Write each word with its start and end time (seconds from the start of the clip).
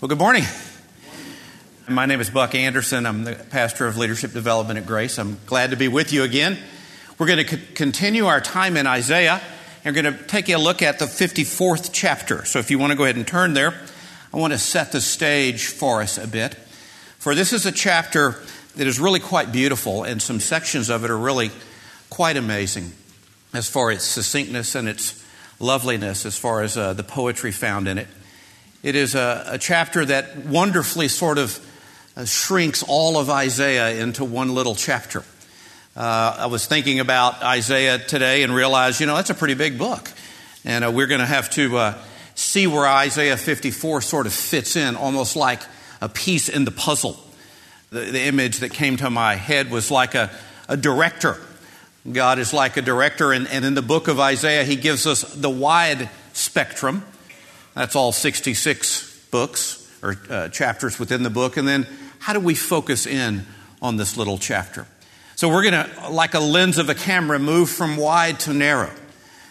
Well, 0.00 0.08
good 0.08 0.18
morning. 0.18 0.44
My 1.88 2.06
name 2.06 2.20
is 2.20 2.30
Buck 2.30 2.54
Anderson. 2.54 3.04
I'm 3.04 3.24
the 3.24 3.34
pastor 3.34 3.88
of 3.88 3.96
leadership 3.96 4.30
development 4.30 4.78
at 4.78 4.86
Grace. 4.86 5.18
I'm 5.18 5.40
glad 5.44 5.70
to 5.70 5.76
be 5.76 5.88
with 5.88 6.12
you 6.12 6.22
again. 6.22 6.56
We're 7.18 7.26
going 7.26 7.44
to 7.44 7.56
c- 7.56 7.62
continue 7.74 8.26
our 8.26 8.40
time 8.40 8.76
in 8.76 8.86
Isaiah 8.86 9.42
and 9.84 9.96
we're 9.96 10.02
going 10.02 10.16
to 10.16 10.24
take 10.26 10.48
a 10.50 10.56
look 10.56 10.82
at 10.82 11.00
the 11.00 11.06
54th 11.06 11.90
chapter. 11.92 12.44
So 12.44 12.60
if 12.60 12.70
you 12.70 12.78
want 12.78 12.92
to 12.92 12.96
go 12.96 13.02
ahead 13.02 13.16
and 13.16 13.26
turn 13.26 13.54
there, 13.54 13.74
I 14.32 14.36
want 14.36 14.52
to 14.52 14.58
set 14.60 14.92
the 14.92 15.00
stage 15.00 15.66
for 15.66 16.00
us 16.00 16.16
a 16.16 16.28
bit. 16.28 16.54
For 17.18 17.34
this 17.34 17.52
is 17.52 17.66
a 17.66 17.72
chapter 17.72 18.40
that 18.76 18.86
is 18.86 19.00
really 19.00 19.18
quite 19.18 19.50
beautiful, 19.50 20.04
and 20.04 20.22
some 20.22 20.38
sections 20.38 20.90
of 20.90 21.02
it 21.02 21.10
are 21.10 21.18
really 21.18 21.50
quite 22.08 22.36
amazing 22.36 22.92
as 23.52 23.68
far 23.68 23.90
as 23.90 24.04
succinctness 24.04 24.76
and 24.76 24.88
its 24.88 25.26
loveliness, 25.58 26.24
as 26.24 26.38
far 26.38 26.62
as 26.62 26.76
uh, 26.76 26.92
the 26.92 27.02
poetry 27.02 27.50
found 27.50 27.88
in 27.88 27.98
it. 27.98 28.06
It 28.80 28.94
is 28.94 29.16
a, 29.16 29.44
a 29.48 29.58
chapter 29.58 30.04
that 30.04 30.46
wonderfully 30.46 31.08
sort 31.08 31.38
of 31.38 31.58
uh, 32.16 32.24
shrinks 32.24 32.84
all 32.84 33.18
of 33.18 33.28
Isaiah 33.28 34.00
into 34.00 34.24
one 34.24 34.54
little 34.54 34.76
chapter. 34.76 35.24
Uh, 35.96 36.36
I 36.38 36.46
was 36.46 36.66
thinking 36.66 37.00
about 37.00 37.42
Isaiah 37.42 37.98
today 37.98 38.44
and 38.44 38.54
realized, 38.54 39.00
you 39.00 39.06
know, 39.06 39.16
that's 39.16 39.30
a 39.30 39.34
pretty 39.34 39.54
big 39.54 39.78
book. 39.78 40.08
And 40.64 40.84
uh, 40.84 40.92
we're 40.92 41.08
going 41.08 41.18
to 41.18 41.26
have 41.26 41.50
to 41.50 41.76
uh, 41.76 41.98
see 42.36 42.68
where 42.68 42.86
Isaiah 42.86 43.36
54 43.36 44.00
sort 44.00 44.26
of 44.26 44.32
fits 44.32 44.76
in, 44.76 44.94
almost 44.94 45.34
like 45.34 45.60
a 46.00 46.08
piece 46.08 46.48
in 46.48 46.64
the 46.64 46.70
puzzle. 46.70 47.18
The, 47.90 48.00
the 48.12 48.22
image 48.26 48.58
that 48.58 48.72
came 48.72 48.96
to 48.98 49.10
my 49.10 49.34
head 49.34 49.72
was 49.72 49.90
like 49.90 50.14
a, 50.14 50.30
a 50.68 50.76
director. 50.76 51.36
God 52.10 52.38
is 52.38 52.52
like 52.52 52.76
a 52.76 52.82
director, 52.82 53.32
and, 53.32 53.48
and 53.48 53.64
in 53.64 53.74
the 53.74 53.82
book 53.82 54.06
of 54.06 54.20
Isaiah, 54.20 54.62
he 54.62 54.76
gives 54.76 55.04
us 55.04 55.22
the 55.34 55.50
wide 55.50 56.08
spectrum 56.32 57.02
that's 57.78 57.94
all 57.94 58.10
66 58.10 59.28
books 59.30 59.88
or 60.02 60.16
uh, 60.28 60.48
chapters 60.48 60.98
within 60.98 61.22
the 61.22 61.30
book. 61.30 61.56
And 61.56 61.66
then 61.66 61.86
how 62.18 62.32
do 62.32 62.40
we 62.40 62.56
focus 62.56 63.06
in 63.06 63.46
on 63.80 63.96
this 63.96 64.16
little 64.16 64.36
chapter? 64.36 64.84
So 65.36 65.48
we're 65.48 65.62
going 65.62 65.84
to, 65.86 66.10
like 66.10 66.34
a 66.34 66.40
lens 66.40 66.78
of 66.78 66.88
a 66.88 66.94
camera, 66.96 67.38
move 67.38 67.70
from 67.70 67.96
wide 67.96 68.40
to 68.40 68.52
narrow. 68.52 68.90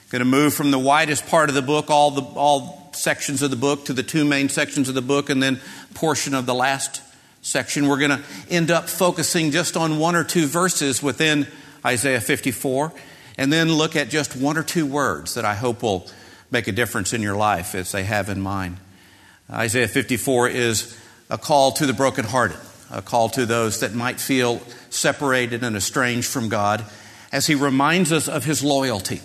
Going 0.09 0.19
to 0.19 0.25
move 0.25 0.53
from 0.53 0.71
the 0.71 0.79
widest 0.79 1.25
part 1.27 1.47
of 1.47 1.55
the 1.55 1.61
book, 1.61 1.89
all 1.89 2.11
the 2.11 2.21
all 2.21 2.89
sections 2.93 3.41
of 3.41 3.49
the 3.49 3.55
book, 3.55 3.85
to 3.85 3.93
the 3.93 4.03
two 4.03 4.25
main 4.25 4.49
sections 4.49 4.89
of 4.89 4.95
the 4.95 5.01
book, 5.01 5.29
and 5.29 5.41
then 5.41 5.61
portion 5.93 6.33
of 6.33 6.45
the 6.45 6.53
last 6.53 7.01
section. 7.41 7.87
We're 7.87 7.99
going 7.99 8.11
to 8.11 8.23
end 8.49 8.71
up 8.71 8.89
focusing 8.89 9.51
just 9.51 9.77
on 9.77 9.99
one 9.99 10.15
or 10.15 10.25
two 10.25 10.47
verses 10.47 11.01
within 11.01 11.47
Isaiah 11.85 12.21
54, 12.21 12.91
and 13.37 13.53
then 13.53 13.71
look 13.71 13.95
at 13.95 14.09
just 14.09 14.35
one 14.35 14.57
or 14.57 14.63
two 14.63 14.85
words 14.85 15.35
that 15.35 15.45
I 15.45 15.55
hope 15.55 15.81
will 15.81 16.09
make 16.51 16.67
a 16.67 16.71
difference 16.71 17.13
in 17.13 17.21
your 17.21 17.35
life 17.35 17.75
as 17.75 17.91
they 17.91 18.03
have 18.03 18.29
in 18.29 18.41
mine. 18.41 18.77
Isaiah 19.51 19.87
54 19.87 20.49
is 20.49 20.97
a 21.29 21.37
call 21.37 21.71
to 21.73 21.85
the 21.85 21.93
brokenhearted, 21.93 22.57
a 22.91 23.01
call 23.01 23.29
to 23.29 23.45
those 23.45 23.81
that 23.81 23.93
might 23.93 24.19
feel 24.19 24.61
separated 24.89 25.63
and 25.63 25.75
estranged 25.75 26.27
from 26.27 26.49
God, 26.49 26.85
as 27.31 27.47
he 27.47 27.55
reminds 27.55 28.11
us 28.11 28.27
of 28.27 28.45
his 28.45 28.63
loyalty. 28.63 29.21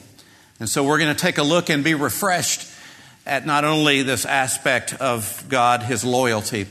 And 0.58 0.68
so 0.68 0.84
we're 0.84 0.98
going 0.98 1.14
to 1.14 1.20
take 1.20 1.38
a 1.38 1.42
look 1.42 1.70
and 1.70 1.82
be 1.82 1.94
refreshed 1.94 2.68
at 3.26 3.46
not 3.46 3.64
only 3.64 4.02
this 4.02 4.24
aspect 4.24 4.94
of 4.94 5.44
God, 5.48 5.82
his 5.82 6.04
loyalty, 6.04 6.66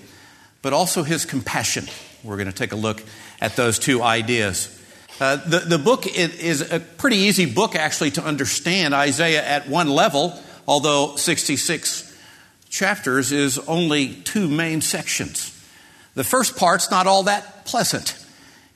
but 0.62 0.74
also 0.74 1.04
his 1.04 1.26
compassion. 1.26 1.86
We're 2.24 2.38
going 2.38 2.48
to 2.48 2.54
take 2.54 2.74
a 2.74 2.78
look 2.78 3.02
at 3.40 3.56
those 3.56 3.80
two 3.80 4.04
ideas. 4.04 4.81
Uh, 5.22 5.36
the, 5.36 5.60
the 5.60 5.78
book 5.78 6.08
is 6.08 6.62
a 6.72 6.80
pretty 6.80 7.18
easy 7.18 7.46
book, 7.46 7.76
actually, 7.76 8.10
to 8.10 8.24
understand. 8.24 8.96
Isaiah, 8.96 9.46
at 9.46 9.70
one 9.70 9.88
level, 9.88 10.34
although 10.68 11.16
66 11.16 12.12
chapters, 12.72 13.32
is 13.32 13.60
only 13.60 14.16
two 14.16 14.48
main 14.48 14.82
sections. 14.82 15.56
The 16.16 16.24
first 16.24 16.58
part's 16.58 16.90
not 16.90 17.06
all 17.06 17.22
that 17.24 17.66
pleasant. 17.66 18.18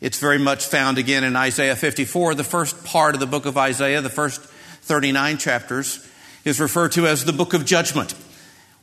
It's 0.02 0.20
very 0.20 0.38
much 0.38 0.64
found 0.68 1.00
again 1.00 1.24
in 1.24 1.36
Isaiah 1.36 1.76
54. 1.76 2.36
The 2.36 2.44
first 2.44 2.86
part 2.86 3.16
of 3.16 3.20
the 3.20 3.26
book 3.26 3.48
of 3.48 3.58
Isaiah, 3.58 4.02
the 4.02 4.12
first 4.12 4.40
39 4.40 5.40
chapters, 5.40 6.08
is 6.44 6.60
referred 6.60 6.92
to 6.92 7.08
as 7.08 7.26
the 7.26 7.34
book 7.34 7.56
of 7.56 7.66
judgment. 7.66 8.14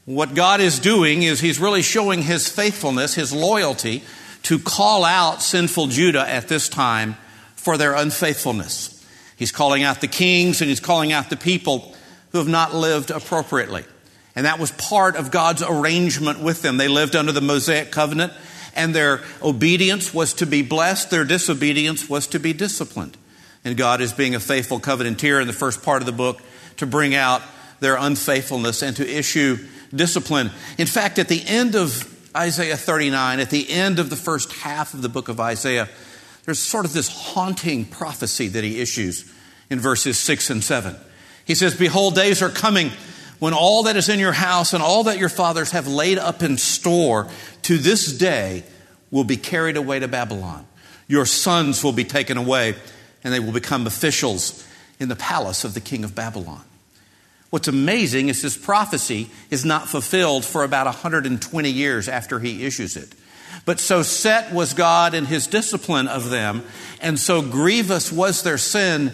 What 0.05 0.35
God 0.35 0.61
is 0.61 0.81
doing 0.81 1.23
is 1.23 1.39
He's 1.39 1.61
really 1.61 1.83
showing 1.83 2.23
His 2.23 2.49
faithfulness, 2.49 3.15
His 3.15 3.33
loyalty, 3.33 4.03
to 4.43 4.59
call 4.59 5.05
out 5.05 5.43
sinful 5.43 5.87
Judah 5.87 6.29
at 6.29 6.49
this 6.49 6.69
time 6.69 7.17
for 7.63 7.77
their 7.77 7.95
unfaithfulness. 7.95 9.05
He's 9.37 9.53
calling 9.53 9.85
out 9.85 10.01
the 10.01 10.09
kings 10.09 10.61
and 10.61 10.69
he's 10.69 10.81
calling 10.81 11.13
out 11.13 11.31
the 11.31 11.37
people 11.37 11.95
who 12.33 12.39
have 12.39 12.49
not 12.49 12.75
lived 12.75 13.11
appropriately. 13.11 13.85
And 14.35 14.47
that 14.47 14.59
was 14.59 14.73
part 14.73 15.17
of 15.17 15.31
God's 15.31 15.63
arrangement 15.63 16.41
with 16.41 16.63
them. 16.63 16.77
They 16.77 16.89
lived 16.89 17.15
under 17.15 17.33
the 17.33 17.41
Mosaic 17.41 17.93
covenant, 17.93 18.33
and 18.75 18.95
their 18.95 19.21
obedience 19.43 20.15
was 20.15 20.35
to 20.35 20.47
be 20.47 20.63
blessed, 20.63 21.11
their 21.11 21.25
disobedience 21.25 22.09
was 22.09 22.27
to 22.29 22.41
be 22.41 22.53
disciplined. 22.53 23.17
And 23.65 23.77
God 23.77 24.01
is 24.01 24.13
being 24.13 24.35
a 24.35 24.41
faithful 24.41 24.81
covenanter 24.81 25.41
in 25.41 25.47
the 25.47 25.53
first 25.53 25.83
part 25.83 26.03
of 26.03 26.07
the 26.07 26.13
book 26.13 26.41
to 26.79 26.87
bring 26.87 27.15
out 27.15 27.43
their 27.81 27.97
unfaithfulness 27.97 28.83
and 28.83 28.97
to 28.97 29.09
issue 29.09 29.59
discipline. 29.95 30.51
In 30.79 30.87
fact, 30.87 31.19
at 31.19 31.29
the 31.29 31.45
end 31.47 31.77
of 31.77 32.09
Isaiah 32.35 32.77
39, 32.77 33.41
at 33.41 33.51
the 33.51 33.71
end 33.71 33.99
of 33.99 34.09
the 34.09 34.17
first 34.17 34.53
half 34.53 34.95
of 34.95 35.03
the 35.03 35.09
book 35.09 35.29
of 35.29 35.39
Isaiah, 35.39 35.89
there's 36.45 36.59
sort 36.59 36.85
of 36.85 36.93
this 36.93 37.09
haunting 37.09 37.85
prophecy 37.85 38.49
that 38.49 38.65
he 38.65 38.81
issues 38.81 39.31
in 39.71 39.81
verses 39.81 40.19
6 40.19 40.51
and 40.51 40.65
7. 40.65 40.97
He 41.45 41.55
says, 41.55 41.77
Behold, 41.77 42.15
days 42.15 42.43
are 42.43 42.51
coming 42.51 42.91
when 43.39 43.55
all 43.55 43.85
that 43.85 43.97
is 43.97 44.09
in 44.09 44.21
your 44.21 44.33
house 44.33 44.73
and 44.73 44.83
all 44.83 45.05
that 45.05 45.19
your 45.19 45.29
fathers 45.29 45.73
have 45.73 45.89
laid 45.89 46.19
up 46.19 46.43
in 46.43 46.57
store 46.57 47.29
to 47.63 47.79
this 47.79 48.17
day 48.17 48.65
will 49.11 49.25
be 49.25 49.37
carried 49.37 49.77
away 49.77 49.99
to 49.99 50.09
Babylon. 50.09 50.67
Your 51.09 51.27
sons 51.27 51.83
will 51.83 51.93
be 51.93 52.05
taken 52.05 52.37
away, 52.37 52.75
and 53.23 53.35
they 53.35 53.41
will 53.41 53.53
become 53.53 53.87
officials 53.87 54.67
in 54.99 55.09
the 55.09 55.17
palace 55.17 55.65
of 55.65 55.75
the 55.75 55.81
king 55.81 56.05
of 56.05 56.15
Babylon. 56.15 56.63
What's 57.51 57.69
amazing 57.69 58.29
is 58.29 58.41
this 58.41 58.57
prophecy 58.57 59.29
is 59.51 59.65
not 59.65 59.89
fulfilled 59.89 60.45
for 60.45 60.65
about 60.65 60.87
120 60.87 61.71
years 61.71 62.09
after 62.09 62.39
he 62.39 62.65
issues 62.65 62.97
it. 62.97 63.13
But 63.65 63.81
so 63.81 64.03
set 64.03 64.53
was 64.53 64.75
God 64.75 65.15
in 65.15 65.27
his 65.27 65.47
discipline 65.47 66.09
of 66.09 66.31
them, 66.31 66.65
and 67.01 67.19
so 67.19 67.43
grievous 67.43 68.11
was 68.11 68.43
their 68.43 68.59
sin, 68.59 69.13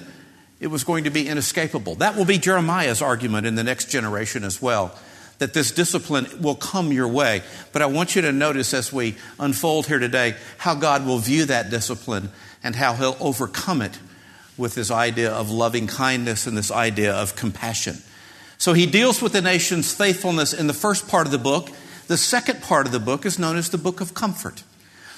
it 0.60 0.68
was 0.68 0.84
going 0.84 1.04
to 1.04 1.10
be 1.10 1.28
inescapable. 1.28 1.96
That 1.96 2.16
will 2.16 2.24
be 2.24 2.38
Jeremiah's 2.38 3.02
argument 3.02 3.46
in 3.46 3.54
the 3.54 3.64
next 3.64 3.90
generation 3.90 4.44
as 4.44 4.60
well, 4.60 4.96
that 5.38 5.54
this 5.54 5.70
discipline 5.70 6.26
will 6.40 6.56
come 6.56 6.92
your 6.92 7.08
way. 7.08 7.42
But 7.72 7.82
I 7.82 7.86
want 7.86 8.16
you 8.16 8.22
to 8.22 8.32
notice 8.32 8.74
as 8.74 8.92
we 8.92 9.16
unfold 9.38 9.86
here 9.86 9.98
today 9.98 10.34
how 10.56 10.74
God 10.74 11.06
will 11.06 11.18
view 11.18 11.44
that 11.44 11.70
discipline 11.70 12.30
and 12.62 12.74
how 12.74 12.94
he'll 12.94 13.16
overcome 13.20 13.82
it 13.82 13.98
with 14.56 14.74
this 14.74 14.90
idea 14.90 15.30
of 15.30 15.50
loving 15.50 15.86
kindness 15.86 16.46
and 16.46 16.56
this 16.56 16.72
idea 16.72 17.14
of 17.14 17.36
compassion. 17.36 17.96
So 18.58 18.72
he 18.72 18.86
deals 18.86 19.22
with 19.22 19.32
the 19.32 19.40
nation's 19.40 19.94
faithfulness 19.94 20.52
in 20.52 20.66
the 20.66 20.74
first 20.74 21.06
part 21.06 21.26
of 21.26 21.30
the 21.30 21.38
book 21.38 21.70
the 22.08 22.16
second 22.16 22.62
part 22.62 22.86
of 22.86 22.92
the 22.92 22.98
book 22.98 23.24
is 23.24 23.38
known 23.38 23.56
as 23.56 23.70
the 23.70 23.78
book 23.78 24.00
of 24.00 24.14
comfort. 24.14 24.64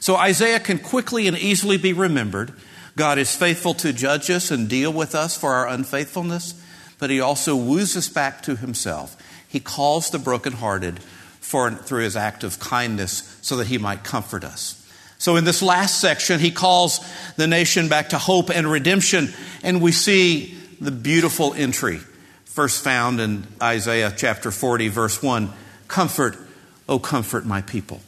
So 0.00 0.16
Isaiah 0.16 0.60
can 0.60 0.78
quickly 0.78 1.26
and 1.26 1.38
easily 1.38 1.78
be 1.78 1.92
remembered. 1.92 2.52
God 2.96 3.18
is 3.18 3.34
faithful 3.34 3.74
to 3.74 3.92
judge 3.92 4.28
us 4.28 4.50
and 4.50 4.68
deal 4.68 4.92
with 4.92 5.14
us 5.14 5.36
for 5.36 5.54
our 5.54 5.68
unfaithfulness, 5.68 6.60
but 6.98 7.08
he 7.08 7.20
also 7.20 7.54
woos 7.54 7.96
us 7.96 8.08
back 8.08 8.42
to 8.42 8.56
himself. 8.56 9.16
He 9.46 9.60
calls 9.60 10.10
the 10.10 10.18
brokenhearted 10.18 11.00
for, 11.40 11.70
through 11.70 12.02
his 12.02 12.16
act 12.16 12.44
of 12.44 12.58
kindness 12.58 13.38
so 13.40 13.56
that 13.56 13.68
he 13.68 13.78
might 13.78 14.04
comfort 14.04 14.44
us. 14.44 14.76
So, 15.18 15.36
in 15.36 15.44
this 15.44 15.60
last 15.60 16.00
section, 16.00 16.40
he 16.40 16.50
calls 16.50 16.98
the 17.36 17.46
nation 17.46 17.88
back 17.88 18.08
to 18.08 18.18
hope 18.18 18.48
and 18.48 18.70
redemption, 18.70 19.28
and 19.62 19.82
we 19.82 19.92
see 19.92 20.56
the 20.80 20.90
beautiful 20.90 21.52
entry 21.52 22.00
first 22.46 22.82
found 22.82 23.20
in 23.20 23.46
Isaiah 23.62 24.12
chapter 24.16 24.50
40, 24.50 24.88
verse 24.88 25.22
1 25.22 25.52
Comfort 25.88 26.36
Oh, 26.90 26.98
comfort 26.98 27.46
my 27.46 27.62
people. 27.62 28.00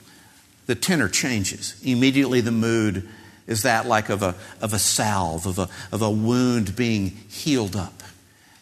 The 0.66 0.74
tenor 0.74 1.08
changes. 1.08 1.80
Immediately, 1.84 2.40
the 2.40 2.50
mood 2.50 3.08
is 3.46 3.62
that 3.62 3.86
like 3.86 4.08
of 4.08 4.22
a, 4.22 4.34
of 4.60 4.72
a 4.72 4.78
salve, 4.78 5.46
of 5.46 5.58
a, 5.60 5.68
of 5.92 6.02
a 6.02 6.10
wound 6.10 6.74
being 6.74 7.10
healed 7.28 7.76
up. 7.76 8.02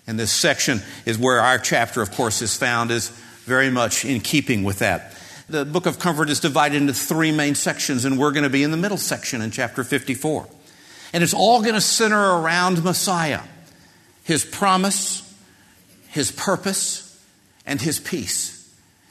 And 0.07 0.19
this 0.19 0.31
section 0.31 0.81
is 1.07 1.19
where 1.19 1.41
our 1.41 1.59
chapter, 1.59 2.03
of 2.03 2.11
course, 2.13 2.43
is 2.43 2.55
found, 2.55 2.91
is 2.91 3.09
very 3.45 3.71
much 3.71 4.05
in 4.05 4.21
keeping 4.21 4.63
with 4.63 4.81
that. 4.81 5.15
The 5.49 5.65
book 5.65 5.87
of 5.87 5.99
comfort 5.99 6.29
is 6.29 6.39
divided 6.39 6.77
into 6.77 6.93
three 6.93 7.33
main 7.33 7.55
sections, 7.55 8.05
and 8.05 8.19
we're 8.19 8.33
going 8.33 8.45
to 8.45 8.51
be 8.51 8.63
in 8.63 8.71
the 8.71 8.77
middle 8.77 8.99
section 8.99 9.41
in 9.41 9.51
chapter 9.51 9.83
54. 9.83 10.47
And 11.15 11.23
it's 11.23 11.35
all 11.35 11.63
going 11.63 11.75
to 11.75 11.81
center 11.81 12.21
around 12.21 12.85
Messiah, 12.85 13.41
his 14.25 14.45
promise, 14.45 15.35
his 16.09 16.31
purpose, 16.31 17.25
and 17.65 17.81
his 17.81 17.99
peace. 17.99 18.60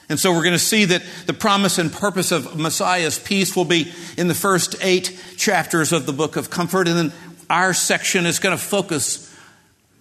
And 0.10 0.20
so 0.20 0.34
we're 0.34 0.44
going 0.44 0.54
to 0.54 0.60
see 0.60 0.86
that 0.86 1.04
the 1.28 1.34
promise 1.34 1.78
and 1.78 1.94
purpose 1.94 2.32
of 2.32 2.58
Messiah's 2.58 3.20
peace 3.20 3.56
will 3.56 3.66
be 3.66 3.94
in 4.18 4.28
the 4.28 4.34
first 4.34 4.76
eight 4.82 5.18
chapters 5.38 5.94
of 5.94 6.08
the 6.08 6.14
book 6.14 6.36
of 6.36 6.50
comfort. 6.50 6.88
And 6.88 6.98
then 6.98 7.14
our 7.50 7.74
section 7.74 8.26
is 8.26 8.40
going 8.40 8.58
to 8.58 8.64
focus 8.64 9.26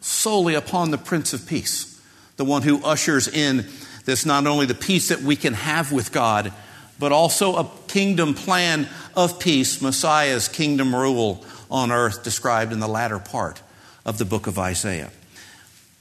solely 0.01 0.55
upon 0.55 0.91
the 0.91 0.99
Prince 0.99 1.35
of 1.35 1.47
Peace, 1.47 2.03
the 2.37 2.45
one 2.45 2.63
who 2.63 2.83
ushers 2.83 3.29
in 3.29 3.67
this 4.07 4.25
not 4.25 4.47
only 4.47 4.65
the 4.65 4.75
peace 4.75 5.09
that 5.09 5.21
we 5.21 5.37
can 5.37 5.53
have 5.53 5.93
with 5.93 6.13
God, 6.13 6.53
but 6.99 7.13
also 7.13 7.57
a 7.57 7.71
kingdom 7.87 8.33
plan 8.33 8.89
of 9.15 9.39
peace, 9.39 9.83
Messiah's 9.83 10.49
kingdom 10.49 10.95
rule 10.95 11.45
on 11.71 11.93
earth, 11.93 12.25
described 12.25 12.73
in 12.73 12.81
the 12.81 12.89
latter 12.89 13.19
part 13.19 13.61
of 14.07 14.17
the 14.17 14.25
book 14.25 14.47
of 14.47 14.59
Isaiah. 14.59 15.11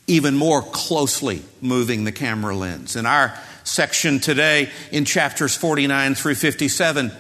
Even 0.08 0.36
more 0.36 0.62
closely 0.62 1.42
moving 1.62 2.06
the 2.06 2.14
camera 2.14 2.56
lens. 2.56 2.96
In 2.96 3.06
our 3.06 3.38
section 3.68 4.20
today, 4.20 4.70
in 4.92 5.06
chapters 5.06 5.56
49 5.56 6.16
through 6.16 6.36
57, 6.36 7.12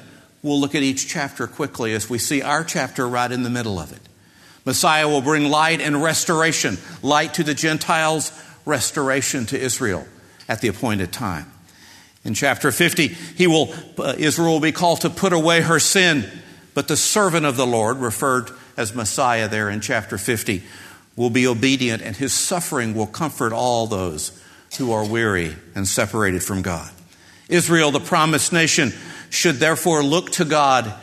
we'll 0.42 0.60
look 0.60 0.76
at 0.76 0.84
each 0.84 1.08
chapter 1.08 1.46
quickly 1.46 1.94
as 1.94 2.10
we 2.10 2.18
see 2.18 2.42
our 2.42 2.64
chapter 2.64 3.08
right 3.08 3.32
in 3.32 3.44
the 3.44 3.50
middle 3.50 3.80
of 3.80 3.92
it. 3.92 4.00
Messiah 4.66 5.08
will 5.08 5.22
bring 5.22 5.50
light 5.50 5.82
and 5.82 6.02
restoration 6.02 6.78
light 7.02 7.36
to 7.36 7.44
the 7.44 7.54
Gentiles, 7.54 8.32
restoration 8.66 9.46
to 9.48 9.60
Israel 9.60 10.06
at 10.50 10.62
the 10.62 10.68
appointed 10.68 11.12
time. 11.12 11.52
In 12.24 12.34
chapter 12.34 12.72
50, 12.72 13.08
he 13.08 13.48
will, 13.48 13.74
uh, 13.98 14.16
Israel 14.18 14.54
will 14.54 14.60
be 14.60 14.72
called 14.72 15.02
to 15.02 15.10
put 15.10 15.32
away 15.32 15.62
her 15.62 15.80
sin, 15.80 16.30
but 16.74 16.88
the 16.88 16.98
servant 16.98 17.46
of 17.46 17.56
the 17.56 17.68
Lord, 17.68 17.98
referred 17.98 18.52
as 18.76 18.94
Messiah 18.94 19.48
there 19.48 19.70
in 19.70 19.80
chapter 19.80 20.18
50, 20.18 20.64
will 21.16 21.30
be 21.30 21.48
obedient, 21.48 22.02
and 22.02 22.16
his 22.16 22.34
suffering 22.34 22.94
will 22.94 23.08
comfort 23.08 23.54
all 23.54 23.88
those 23.88 24.32
who 24.78 24.92
are 24.92 25.08
weary 25.08 25.56
and 25.76 25.88
separated 25.88 26.44
from 26.44 26.62
God. 26.62 26.92
Israel, 27.50 27.92
the 27.92 28.00
promised 28.00 28.52
nation, 28.52 28.94
should 29.30 29.56
therefore 29.56 30.04
look 30.04 30.32
to 30.34 30.46
God 30.46 30.94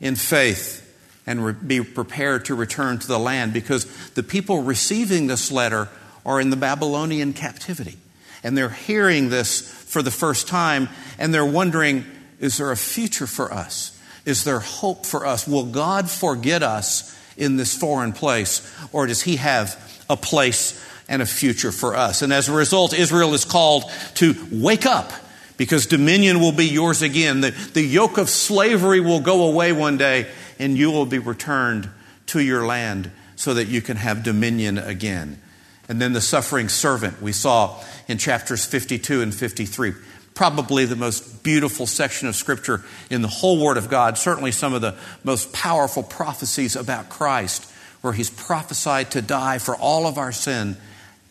in 0.00 0.16
faith 0.16 0.80
and 1.26 1.44
re- 1.44 1.52
be 1.52 1.82
prepared 1.82 2.44
to 2.46 2.54
return 2.54 2.98
to 2.98 3.06
the 3.06 3.18
land 3.18 3.52
because 3.52 3.86
the 4.10 4.22
people 4.22 4.62
receiving 4.62 5.26
this 5.26 5.50
letter 5.50 5.88
are 6.26 6.40
in 6.40 6.50
the 6.50 6.56
Babylonian 6.56 7.32
captivity. 7.32 7.96
And 8.42 8.56
they're 8.56 8.68
hearing 8.68 9.30
this 9.30 9.60
for 9.60 10.02
the 10.02 10.10
first 10.10 10.48
time 10.48 10.88
and 11.18 11.32
they're 11.32 11.46
wondering 11.46 12.04
is 12.40 12.58
there 12.58 12.72
a 12.72 12.76
future 12.76 13.26
for 13.26 13.52
us? 13.52 13.98
Is 14.26 14.44
there 14.44 14.58
hope 14.58 15.06
for 15.06 15.24
us? 15.24 15.46
Will 15.46 15.64
God 15.64 16.10
forget 16.10 16.62
us 16.62 17.16
in 17.36 17.56
this 17.56 17.74
foreign 17.76 18.12
place 18.12 18.70
or 18.92 19.06
does 19.06 19.22
He 19.22 19.36
have 19.36 19.80
a 20.10 20.16
place 20.16 20.84
and 21.08 21.22
a 21.22 21.26
future 21.26 21.72
for 21.72 21.96
us? 21.96 22.22
And 22.22 22.32
as 22.32 22.48
a 22.48 22.52
result, 22.52 22.94
Israel 22.94 23.34
is 23.34 23.44
called 23.44 23.84
to 24.14 24.34
wake 24.50 24.86
up 24.86 25.12
because 25.56 25.86
dominion 25.86 26.40
will 26.40 26.52
be 26.52 26.66
yours 26.66 27.02
again. 27.02 27.40
The, 27.40 27.50
the 27.50 27.82
yoke 27.82 28.18
of 28.18 28.28
slavery 28.28 29.00
will 29.00 29.20
go 29.20 29.46
away 29.46 29.72
one 29.72 29.96
day 29.96 30.26
and 30.58 30.76
you 30.76 30.90
will 30.90 31.06
be 31.06 31.18
returned 31.18 31.88
to 32.26 32.40
your 32.40 32.66
land 32.66 33.10
so 33.36 33.54
that 33.54 33.66
you 33.66 33.80
can 33.80 33.96
have 33.96 34.22
dominion 34.22 34.78
again. 34.78 35.40
And 35.88 36.00
then 36.00 36.12
the 36.12 36.20
suffering 36.20 36.68
servant 36.68 37.20
we 37.20 37.32
saw 37.32 37.82
in 38.08 38.18
chapters 38.18 38.64
52 38.64 39.22
and 39.22 39.34
53. 39.34 39.92
Probably 40.34 40.84
the 40.84 40.96
most 40.96 41.44
beautiful 41.44 41.86
section 41.86 42.26
of 42.26 42.34
Scripture 42.34 42.82
in 43.10 43.22
the 43.22 43.28
whole 43.28 43.62
Word 43.62 43.76
of 43.76 43.88
God. 43.88 44.18
Certainly 44.18 44.52
some 44.52 44.74
of 44.74 44.80
the 44.80 44.96
most 45.22 45.52
powerful 45.52 46.02
prophecies 46.02 46.74
about 46.74 47.08
Christ, 47.08 47.70
where 48.00 48.12
He's 48.12 48.30
prophesied 48.30 49.12
to 49.12 49.22
die 49.22 49.58
for 49.58 49.76
all 49.76 50.06
of 50.06 50.18
our 50.18 50.32
sin 50.32 50.76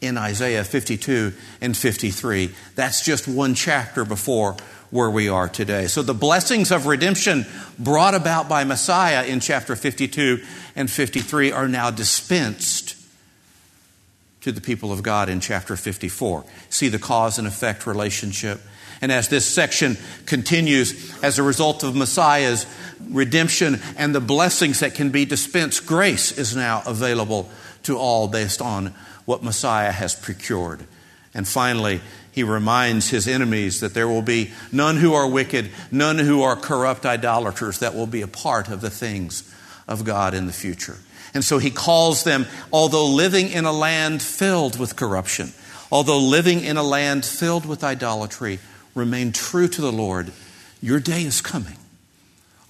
in 0.03 0.17
Isaiah 0.17 0.63
52 0.63 1.33
and 1.61 1.75
53. 1.75 2.51
That's 2.75 3.03
just 3.05 3.27
one 3.27 3.55
chapter 3.55 4.05
before 4.05 4.57
where 4.91 5.09
we 5.09 5.27
are 5.27 5.49
today. 5.49 5.87
So 5.87 6.03
the 6.03 6.13
blessings 6.13 6.71
of 6.71 6.85
redemption 6.85 7.45
brought 7.79 8.13
about 8.13 8.47
by 8.47 8.63
Messiah 8.63 9.25
in 9.25 9.39
chapter 9.39 9.75
52 9.75 10.43
and 10.75 10.89
53 10.89 11.51
are 11.51 11.67
now 11.67 11.89
dispensed 11.89 12.95
to 14.41 14.51
the 14.51 14.61
people 14.61 14.91
of 14.91 15.01
God 15.01 15.29
in 15.29 15.39
chapter 15.39 15.75
54. 15.75 16.45
See 16.69 16.89
the 16.89 16.99
cause 16.99 17.39
and 17.39 17.47
effect 17.47 17.87
relationship. 17.87 18.61
And 19.01 19.11
as 19.11 19.29
this 19.29 19.45
section 19.45 19.97
continues, 20.25 21.17
as 21.23 21.39
a 21.39 21.43
result 21.43 21.83
of 21.83 21.95
Messiah's 21.95 22.65
redemption 23.09 23.79
and 23.97 24.13
the 24.13 24.21
blessings 24.21 24.81
that 24.81 24.95
can 24.95 25.09
be 25.09 25.25
dispensed, 25.25 25.85
grace 25.85 26.37
is 26.37 26.55
now 26.55 26.83
available 26.85 27.49
to 27.83 27.97
all 27.97 28.27
based 28.27 28.61
on 28.61 28.93
what 29.25 29.43
Messiah 29.43 29.91
has 29.91 30.15
procured. 30.15 30.85
And 31.33 31.47
finally, 31.47 32.01
he 32.31 32.43
reminds 32.43 33.09
his 33.09 33.27
enemies 33.27 33.79
that 33.79 33.93
there 33.93 34.07
will 34.07 34.21
be 34.21 34.51
none 34.71 34.97
who 34.97 35.13
are 35.13 35.27
wicked, 35.27 35.69
none 35.91 36.17
who 36.17 36.41
are 36.41 36.55
corrupt 36.55 37.05
idolaters 37.05 37.79
that 37.79 37.95
will 37.95 38.07
be 38.07 38.21
a 38.21 38.27
part 38.27 38.69
of 38.69 38.81
the 38.81 38.89
things 38.89 39.51
of 39.87 40.03
God 40.03 40.33
in 40.33 40.47
the 40.47 40.53
future. 40.53 40.97
And 41.33 41.43
so 41.43 41.57
he 41.57 41.71
calls 41.71 42.23
them, 42.23 42.45
although 42.71 43.07
living 43.07 43.49
in 43.49 43.65
a 43.65 43.71
land 43.71 44.21
filled 44.21 44.79
with 44.79 44.95
corruption, 44.95 45.51
although 45.91 46.19
living 46.19 46.61
in 46.61 46.77
a 46.77 46.83
land 46.83 47.25
filled 47.25 47.65
with 47.65 47.83
idolatry, 47.83 48.59
remain 48.95 49.31
true 49.31 49.67
to 49.67 49.81
the 49.81 49.91
Lord. 49.91 50.31
Your 50.81 50.99
day 50.99 51.23
is 51.23 51.41
coming. 51.41 51.77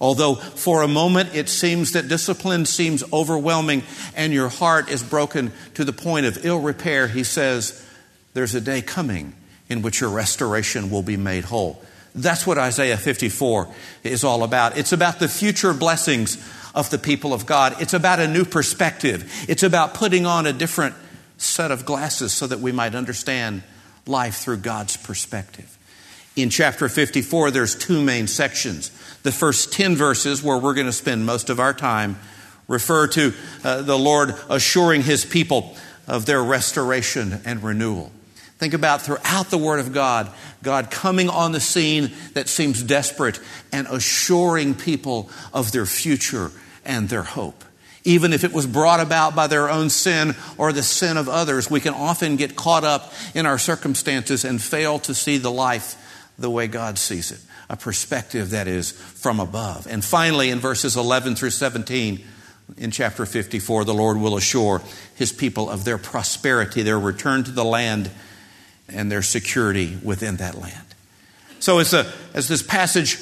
Although 0.00 0.34
for 0.34 0.82
a 0.82 0.88
moment 0.88 1.34
it 1.34 1.48
seems 1.48 1.92
that 1.92 2.08
discipline 2.08 2.66
seems 2.66 3.04
overwhelming 3.12 3.82
and 4.16 4.32
your 4.32 4.48
heart 4.48 4.90
is 4.90 5.02
broken 5.02 5.52
to 5.74 5.84
the 5.84 5.92
point 5.92 6.26
of 6.26 6.44
ill 6.44 6.60
repair, 6.60 7.08
he 7.08 7.24
says, 7.24 7.84
There's 8.34 8.54
a 8.54 8.60
day 8.60 8.82
coming 8.82 9.34
in 9.68 9.82
which 9.82 10.00
your 10.00 10.10
restoration 10.10 10.90
will 10.90 11.02
be 11.02 11.16
made 11.16 11.44
whole. 11.44 11.82
That's 12.14 12.46
what 12.46 12.58
Isaiah 12.58 12.96
54 12.96 13.68
is 14.04 14.22
all 14.22 14.44
about. 14.44 14.78
It's 14.78 14.92
about 14.92 15.18
the 15.18 15.28
future 15.28 15.74
blessings 15.74 16.36
of 16.74 16.90
the 16.90 16.98
people 16.98 17.32
of 17.32 17.46
God. 17.46 17.80
It's 17.80 17.94
about 17.94 18.20
a 18.20 18.28
new 18.28 18.44
perspective. 18.44 19.46
It's 19.48 19.62
about 19.62 19.94
putting 19.94 20.26
on 20.26 20.46
a 20.46 20.52
different 20.52 20.94
set 21.38 21.70
of 21.70 21.84
glasses 21.84 22.32
so 22.32 22.46
that 22.46 22.60
we 22.60 22.72
might 22.72 22.94
understand 22.94 23.62
life 24.06 24.36
through 24.36 24.58
God's 24.58 24.96
perspective. 24.96 25.76
In 26.36 26.50
chapter 26.50 26.88
54, 26.88 27.50
there's 27.50 27.74
two 27.74 28.02
main 28.02 28.26
sections. 28.26 28.90
The 29.24 29.32
first 29.32 29.72
10 29.72 29.96
verses, 29.96 30.42
where 30.42 30.58
we're 30.58 30.74
going 30.74 30.86
to 30.86 30.92
spend 30.92 31.24
most 31.24 31.48
of 31.50 31.58
our 31.58 31.72
time, 31.72 32.18
refer 32.68 33.06
to 33.08 33.32
uh, 33.64 33.80
the 33.80 33.98
Lord 33.98 34.34
assuring 34.50 35.02
his 35.02 35.24
people 35.24 35.76
of 36.06 36.26
their 36.26 36.44
restoration 36.44 37.40
and 37.46 37.62
renewal. 37.62 38.12
Think 38.58 38.74
about 38.74 39.00
throughout 39.00 39.48
the 39.48 39.56
Word 39.56 39.80
of 39.80 39.94
God, 39.94 40.30
God 40.62 40.90
coming 40.90 41.30
on 41.30 41.52
the 41.52 41.60
scene 41.60 42.12
that 42.34 42.50
seems 42.50 42.82
desperate 42.82 43.40
and 43.72 43.86
assuring 43.86 44.74
people 44.74 45.30
of 45.54 45.72
their 45.72 45.86
future 45.86 46.50
and 46.84 47.08
their 47.08 47.22
hope. 47.22 47.64
Even 48.04 48.34
if 48.34 48.44
it 48.44 48.52
was 48.52 48.66
brought 48.66 49.00
about 49.00 49.34
by 49.34 49.46
their 49.46 49.70
own 49.70 49.88
sin 49.88 50.36
or 50.58 50.70
the 50.70 50.82
sin 50.82 51.16
of 51.16 51.30
others, 51.30 51.70
we 51.70 51.80
can 51.80 51.94
often 51.94 52.36
get 52.36 52.56
caught 52.56 52.84
up 52.84 53.10
in 53.34 53.46
our 53.46 53.56
circumstances 53.56 54.44
and 54.44 54.60
fail 54.60 54.98
to 54.98 55.14
see 55.14 55.38
the 55.38 55.50
life 55.50 55.96
the 56.38 56.50
way 56.50 56.66
God 56.66 56.98
sees 56.98 57.32
it, 57.32 57.40
a 57.68 57.76
perspective 57.76 58.50
that 58.50 58.68
is 58.68 58.92
from 58.92 59.40
above. 59.40 59.86
And 59.86 60.04
finally, 60.04 60.50
in 60.50 60.60
verses 60.60 60.96
11 60.96 61.36
through 61.36 61.50
17, 61.50 62.24
in 62.78 62.90
chapter 62.90 63.26
54, 63.26 63.84
the 63.84 63.94
Lord 63.94 64.16
will 64.18 64.36
assure 64.36 64.82
his 65.14 65.32
people 65.32 65.68
of 65.68 65.84
their 65.84 65.98
prosperity, 65.98 66.82
their 66.82 66.98
return 66.98 67.44
to 67.44 67.50
the 67.50 67.64
land 67.64 68.10
and 68.88 69.10
their 69.10 69.22
security 69.22 69.98
within 70.02 70.36
that 70.36 70.54
land. 70.54 70.84
So, 71.60 71.78
as, 71.78 71.94
a, 71.94 72.10
as 72.34 72.48
this 72.48 72.62
passage 72.62 73.18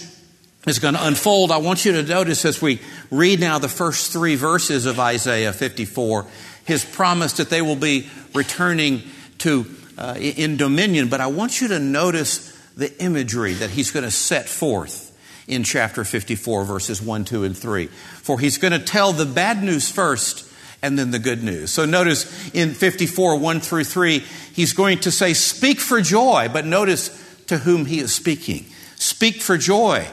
is 0.66 0.78
going 0.78 0.94
to 0.94 1.06
unfold, 1.06 1.50
I 1.50 1.58
want 1.58 1.84
you 1.84 1.92
to 1.92 2.02
notice 2.02 2.44
as 2.44 2.62
we 2.62 2.80
read 3.10 3.40
now 3.40 3.58
the 3.58 3.68
first 3.68 4.12
three 4.12 4.36
verses 4.36 4.86
of 4.86 4.98
Isaiah 4.98 5.52
54, 5.52 6.26
his 6.64 6.84
promise 6.84 7.34
that 7.34 7.50
they 7.50 7.62
will 7.62 7.76
be 7.76 8.08
returning 8.34 9.02
to 9.38 9.66
uh, 9.98 10.14
in 10.18 10.56
dominion. 10.56 11.08
But 11.08 11.20
I 11.20 11.26
want 11.26 11.60
you 11.60 11.68
to 11.68 11.78
notice 11.78 12.51
the 12.76 12.96
imagery 13.02 13.54
that 13.54 13.70
he's 13.70 13.90
going 13.90 14.04
to 14.04 14.10
set 14.10 14.48
forth 14.48 15.10
in 15.46 15.64
chapter 15.64 16.04
54, 16.04 16.64
verses 16.64 17.02
1, 17.02 17.24
2, 17.24 17.44
and 17.44 17.56
3. 17.56 17.86
For 17.86 18.38
he's 18.38 18.58
going 18.58 18.72
to 18.72 18.78
tell 18.78 19.12
the 19.12 19.26
bad 19.26 19.62
news 19.62 19.90
first 19.90 20.48
and 20.82 20.98
then 20.98 21.10
the 21.10 21.18
good 21.18 21.42
news. 21.42 21.70
So 21.70 21.84
notice 21.84 22.50
in 22.54 22.74
54, 22.74 23.38
1 23.38 23.60
through 23.60 23.84
3, 23.84 24.18
he's 24.52 24.72
going 24.72 24.98
to 25.00 25.10
say, 25.10 25.32
Speak 25.32 25.80
for 25.80 26.00
joy, 26.00 26.48
but 26.52 26.66
notice 26.66 27.18
to 27.46 27.58
whom 27.58 27.86
he 27.86 28.00
is 28.00 28.14
speaking. 28.14 28.66
Speak 28.96 29.42
for 29.42 29.56
joy, 29.56 30.06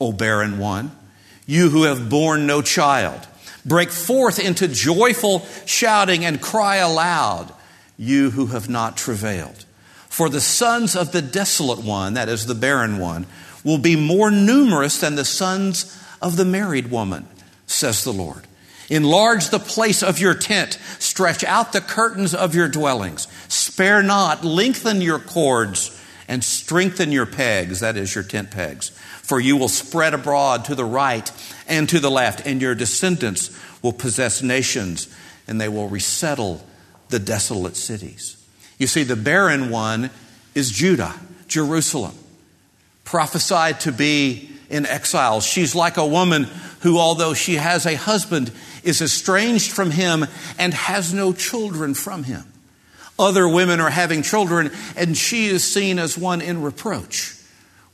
O 0.00 0.12
barren 0.12 0.58
one, 0.58 0.92
you 1.46 1.70
who 1.70 1.84
have 1.84 2.08
borne 2.08 2.46
no 2.46 2.62
child. 2.62 3.26
Break 3.64 3.90
forth 3.90 4.38
into 4.38 4.68
joyful 4.68 5.46
shouting 5.66 6.24
and 6.24 6.40
cry 6.40 6.76
aloud, 6.76 7.52
you 7.96 8.30
who 8.30 8.46
have 8.46 8.68
not 8.68 8.96
travailed. 8.96 9.64
For 10.18 10.28
the 10.28 10.40
sons 10.40 10.96
of 10.96 11.12
the 11.12 11.22
desolate 11.22 11.78
one, 11.78 12.14
that 12.14 12.28
is 12.28 12.44
the 12.44 12.56
barren 12.56 12.98
one, 12.98 13.24
will 13.62 13.78
be 13.78 13.94
more 13.94 14.32
numerous 14.32 14.98
than 14.98 15.14
the 15.14 15.24
sons 15.24 15.96
of 16.20 16.36
the 16.36 16.44
married 16.44 16.90
woman, 16.90 17.28
says 17.68 18.02
the 18.02 18.12
Lord. 18.12 18.44
Enlarge 18.90 19.50
the 19.50 19.60
place 19.60 20.02
of 20.02 20.18
your 20.18 20.34
tent. 20.34 20.76
Stretch 20.98 21.44
out 21.44 21.72
the 21.72 21.80
curtains 21.80 22.34
of 22.34 22.52
your 22.52 22.66
dwellings. 22.66 23.28
Spare 23.46 24.02
not. 24.02 24.44
Lengthen 24.44 25.00
your 25.00 25.20
cords 25.20 25.96
and 26.26 26.42
strengthen 26.42 27.12
your 27.12 27.24
pegs, 27.24 27.78
that 27.78 27.96
is, 27.96 28.12
your 28.12 28.24
tent 28.24 28.50
pegs. 28.50 28.88
For 29.22 29.38
you 29.38 29.56
will 29.56 29.68
spread 29.68 30.14
abroad 30.14 30.64
to 30.64 30.74
the 30.74 30.84
right 30.84 31.30
and 31.68 31.88
to 31.90 32.00
the 32.00 32.10
left, 32.10 32.44
and 32.44 32.60
your 32.60 32.74
descendants 32.74 33.56
will 33.82 33.92
possess 33.92 34.42
nations, 34.42 35.16
and 35.46 35.60
they 35.60 35.68
will 35.68 35.88
resettle 35.88 36.66
the 37.08 37.20
desolate 37.20 37.76
cities. 37.76 38.37
You 38.78 38.86
see, 38.86 39.02
the 39.02 39.16
barren 39.16 39.70
one 39.70 40.10
is 40.54 40.70
Judah, 40.70 41.14
Jerusalem 41.48 42.14
prophesied 43.08 43.80
to 43.80 43.90
be 43.90 44.50
in 44.68 44.84
exile. 44.84 45.40
She's 45.40 45.74
like 45.74 45.96
a 45.96 46.06
woman 46.06 46.44
who, 46.80 46.98
although 46.98 47.32
she 47.32 47.54
has 47.54 47.86
a 47.86 47.94
husband, 47.94 48.52
is 48.84 49.00
estranged 49.00 49.72
from 49.72 49.90
him 49.90 50.26
and 50.58 50.74
has 50.74 51.14
no 51.14 51.32
children 51.32 51.94
from 51.94 52.24
him. 52.24 52.44
Other 53.18 53.48
women 53.48 53.80
are 53.80 53.88
having 53.88 54.20
children, 54.20 54.70
and 54.94 55.16
she 55.16 55.46
is 55.46 55.64
seen 55.64 55.98
as 55.98 56.18
one 56.18 56.42
in 56.42 56.60
reproach, 56.60 57.34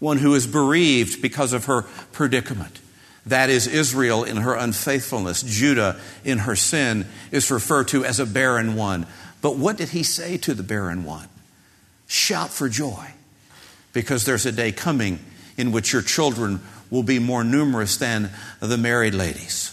one 0.00 0.18
who 0.18 0.34
is 0.34 0.48
bereaved 0.48 1.22
because 1.22 1.52
of 1.52 1.66
her 1.66 1.82
predicament. 2.10 2.80
That 3.26 3.50
is 3.50 3.68
Israel 3.68 4.24
in 4.24 4.38
her 4.38 4.54
unfaithfulness. 4.54 5.42
Judah 5.42 5.98
in 6.24 6.38
her 6.38 6.56
sin 6.56 7.06
is 7.30 7.52
referred 7.52 7.86
to 7.88 8.04
as 8.04 8.18
a 8.18 8.26
barren 8.26 8.74
one. 8.74 9.06
But 9.44 9.58
what 9.58 9.76
did 9.76 9.90
he 9.90 10.04
say 10.04 10.38
to 10.38 10.54
the 10.54 10.62
barren 10.62 11.04
one? 11.04 11.28
Shout 12.06 12.48
for 12.48 12.66
joy, 12.66 13.08
because 13.92 14.24
there's 14.24 14.46
a 14.46 14.52
day 14.52 14.72
coming 14.72 15.18
in 15.58 15.70
which 15.70 15.92
your 15.92 16.00
children 16.00 16.62
will 16.88 17.02
be 17.02 17.18
more 17.18 17.44
numerous 17.44 17.98
than 17.98 18.30
the 18.60 18.78
married 18.78 19.12
ladies. 19.12 19.70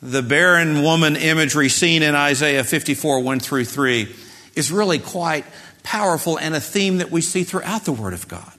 The 0.00 0.22
barren 0.22 0.84
woman 0.84 1.16
imagery 1.16 1.68
seen 1.68 2.04
in 2.04 2.14
Isaiah 2.14 2.62
54 2.62 3.18
1 3.18 3.40
through 3.40 3.64
3 3.64 4.14
is 4.54 4.70
really 4.70 5.00
quite 5.00 5.44
powerful 5.82 6.38
and 6.38 6.54
a 6.54 6.60
theme 6.60 6.98
that 6.98 7.10
we 7.10 7.20
see 7.20 7.42
throughout 7.42 7.86
the 7.86 7.92
Word 7.92 8.12
of 8.12 8.28
God. 8.28 8.52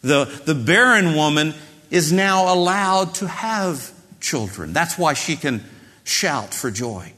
The, 0.00 0.24
the 0.46 0.54
barren 0.54 1.14
woman 1.14 1.52
is 1.90 2.10
now 2.10 2.54
allowed 2.54 3.16
to 3.16 3.28
have 3.28 3.92
children. 4.22 4.72
That's 4.72 4.96
why 4.96 5.12
she 5.12 5.36
can 5.36 5.62
shout 6.02 6.54
for 6.54 6.70
joy. 6.70 7.12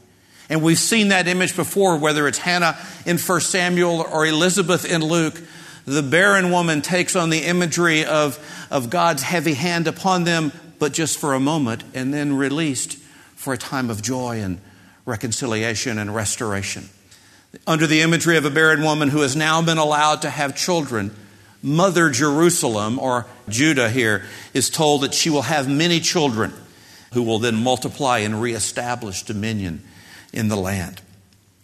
And 0.48 0.62
we've 0.62 0.78
seen 0.78 1.08
that 1.08 1.26
image 1.26 1.56
before, 1.56 1.96
whether 1.96 2.28
it's 2.28 2.38
Hannah 2.38 2.76
in 3.06 3.18
1 3.18 3.40
Samuel 3.40 4.06
or 4.12 4.26
Elizabeth 4.26 4.84
in 4.84 5.02
Luke. 5.02 5.40
The 5.86 6.02
barren 6.02 6.50
woman 6.50 6.82
takes 6.82 7.16
on 7.16 7.30
the 7.30 7.40
imagery 7.40 8.04
of, 8.04 8.38
of 8.70 8.90
God's 8.90 9.22
heavy 9.22 9.54
hand 9.54 9.86
upon 9.86 10.24
them, 10.24 10.52
but 10.78 10.92
just 10.92 11.18
for 11.18 11.34
a 11.34 11.40
moment, 11.40 11.82
and 11.94 12.12
then 12.12 12.36
released 12.36 12.98
for 13.36 13.52
a 13.52 13.58
time 13.58 13.90
of 13.90 14.02
joy 14.02 14.40
and 14.40 14.60
reconciliation 15.06 15.98
and 15.98 16.14
restoration. 16.14 16.88
Under 17.66 17.86
the 17.86 18.00
imagery 18.00 18.36
of 18.36 18.44
a 18.44 18.50
barren 18.50 18.82
woman 18.82 19.08
who 19.08 19.20
has 19.20 19.36
now 19.36 19.62
been 19.62 19.78
allowed 19.78 20.22
to 20.22 20.30
have 20.30 20.56
children, 20.56 21.14
Mother 21.62 22.10
Jerusalem, 22.10 22.98
or 22.98 23.26
Judah 23.48 23.88
here, 23.88 24.24
is 24.52 24.70
told 24.70 25.02
that 25.02 25.14
she 25.14 25.30
will 25.30 25.42
have 25.42 25.68
many 25.68 26.00
children 26.00 26.52
who 27.12 27.22
will 27.22 27.38
then 27.38 27.54
multiply 27.54 28.18
and 28.18 28.40
reestablish 28.40 29.22
dominion 29.22 29.82
in 30.34 30.48
the 30.48 30.56
land. 30.56 31.00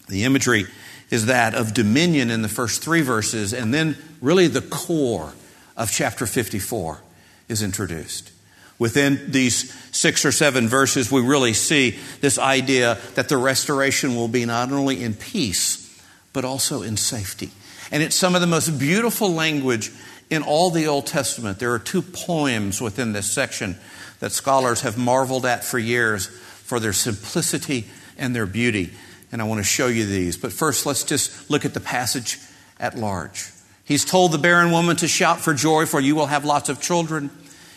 The 0.08 0.24
imagery 0.24 0.66
is 1.10 1.26
that 1.26 1.54
of 1.54 1.74
dominion 1.74 2.30
in 2.30 2.42
the 2.42 2.48
first 2.48 2.82
three 2.82 3.02
verses, 3.02 3.52
and 3.52 3.74
then 3.74 3.96
really 4.20 4.46
the 4.46 4.62
core 4.62 5.32
of 5.76 5.90
chapter 5.90 6.26
54 6.26 7.00
is 7.48 7.62
introduced. 7.62 8.32
Within 8.78 9.30
these 9.30 9.74
six 9.94 10.24
or 10.24 10.32
seven 10.32 10.68
verses, 10.68 11.12
we 11.12 11.20
really 11.20 11.52
see 11.52 11.98
this 12.20 12.38
idea 12.38 12.98
that 13.14 13.28
the 13.28 13.36
restoration 13.36 14.16
will 14.16 14.28
be 14.28 14.46
not 14.46 14.72
only 14.72 15.02
in 15.02 15.14
peace, 15.14 16.02
but 16.32 16.44
also 16.44 16.82
in 16.82 16.96
safety. 16.96 17.50
And 17.92 18.02
it's 18.02 18.16
some 18.16 18.34
of 18.34 18.40
the 18.40 18.46
most 18.46 18.78
beautiful 18.78 19.32
language 19.32 19.90
in 20.30 20.42
all 20.42 20.70
the 20.70 20.86
Old 20.86 21.06
Testament. 21.06 21.58
There 21.58 21.74
are 21.74 21.78
two 21.78 22.02
poems 22.02 22.80
within 22.80 23.12
this 23.12 23.30
section 23.30 23.76
that 24.20 24.32
scholars 24.32 24.82
have 24.82 24.96
marveled 24.96 25.44
at 25.44 25.64
for 25.64 25.78
years 25.78 26.28
for 26.28 26.78
their 26.78 26.92
simplicity 26.92 27.86
and 28.20 28.34
their 28.34 28.46
beauty. 28.46 28.92
And 29.32 29.42
I 29.42 29.44
want 29.44 29.58
to 29.58 29.64
show 29.64 29.88
you 29.88 30.06
these. 30.06 30.36
But 30.36 30.52
first, 30.52 30.86
let's 30.86 31.02
just 31.02 31.50
look 31.50 31.64
at 31.64 31.74
the 31.74 31.80
passage 31.80 32.38
at 32.78 32.96
large. 32.96 33.50
He's 33.84 34.04
told 34.04 34.30
the 34.30 34.38
barren 34.38 34.70
woman 34.70 34.96
to 34.96 35.08
shout 35.08 35.40
for 35.40 35.52
joy, 35.54 35.86
for 35.86 35.98
you 35.98 36.14
will 36.14 36.26
have 36.26 36.44
lots 36.44 36.68
of 36.68 36.80
children. 36.80 37.30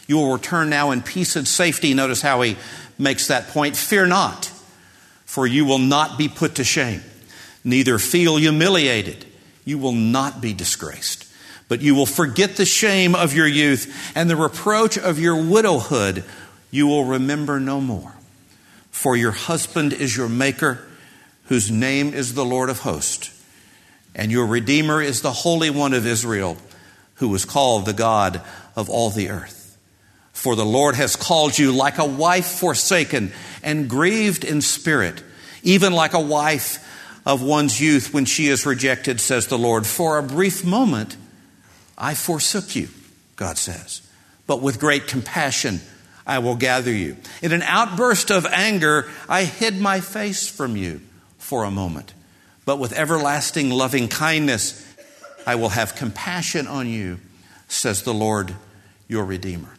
You 0.07 0.17
will 0.17 0.33
return 0.33 0.69
now 0.69 0.91
in 0.91 1.01
peace 1.01 1.35
and 1.35 1.47
safety. 1.47 1.93
Notice 1.95 2.21
how 2.21 2.41
he 2.41 2.57
makes 2.99 3.27
that 3.27 3.47
point. 3.47 3.75
Fear 3.75 4.07
not, 4.07 4.51
for 5.25 5.47
you 5.47 5.65
will 5.65 5.79
not 5.79 6.17
be 6.17 6.27
put 6.27 6.55
to 6.55 6.63
shame, 6.63 7.01
neither 7.63 7.97
feel 7.97 8.37
humiliated 8.37 9.25
you 9.65 9.77
will 9.77 9.93
not 9.93 10.41
be 10.41 10.53
disgraced, 10.53 11.25
but 11.67 11.81
you 11.81 11.95
will 11.95 12.05
forget 12.05 12.57
the 12.57 12.65
shame 12.65 13.15
of 13.15 13.33
your 13.33 13.47
youth 13.47 14.11
and 14.15 14.29
the 14.29 14.35
reproach 14.35 14.97
of 14.97 15.19
your 15.19 15.41
widowhood 15.41 16.23
you 16.71 16.87
will 16.87 17.05
remember 17.05 17.59
no 17.59 17.79
more. 17.79 18.12
For 18.93 19.17
your 19.17 19.31
husband 19.31 19.91
is 19.91 20.15
your 20.15 20.29
maker, 20.29 20.87
whose 21.45 21.69
name 21.69 22.13
is 22.13 22.35
the 22.35 22.45
Lord 22.45 22.69
of 22.69 22.79
hosts, 22.79 23.43
and 24.15 24.31
your 24.31 24.45
Redeemer 24.45 25.01
is 25.01 25.21
the 25.21 25.33
Holy 25.33 25.69
One 25.69 25.93
of 25.93 26.05
Israel, 26.05 26.57
who 27.15 27.27
was 27.27 27.43
called 27.43 27.85
the 27.85 27.91
God 27.91 28.39
of 28.77 28.89
all 28.89 29.09
the 29.09 29.29
earth. 29.29 29.77
For 30.31 30.55
the 30.55 30.63
Lord 30.63 30.95
has 30.95 31.17
called 31.17 31.57
you 31.57 31.73
like 31.73 31.97
a 31.97 32.05
wife 32.05 32.45
forsaken 32.45 33.33
and 33.61 33.89
grieved 33.89 34.45
in 34.45 34.61
spirit, 34.61 35.21
even 35.63 35.91
like 35.91 36.13
a 36.13 36.21
wife 36.21 36.79
of 37.25 37.41
one's 37.41 37.81
youth 37.81 38.13
when 38.13 38.25
she 38.25 38.47
is 38.47 38.65
rejected, 38.65 39.19
says 39.19 39.47
the 39.47 39.57
Lord. 39.57 39.87
For 39.87 40.17
a 40.17 40.23
brief 40.23 40.63
moment, 40.63 41.17
I 41.97 42.13
forsook 42.13 42.75
you, 42.75 42.89
God 43.35 43.57
says, 43.57 44.01
but 44.45 44.61
with 44.61 44.79
great 44.79 45.07
compassion, 45.07 45.81
I 46.25 46.39
will 46.39 46.55
gather 46.55 46.91
you. 46.91 47.17
In 47.41 47.51
an 47.51 47.63
outburst 47.63 48.31
of 48.31 48.45
anger, 48.45 49.09
I 49.27 49.43
hid 49.43 49.79
my 49.79 49.99
face 49.99 50.47
from 50.47 50.77
you 50.77 51.01
for 51.37 51.63
a 51.63 51.71
moment, 51.71 52.13
but 52.65 52.79
with 52.79 52.93
everlasting 52.93 53.69
loving 53.69 54.07
kindness, 54.07 54.85
I 55.45 55.55
will 55.55 55.69
have 55.69 55.95
compassion 55.95 56.67
on 56.67 56.87
you, 56.87 57.19
says 57.67 58.03
the 58.03 58.13
Lord, 58.13 58.55
your 59.07 59.25
Redeemer. 59.25 59.73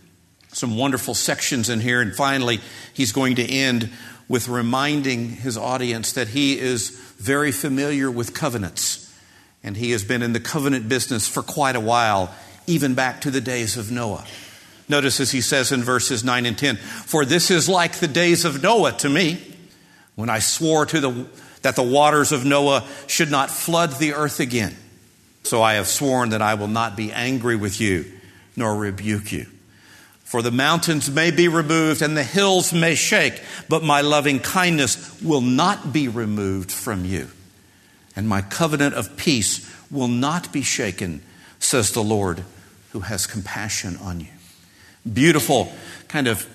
Some 0.53 0.77
wonderful 0.77 1.15
sections 1.15 1.69
in 1.69 1.81
here, 1.81 2.01
and 2.01 2.15
finally, 2.15 2.61
he's 2.93 3.13
going 3.13 3.37
to 3.37 3.45
end 3.45 3.91
with 4.29 4.49
reminding 4.49 5.31
his 5.31 5.57
audience 5.57 6.13
that 6.13 6.29
he 6.29 6.59
is 6.59 6.91
very 7.19 7.53
familiar 7.53 8.11
with 8.11 8.35
covenants. 8.35 9.01
And 9.63 9.77
he 9.77 9.93
has 9.93 10.05
been 10.05 10.23
in 10.23 10.33
the 10.33 10.41
covenant 10.41 10.89
business 10.89 11.27
for 11.27 11.43
quite 11.43 11.77
a 11.77 11.81
while, 11.81 12.35
even 12.67 12.95
back 12.95 13.23
to 13.23 13.31
the 13.31 13.41
days 13.41 13.77
of 13.77 13.91
Noah. 13.91 14.25
Notice 14.88 15.21
as 15.21 15.31
he 15.31 15.41
says 15.41 15.73
in 15.73 15.83
verses 15.83 16.25
9 16.25 16.47
and 16.47 16.59
10 16.59 16.76
For 16.76 17.25
this 17.25 17.50
is 17.50 17.69
like 17.69 17.97
the 17.97 18.09
days 18.09 18.45
of 18.45 18.62
Noah 18.62 18.93
to 18.93 19.09
me, 19.09 19.41
when 20.14 20.31
I 20.31 20.38
swore 20.38 20.87
to 20.87 21.00
the, 21.00 21.26
that 21.62 21.76
the 21.76 21.83
waters 21.83 22.33
of 22.33 22.45
Noah 22.45 22.85
should 23.07 23.31
not 23.31 23.50
flood 23.50 23.93
the 23.93 24.14
earth 24.14 24.41
again. 24.41 24.76
So 25.43 25.62
I 25.62 25.75
have 25.75 25.87
sworn 25.87 26.31
that 26.31 26.43
I 26.43 26.55
will 26.55 26.69
not 26.69 26.97
be 26.97 27.12
angry 27.12 27.57
with 27.57 27.81
you, 27.81 28.11
nor 28.57 28.75
rebuke 28.75 29.33
you. 29.33 29.47
For 30.25 30.43
the 30.43 30.50
mountains 30.50 31.11
may 31.11 31.31
be 31.31 31.49
removed 31.49 32.03
and 32.03 32.17
the 32.17 32.25
hills 32.25 32.73
may 32.73 32.95
shake, 32.95 33.41
but 33.69 33.83
my 33.83 34.00
loving 34.00 34.41
kindness 34.41 35.21
will 35.23 35.43
not 35.43 35.93
be 35.93 36.09
removed 36.09 36.73
from 36.73 37.05
you. 37.05 37.29
And 38.17 38.29
my 38.29 38.43
covenant 38.43 38.95
of 38.95 39.17
peace 39.17 39.71
will 39.91 40.09
not 40.09 40.53
be 40.53 40.62
shaken, 40.62 41.23
says 41.59 41.93
the 41.93 42.03
Lord, 42.03 42.43
who 42.93 43.00
has 43.00 43.26
compassion 43.26 43.97
on 43.99 44.21
you. 44.21 44.34
Beautiful 45.11 45.70
kind 46.08 46.26
of 46.28 46.46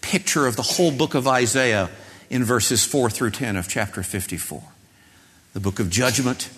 picture 0.00 0.46
of 0.46 0.54
the 0.54 0.62
whole 0.62 0.92
book 0.92 1.14
of 1.14 1.26
Isaiah 1.26 1.90
in 2.30 2.44
verses 2.44 2.84
4 2.84 3.10
through 3.10 3.30
10 3.30 3.56
of 3.56 3.66
chapter 3.66 4.04
54. 4.04 4.62
The 5.54 5.60
book 5.60 5.80
of 5.80 5.90
judgment, 5.90 6.48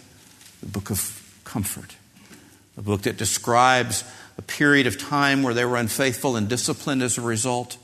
the 0.61 0.69
book 0.69 0.91
of 0.91 1.41
comfort, 1.45 1.97
a 2.77 2.83
book 2.83 3.03
that 3.03 3.17
describes 3.17 4.05
a 4.37 4.43
period 4.43 4.87
of 4.87 4.99
time 4.99 5.43
where 5.43 5.55
they 5.55 5.65
were 5.65 5.79
unfaithful 5.79 6.37
and 6.37 6.51
disciplined 6.51 7.03
as 7.03 7.17
a 7.17 7.23
result, 7.23 7.79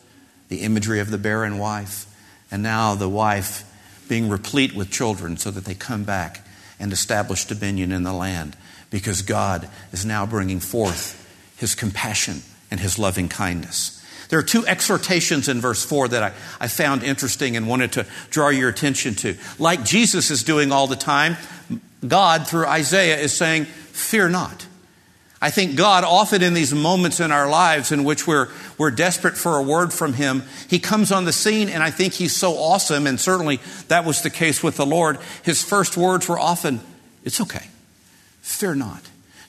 the 0.50 0.60
imagery 0.60 1.00
of 1.00 1.10
the 1.10 1.16
barren 1.16 1.56
wife, 1.56 2.06
and 2.50 2.62
now 2.62 2.94
the 2.94 3.08
wife 3.08 3.64
being 4.10 4.28
replete 4.28 4.74
with 4.74 4.90
children 4.90 5.38
so 5.38 5.50
that 5.50 5.64
they 5.64 5.74
come 5.74 6.04
back 6.04 6.46
and 6.78 6.92
establish 6.92 7.46
dominion 7.46 7.92
in 7.92 8.02
the 8.02 8.12
land 8.12 8.58
because 8.90 9.22
God 9.22 9.70
is 9.90 10.04
now 10.04 10.26
bringing 10.26 10.60
forth 10.60 11.20
his 11.56 11.74
compassion 11.74 12.42
and 12.74 12.80
his 12.80 12.98
loving 12.98 13.28
kindness. 13.28 14.04
There 14.30 14.38
are 14.40 14.42
two 14.42 14.66
exhortations 14.66 15.48
in 15.48 15.60
verse 15.60 15.84
4 15.84 16.08
that 16.08 16.24
I, 16.24 16.32
I 16.58 16.66
found 16.66 17.04
interesting 17.04 17.56
and 17.56 17.68
wanted 17.68 17.92
to 17.92 18.06
draw 18.30 18.48
your 18.48 18.68
attention 18.68 19.14
to. 19.16 19.36
Like 19.60 19.84
Jesus 19.84 20.32
is 20.32 20.42
doing 20.42 20.72
all 20.72 20.88
the 20.88 20.96
time, 20.96 21.36
God, 22.04 22.48
through 22.48 22.66
Isaiah, 22.66 23.16
is 23.16 23.32
saying, 23.32 23.66
Fear 23.66 24.30
not. 24.30 24.66
I 25.40 25.50
think 25.50 25.76
God, 25.76 26.02
often 26.02 26.42
in 26.42 26.52
these 26.52 26.74
moments 26.74 27.20
in 27.20 27.30
our 27.30 27.48
lives 27.48 27.92
in 27.92 28.02
which 28.02 28.26
we're, 28.26 28.48
we're 28.76 28.90
desperate 28.90 29.36
for 29.36 29.56
a 29.56 29.62
word 29.62 29.92
from 29.92 30.14
Him, 30.14 30.42
He 30.68 30.80
comes 30.80 31.12
on 31.12 31.26
the 31.26 31.32
scene, 31.32 31.68
and 31.68 31.80
I 31.80 31.92
think 31.92 32.14
He's 32.14 32.34
so 32.34 32.54
awesome, 32.54 33.06
and 33.06 33.20
certainly 33.20 33.60
that 33.86 34.04
was 34.04 34.22
the 34.22 34.30
case 34.30 34.64
with 34.64 34.76
the 34.76 34.86
Lord. 34.86 35.20
His 35.44 35.62
first 35.62 35.96
words 35.96 36.28
were 36.28 36.40
often, 36.40 36.80
It's 37.22 37.40
okay. 37.40 37.68
Fear 38.40 38.74
not. 38.74 39.02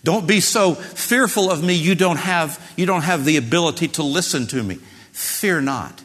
Don't 0.06 0.28
be 0.28 0.40
so 0.40 0.76
fearful 0.76 1.50
of 1.50 1.64
me 1.64 1.74
you 1.74 1.96
don't 1.96 2.18
have, 2.18 2.64
you 2.78 2.86
don't 2.86 3.02
have 3.02 3.26
the 3.26 3.38
ability 3.38 3.88
to 3.90 4.04
listen 4.04 4.46
to 4.48 4.62
me. 4.62 4.76
Fear 5.12 5.62
not. 5.62 6.04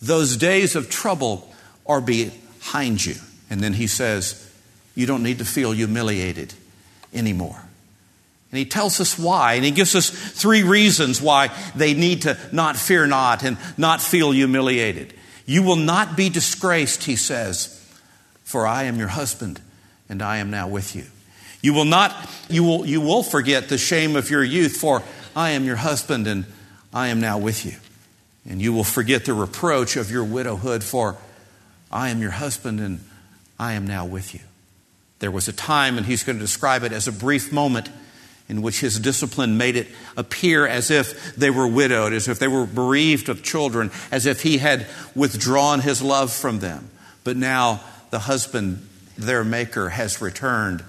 Those 0.00 0.36
days 0.36 0.76
of 0.76 0.88
trouble 0.88 1.52
are 1.84 2.00
behind 2.00 3.04
you. 3.04 3.16
And 3.50 3.60
then 3.60 3.72
He 3.72 3.88
says, 3.88 4.48
You 4.94 5.06
don't 5.06 5.24
need 5.24 5.38
to 5.38 5.44
feel 5.44 5.72
humiliated 5.72 6.54
anymore. 7.12 7.60
And 8.52 8.58
he 8.60 8.66
tells 8.66 9.00
us 9.00 9.18
why. 9.18 9.54
And 9.54 9.64
he 9.64 9.72
gives 9.72 9.96
us 9.96 10.10
three 10.10 10.62
reasons 10.62 11.20
why 11.20 11.50
they 11.74 11.92
need 11.92 12.22
to 12.22 12.38
not 12.52 12.76
fear 12.76 13.04
not 13.04 13.42
and 13.42 13.58
not 13.76 14.00
feel 14.00 14.30
humiliated. 14.30 15.12
You 15.44 15.64
will 15.64 15.74
not 15.74 16.16
be 16.16 16.28
disgraced, 16.28 17.02
he 17.02 17.16
says, 17.16 17.84
for 18.44 18.64
I 18.64 18.84
am 18.84 18.96
your 18.96 19.08
husband 19.08 19.60
and 20.08 20.22
I 20.22 20.36
am 20.36 20.52
now 20.52 20.68
with 20.68 20.94
you. 20.94 21.06
You 21.64 21.72
will 21.72 21.86
not, 21.86 22.14
you 22.50 22.62
will, 22.62 22.84
you 22.84 23.00
will 23.00 23.22
forget 23.22 23.70
the 23.70 23.78
shame 23.78 24.16
of 24.16 24.28
your 24.28 24.44
youth, 24.44 24.76
for 24.76 25.02
I 25.34 25.52
am 25.52 25.64
your 25.64 25.76
husband 25.76 26.26
and 26.26 26.44
I 26.92 27.08
am 27.08 27.22
now 27.22 27.38
with 27.38 27.64
you. 27.64 27.76
And 28.46 28.60
you 28.60 28.74
will 28.74 28.84
forget 28.84 29.24
the 29.24 29.32
reproach 29.32 29.96
of 29.96 30.10
your 30.10 30.24
widowhood, 30.24 30.84
for 30.84 31.16
I 31.90 32.10
am 32.10 32.20
your 32.20 32.32
husband 32.32 32.80
and 32.80 33.00
I 33.58 33.72
am 33.72 33.86
now 33.86 34.04
with 34.04 34.34
you. 34.34 34.40
There 35.20 35.30
was 35.30 35.48
a 35.48 35.54
time, 35.54 35.96
and 35.96 36.04
he's 36.04 36.22
going 36.22 36.36
to 36.36 36.44
describe 36.44 36.82
it 36.82 36.92
as 36.92 37.08
a 37.08 37.12
brief 37.12 37.50
moment 37.50 37.88
in 38.46 38.60
which 38.60 38.80
his 38.80 39.00
discipline 39.00 39.56
made 39.56 39.76
it 39.76 39.88
appear 40.18 40.66
as 40.66 40.90
if 40.90 41.34
they 41.34 41.48
were 41.48 41.66
widowed, 41.66 42.12
as 42.12 42.28
if 42.28 42.38
they 42.38 42.46
were 42.46 42.66
bereaved 42.66 43.30
of 43.30 43.42
children, 43.42 43.90
as 44.12 44.26
if 44.26 44.42
he 44.42 44.58
had 44.58 44.86
withdrawn 45.14 45.80
his 45.80 46.02
love 46.02 46.30
from 46.30 46.58
them. 46.58 46.90
But 47.24 47.38
now 47.38 47.80
the 48.10 48.18
husband, 48.18 48.86
their 49.16 49.44
maker, 49.44 49.88
has 49.88 50.20
returned, 50.20 50.84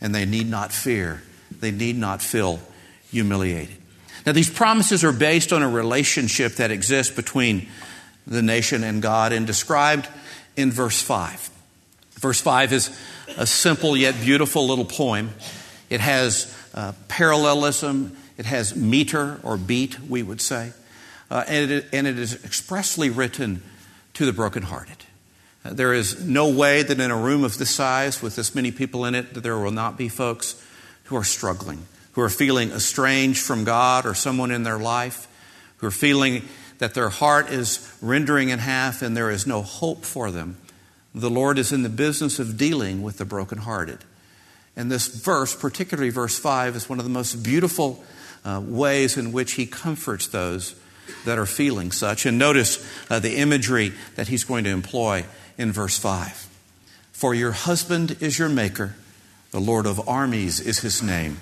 and 0.00 0.14
they 0.14 0.24
need 0.24 0.48
not 0.48 0.72
fear. 0.72 1.22
They 1.60 1.70
need 1.70 1.96
not 1.96 2.22
feel 2.22 2.60
humiliated. 3.10 3.76
Now, 4.26 4.32
these 4.32 4.50
promises 4.50 5.02
are 5.02 5.12
based 5.12 5.52
on 5.52 5.62
a 5.62 5.68
relationship 5.68 6.56
that 6.56 6.70
exists 6.70 7.14
between 7.14 7.68
the 8.26 8.42
nation 8.42 8.84
and 8.84 9.00
God 9.00 9.32
and 9.32 9.46
described 9.46 10.08
in 10.56 10.70
verse 10.70 11.00
5. 11.00 11.50
Verse 12.12 12.40
5 12.40 12.72
is 12.72 13.00
a 13.36 13.46
simple 13.46 13.96
yet 13.96 14.14
beautiful 14.20 14.66
little 14.66 14.84
poem. 14.84 15.30
It 15.88 16.00
has 16.00 16.54
uh, 16.74 16.92
parallelism, 17.08 18.16
it 18.36 18.46
has 18.46 18.76
meter 18.76 19.40
or 19.42 19.56
beat, 19.56 19.98
we 20.00 20.22
would 20.22 20.40
say, 20.40 20.72
uh, 21.30 21.44
and, 21.48 21.70
it, 21.70 21.86
and, 21.92 22.06
it 22.06 22.18
is 22.18 22.44
expressly 22.44 23.08
written 23.08 23.62
to 24.14 24.26
the 24.26 24.32
brokenhearted. 24.32 25.04
There 25.62 25.92
is 25.92 26.24
no 26.24 26.48
way 26.48 26.82
that 26.82 26.98
in 26.98 27.10
a 27.10 27.16
room 27.16 27.44
of 27.44 27.58
this 27.58 27.70
size, 27.70 28.22
with 28.22 28.36
this 28.36 28.54
many 28.54 28.70
people 28.70 29.04
in 29.04 29.14
it, 29.14 29.34
that 29.34 29.42
there 29.42 29.58
will 29.58 29.70
not 29.70 29.98
be 29.98 30.08
folks 30.08 30.62
who 31.04 31.16
are 31.16 31.24
struggling, 31.24 31.86
who 32.12 32.22
are 32.22 32.30
feeling 32.30 32.70
estranged 32.70 33.44
from 33.44 33.64
God 33.64 34.06
or 34.06 34.14
someone 34.14 34.50
in 34.50 34.62
their 34.62 34.78
life, 34.78 35.28
who 35.78 35.88
are 35.88 35.92
feeling 35.92 36.42
that 36.78 36.94
their 36.94 37.10
heart 37.10 37.50
is 37.50 37.94
rendering 38.00 38.48
in 38.48 38.58
half 38.58 39.02
and 39.02 39.14
there 39.16 39.30
is 39.30 39.46
no 39.46 39.60
hope 39.60 40.04
for 40.04 40.30
them. 40.30 40.56
The 41.14 41.30
Lord 41.30 41.58
is 41.58 41.72
in 41.72 41.82
the 41.82 41.88
business 41.88 42.38
of 42.38 42.56
dealing 42.56 43.02
with 43.02 43.18
the 43.18 43.24
brokenhearted. 43.24 43.98
And 44.76 44.90
this 44.90 45.08
verse, 45.08 45.54
particularly 45.54 46.10
verse 46.10 46.38
5, 46.38 46.76
is 46.76 46.88
one 46.88 46.98
of 46.98 47.04
the 47.04 47.10
most 47.10 47.42
beautiful 47.42 48.02
uh, 48.44 48.62
ways 48.64 49.18
in 49.18 49.32
which 49.32 49.52
he 49.52 49.66
comforts 49.66 50.28
those 50.28 50.74
that 51.24 51.38
are 51.38 51.46
feeling 51.46 51.92
such. 51.92 52.24
And 52.24 52.38
notice 52.38 52.86
uh, 53.10 53.18
the 53.18 53.36
imagery 53.36 53.92
that 54.14 54.28
he's 54.28 54.44
going 54.44 54.64
to 54.64 54.70
employ 54.70 55.26
in 55.60 55.70
verse 55.70 55.98
5. 55.98 56.48
For 57.12 57.34
your 57.34 57.52
husband 57.52 58.16
is 58.20 58.38
your 58.38 58.48
maker, 58.48 58.96
the 59.50 59.60
Lord 59.60 59.84
of 59.84 60.08
armies 60.08 60.58
is 60.58 60.78
his 60.78 61.02
name, 61.02 61.36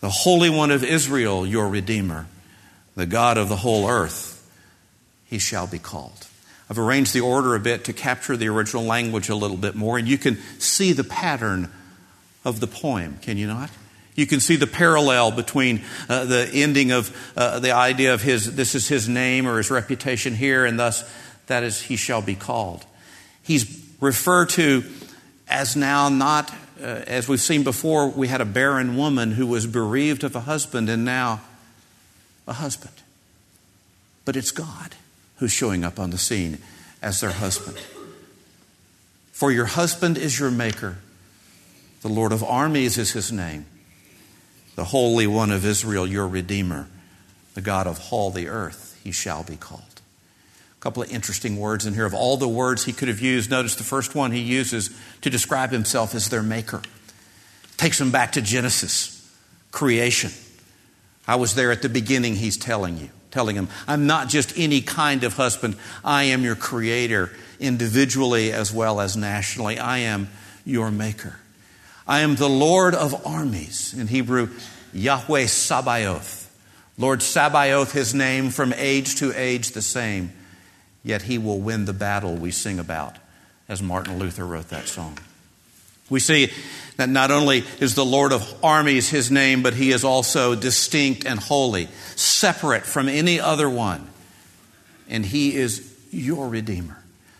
the 0.00 0.10
Holy 0.10 0.50
One 0.50 0.72
of 0.72 0.82
Israel, 0.82 1.46
your 1.46 1.68
Redeemer, 1.68 2.26
the 2.96 3.06
God 3.06 3.38
of 3.38 3.48
the 3.48 3.56
whole 3.56 3.88
earth, 3.88 4.32
he 5.26 5.38
shall 5.38 5.68
be 5.68 5.78
called. 5.78 6.26
I've 6.68 6.78
arranged 6.78 7.14
the 7.14 7.20
order 7.20 7.54
a 7.54 7.60
bit 7.60 7.84
to 7.84 7.92
capture 7.92 8.36
the 8.36 8.48
original 8.48 8.82
language 8.82 9.28
a 9.28 9.36
little 9.36 9.56
bit 9.56 9.76
more, 9.76 9.96
and 9.96 10.08
you 10.08 10.18
can 10.18 10.38
see 10.58 10.92
the 10.92 11.04
pattern 11.04 11.70
of 12.44 12.58
the 12.58 12.66
poem, 12.66 13.18
can 13.22 13.36
you 13.36 13.46
not? 13.46 13.70
You 14.16 14.26
can 14.26 14.40
see 14.40 14.56
the 14.56 14.66
parallel 14.66 15.30
between 15.30 15.84
uh, 16.08 16.24
the 16.24 16.50
ending 16.52 16.90
of 16.90 17.16
uh, 17.36 17.60
the 17.60 17.72
idea 17.72 18.12
of 18.12 18.22
his, 18.22 18.56
this 18.56 18.74
is 18.74 18.88
his 18.88 19.08
name 19.08 19.46
or 19.46 19.58
his 19.58 19.70
reputation 19.70 20.34
here, 20.34 20.64
and 20.64 20.80
thus 20.80 21.08
that 21.46 21.62
is 21.62 21.80
he 21.82 21.94
shall 21.94 22.22
be 22.22 22.34
called. 22.34 22.84
He's 23.46 23.82
referred 24.00 24.50
to 24.50 24.84
as 25.48 25.76
now 25.76 26.08
not, 26.08 26.50
uh, 26.80 26.84
as 27.06 27.28
we've 27.28 27.40
seen 27.40 27.62
before, 27.62 28.08
we 28.08 28.28
had 28.28 28.40
a 28.40 28.44
barren 28.46 28.96
woman 28.96 29.32
who 29.32 29.46
was 29.46 29.66
bereaved 29.66 30.24
of 30.24 30.34
a 30.34 30.40
husband, 30.40 30.88
and 30.88 31.04
now 31.04 31.40
a 32.48 32.54
husband. 32.54 32.94
But 34.24 34.36
it's 34.36 34.50
God 34.50 34.94
who's 35.38 35.52
showing 35.52 35.84
up 35.84 35.98
on 35.98 36.10
the 36.10 36.18
scene 36.18 36.58
as 37.00 37.20
their 37.20 37.30
husband. 37.30 37.78
For 39.32 39.52
your 39.52 39.66
husband 39.66 40.18
is 40.18 40.38
your 40.38 40.50
maker 40.50 40.98
the 42.06 42.12
Lord 42.12 42.30
of 42.30 42.44
armies 42.44 42.98
is 42.98 43.10
his 43.10 43.32
name. 43.32 43.66
The 44.76 44.84
Holy 44.84 45.26
One 45.26 45.50
of 45.50 45.64
Israel, 45.64 46.06
your 46.06 46.28
Redeemer. 46.28 46.86
The 47.54 47.60
God 47.60 47.88
of 47.88 48.00
all 48.12 48.30
the 48.30 48.46
earth, 48.46 48.96
he 49.02 49.10
shall 49.10 49.42
be 49.42 49.56
called. 49.56 49.85
Couple 50.80 51.02
of 51.02 51.10
interesting 51.10 51.58
words 51.58 51.86
in 51.86 51.94
here. 51.94 52.04
Of 52.04 52.14
all 52.14 52.36
the 52.36 52.48
words 52.48 52.84
he 52.84 52.92
could 52.92 53.08
have 53.08 53.20
used, 53.20 53.50
notice 53.50 53.74
the 53.74 53.82
first 53.82 54.14
one 54.14 54.30
he 54.30 54.40
uses 54.40 54.90
to 55.22 55.30
describe 55.30 55.70
himself 55.70 56.14
as 56.14 56.28
their 56.28 56.42
maker. 56.42 56.82
Takes 57.76 57.98
them 57.98 58.10
back 58.10 58.32
to 58.32 58.42
Genesis, 58.42 59.30
creation. 59.72 60.30
I 61.26 61.36
was 61.36 61.54
there 61.54 61.72
at 61.72 61.82
the 61.82 61.88
beginning, 61.88 62.36
he's 62.36 62.56
telling 62.56 62.98
you, 62.98 63.10
telling 63.30 63.56
him, 63.56 63.68
I'm 63.88 64.06
not 64.06 64.28
just 64.28 64.56
any 64.56 64.80
kind 64.80 65.24
of 65.24 65.34
husband. 65.34 65.76
I 66.04 66.24
am 66.24 66.42
your 66.42 66.54
creator, 66.54 67.32
individually 67.58 68.52
as 68.52 68.72
well 68.72 69.00
as 69.00 69.16
nationally. 69.16 69.78
I 69.78 69.98
am 69.98 70.28
your 70.64 70.90
maker. 70.90 71.38
I 72.06 72.20
am 72.20 72.36
the 72.36 72.48
Lord 72.48 72.94
of 72.94 73.26
armies. 73.26 73.92
In 73.92 74.06
Hebrew, 74.06 74.50
Yahweh 74.92 75.46
Sabaoth. 75.46 76.44
Lord 76.96 77.22
Sabaoth, 77.22 77.92
his 77.92 78.14
name 78.14 78.50
from 78.50 78.72
age 78.74 79.16
to 79.16 79.32
age 79.34 79.72
the 79.72 79.82
same. 79.82 80.32
Yet 81.06 81.22
he 81.22 81.38
will 81.38 81.60
win 81.60 81.84
the 81.84 81.92
battle 81.92 82.34
we 82.34 82.50
sing 82.50 82.80
about, 82.80 83.14
as 83.68 83.80
Martin 83.80 84.18
Luther 84.18 84.44
wrote 84.44 84.70
that 84.70 84.88
song. 84.88 85.16
We 86.10 86.18
see 86.18 86.50
that 86.96 87.08
not 87.08 87.30
only 87.30 87.62
is 87.78 87.94
the 87.94 88.04
Lord 88.04 88.32
of 88.32 88.64
armies 88.64 89.08
his 89.08 89.30
name, 89.30 89.62
but 89.62 89.74
he 89.74 89.92
is 89.92 90.02
also 90.02 90.56
distinct 90.56 91.24
and 91.24 91.38
holy, 91.38 91.86
separate 92.16 92.82
from 92.82 93.08
any 93.08 93.38
other 93.38 93.70
one. 93.70 94.04
And 95.08 95.24
he 95.24 95.54
is 95.54 95.96
your 96.10 96.48
Redeemer. 96.48 96.98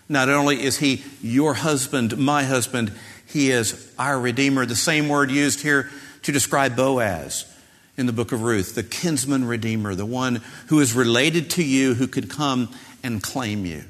Not 0.09 0.29
only 0.29 0.63
is 0.63 0.79
he 0.79 1.03
your 1.21 1.55
husband, 1.55 2.17
my 2.17 2.45
husband, 2.45 2.93
he 3.27 3.51
is 3.51 3.93
our 3.99 4.17
Redeemer. 4.17 4.65
The 4.65 4.77
same 4.77 5.09
word 5.09 5.33
used 5.33 5.61
here 5.61 5.91
to 6.23 6.31
describe 6.31 6.77
Boaz 6.77 7.53
in 7.97 8.07
the 8.07 8.13
book 8.13 8.31
of 8.31 8.43
Ruth, 8.43 8.77
the 8.77 8.85
kinsman 8.85 9.45
Redeemer, 9.45 9.97
the 9.97 10.07
one 10.07 10.43
who 10.69 10.79
is 10.79 10.93
related 10.93 11.51
to 11.51 11.65
you, 11.65 11.95
who 11.95 12.07
could 12.07 12.31
come 12.31 12.69
and 13.07 13.23
claim 13.23 13.65
you. 13.65 13.85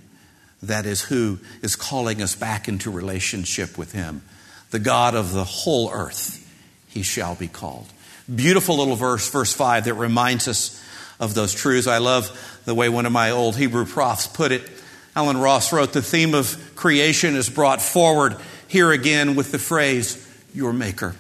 That 0.63 0.87
is 0.87 1.03
who 1.03 1.39
is 1.63 1.75
calling 1.77 2.23
us 2.23 2.35
back 2.35 2.69
into 2.69 2.91
relationship 2.91 3.77
with 3.77 3.93
Him. 3.93 4.23
The 4.71 4.79
God 4.79 5.15
of 5.15 5.33
the 5.33 5.45
whole 5.45 5.91
earth, 5.91 6.43
He 6.89 7.03
shall 7.03 7.35
be 7.35 7.49
called. 7.49 7.87
Beautiful 8.33 8.79
little 8.79 8.97
verse, 8.97 9.29
verse 9.31 9.53
5, 9.53 9.85
that 9.85 9.95
reminds 9.95 10.49
us 10.49 10.83
of 11.19 11.35
those 11.35 11.55
truths. 11.55 11.87
I 11.87 11.99
love 11.99 12.61
the 12.65 12.75
way 12.75 12.89
one 12.89 13.07
of 13.07 13.13
my 13.13 13.31
old 13.31 13.57
Hebrew 13.57 13.87
profs 13.87 14.27
put 14.27 14.53
it. 14.53 14.69
Allen 15.15 15.39
Ross 15.39 15.73
wrote, 15.73 15.93
The 15.93 16.03
theme 16.03 16.35
of 16.35 16.75
creation 16.75 17.37
is 17.37 17.49
brought 17.49 17.81
forward 17.81 18.37
here 18.69 18.91
again 18.91 19.35
with 19.35 19.53
the 19.53 19.59
phrase, 19.59 20.23
your 20.55 20.73
maker. 20.73 21.15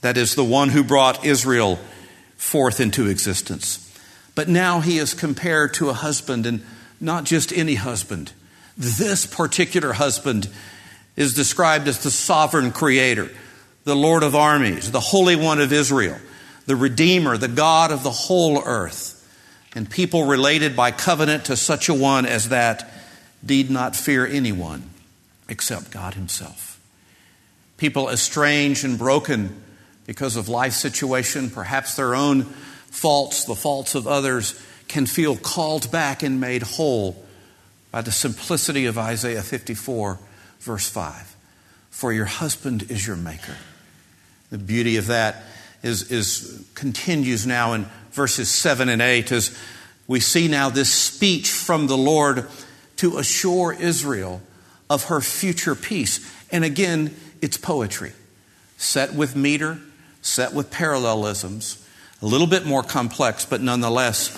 That 0.00 0.16
is 0.16 0.34
the 0.34 0.44
one 0.44 0.70
who 0.70 0.82
brought 0.82 1.24
Israel 1.24 1.78
forth 2.36 2.80
into 2.80 3.06
existence. 3.06 3.84
But 4.34 4.48
now 4.48 4.80
he 4.80 4.98
is 4.98 5.14
compared 5.14 5.74
to 5.74 5.88
a 5.88 5.94
husband, 5.94 6.46
and 6.46 6.64
not 7.00 7.24
just 7.24 7.52
any 7.52 7.74
husband. 7.74 8.32
This 8.76 9.26
particular 9.26 9.92
husband 9.92 10.48
is 11.16 11.34
described 11.34 11.88
as 11.88 12.02
the 12.02 12.10
sovereign 12.10 12.72
creator, 12.72 13.30
the 13.84 13.96
Lord 13.96 14.22
of 14.22 14.34
armies, 14.34 14.90
the 14.90 15.00
Holy 15.00 15.36
One 15.36 15.60
of 15.60 15.72
Israel, 15.72 16.18
the 16.66 16.76
Redeemer, 16.76 17.36
the 17.36 17.48
God 17.48 17.90
of 17.90 18.02
the 18.02 18.10
whole 18.10 18.62
earth. 18.64 19.14
And 19.74 19.88
people 19.88 20.24
related 20.24 20.74
by 20.74 20.90
covenant 20.92 21.46
to 21.46 21.56
such 21.56 21.88
a 21.88 21.94
one 21.94 22.26
as 22.26 22.48
that 22.48 22.90
need 23.42 23.70
not 23.70 23.94
fear 23.94 24.26
anyone 24.26 24.90
except 25.48 25.90
God 25.90 26.14
Himself 26.14 26.68
people 27.78 28.10
estranged 28.10 28.84
and 28.84 28.98
broken 28.98 29.62
because 30.04 30.36
of 30.36 30.48
life 30.48 30.74
situation, 30.74 31.48
perhaps 31.48 31.94
their 31.94 32.14
own 32.14 32.42
faults, 32.42 33.44
the 33.44 33.54
faults 33.54 33.94
of 33.94 34.06
others, 34.06 34.60
can 34.88 35.06
feel 35.06 35.36
called 35.36 35.90
back 35.90 36.22
and 36.22 36.40
made 36.40 36.62
whole 36.62 37.24
by 37.90 38.00
the 38.00 38.12
simplicity 38.12 38.86
of 38.86 38.98
Isaiah 38.98 39.42
54, 39.42 40.18
verse 40.60 40.88
5. 40.88 41.36
For 41.90 42.12
your 42.12 42.26
husband 42.26 42.90
is 42.90 43.06
your 43.06 43.16
maker. 43.16 43.56
The 44.50 44.58
beauty 44.58 44.96
of 44.96 45.08
that 45.08 45.44
is, 45.82 46.10
is 46.10 46.66
continues 46.74 47.46
now 47.46 47.74
in 47.74 47.86
verses 48.12 48.50
7 48.50 48.88
and 48.88 49.02
8 49.02 49.32
as 49.32 49.58
we 50.06 50.20
see 50.20 50.48
now 50.48 50.70
this 50.70 50.92
speech 50.92 51.50
from 51.50 51.86
the 51.86 51.96
Lord 51.96 52.48
to 52.96 53.18
assure 53.18 53.72
Israel 53.72 54.40
of 54.88 55.04
her 55.04 55.20
future 55.20 55.74
peace. 55.74 56.20
And 56.50 56.64
again, 56.64 57.14
it's 57.42 57.56
poetry, 57.56 58.12
set 58.76 59.14
with 59.14 59.36
meter, 59.36 59.78
set 60.22 60.54
with 60.54 60.70
parallelisms, 60.70 61.86
a 62.22 62.26
little 62.26 62.46
bit 62.46 62.64
more 62.64 62.82
complex, 62.82 63.44
but 63.44 63.60
nonetheless, 63.60 64.30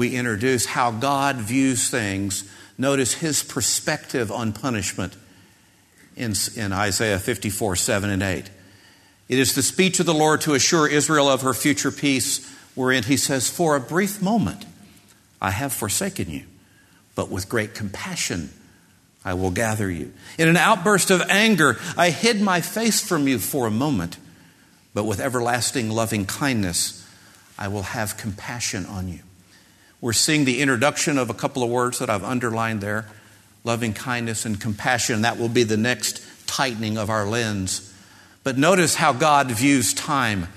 we 0.00 0.16
introduce 0.16 0.64
how 0.64 0.90
God 0.90 1.36
views 1.36 1.90
things. 1.90 2.50
Notice 2.78 3.12
his 3.12 3.42
perspective 3.42 4.32
on 4.32 4.54
punishment 4.54 5.14
in, 6.16 6.32
in 6.56 6.72
Isaiah 6.72 7.18
54 7.18 7.76
7 7.76 8.08
and 8.08 8.22
8. 8.22 8.48
It 9.28 9.38
is 9.38 9.54
the 9.54 9.62
speech 9.62 10.00
of 10.00 10.06
the 10.06 10.14
Lord 10.14 10.40
to 10.40 10.54
assure 10.54 10.88
Israel 10.88 11.28
of 11.28 11.42
her 11.42 11.52
future 11.52 11.90
peace, 11.90 12.50
wherein 12.74 13.02
he 13.02 13.18
says, 13.18 13.50
For 13.50 13.76
a 13.76 13.80
brief 13.80 14.22
moment 14.22 14.64
I 15.38 15.50
have 15.50 15.70
forsaken 15.70 16.30
you, 16.30 16.44
but 17.14 17.28
with 17.28 17.50
great 17.50 17.74
compassion 17.74 18.48
I 19.22 19.34
will 19.34 19.50
gather 19.50 19.90
you. 19.90 20.14
In 20.38 20.48
an 20.48 20.56
outburst 20.56 21.10
of 21.10 21.20
anger, 21.28 21.76
I 21.94 22.08
hid 22.08 22.40
my 22.40 22.62
face 22.62 23.06
from 23.06 23.28
you 23.28 23.38
for 23.38 23.66
a 23.66 23.70
moment, 23.70 24.16
but 24.94 25.04
with 25.04 25.20
everlasting 25.20 25.90
loving 25.90 26.24
kindness 26.24 27.06
I 27.58 27.68
will 27.68 27.82
have 27.82 28.16
compassion 28.16 28.86
on 28.86 29.06
you. 29.06 29.20
We're 30.00 30.12
seeing 30.12 30.44
the 30.44 30.60
introduction 30.60 31.18
of 31.18 31.30
a 31.30 31.34
couple 31.34 31.62
of 31.62 31.70
words 31.70 31.98
that 31.98 32.10
I've 32.10 32.24
underlined 32.24 32.80
there 32.80 33.06
loving 33.62 33.92
kindness 33.92 34.46
and 34.46 34.58
compassion. 34.58 35.22
That 35.22 35.38
will 35.38 35.50
be 35.50 35.64
the 35.64 35.76
next 35.76 36.24
tightening 36.46 36.96
of 36.96 37.10
our 37.10 37.26
lens 37.26 37.90
but 38.42 38.56
notice 38.56 38.94
how 38.94 39.12
God 39.12 39.50
views 39.50 39.92
time 39.92 40.48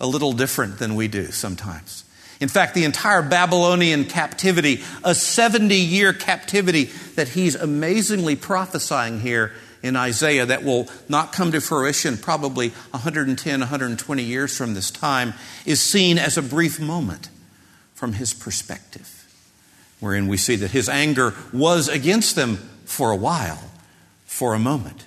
a 0.00 0.06
little 0.06 0.32
different 0.32 0.78
than 0.78 0.94
we 0.94 1.08
do 1.08 1.30
sometimes. 1.30 2.04
In 2.40 2.48
fact, 2.48 2.74
the 2.74 2.84
entire 2.84 3.22
Babylonian 3.22 4.04
captivity, 4.04 4.82
a 5.04 5.14
70 5.14 5.74
year 5.74 6.12
captivity 6.12 6.84
that 7.16 7.28
he's 7.28 7.54
amazingly 7.54 8.36
prophesying 8.36 9.20
here 9.20 9.52
in 9.82 9.96
Isaiah 9.96 10.46
that 10.46 10.62
will 10.62 10.88
not 11.08 11.32
come 11.32 11.52
to 11.52 11.60
fruition 11.60 12.18
probably 12.18 12.70
110, 12.90 13.60
120 13.60 14.22
years 14.22 14.56
from 14.56 14.74
this 14.74 14.90
time, 14.90 15.34
is 15.64 15.80
seen 15.80 16.18
as 16.18 16.36
a 16.36 16.42
brief 16.42 16.78
moment 16.78 17.28
from 18.00 18.14
his 18.14 18.32
perspective, 18.32 19.30
wherein 20.00 20.26
we 20.26 20.38
see 20.38 20.56
that 20.56 20.70
his 20.70 20.88
anger 20.88 21.34
was 21.52 21.86
against 21.86 22.34
them 22.34 22.56
for 22.86 23.10
a 23.10 23.16
while, 23.16 23.62
for 24.24 24.54
a 24.54 24.58
moment. 24.58 25.04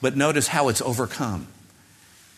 But 0.00 0.16
notice 0.16 0.46
how 0.46 0.68
it's 0.68 0.80
overcome. 0.80 1.48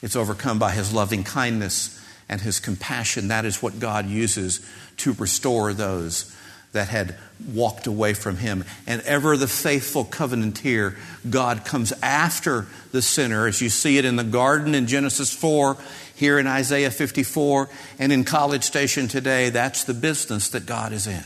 It's 0.00 0.16
overcome 0.16 0.58
by 0.58 0.70
his 0.70 0.94
loving 0.94 1.22
kindness 1.22 2.02
and 2.30 2.40
his 2.40 2.60
compassion. 2.60 3.28
That 3.28 3.44
is 3.44 3.62
what 3.62 3.78
God 3.78 4.06
uses 4.06 4.66
to 4.96 5.12
restore 5.12 5.74
those 5.74 6.33
that 6.74 6.88
had 6.88 7.16
walked 7.52 7.86
away 7.86 8.14
from 8.14 8.36
him. 8.36 8.64
And 8.86 9.02
ever 9.02 9.36
the 9.36 9.48
faithful 9.48 10.04
covenanter, 10.04 10.96
God 11.28 11.64
comes 11.64 11.92
after 12.02 12.66
the 12.92 13.02
sinner, 13.02 13.46
as 13.46 13.60
you 13.60 13.70
see 13.70 13.98
it 13.98 14.04
in 14.04 14.16
the 14.16 14.24
garden 14.24 14.74
in 14.74 14.86
Genesis 14.86 15.34
4, 15.34 15.76
here 16.14 16.38
in 16.38 16.46
Isaiah 16.46 16.90
54, 16.90 17.68
and 17.98 18.12
in 18.12 18.24
College 18.24 18.62
Station 18.62 19.08
today. 19.08 19.50
That's 19.50 19.84
the 19.84 19.94
business 19.94 20.50
that 20.50 20.66
God 20.66 20.92
is 20.92 21.06
in. 21.06 21.24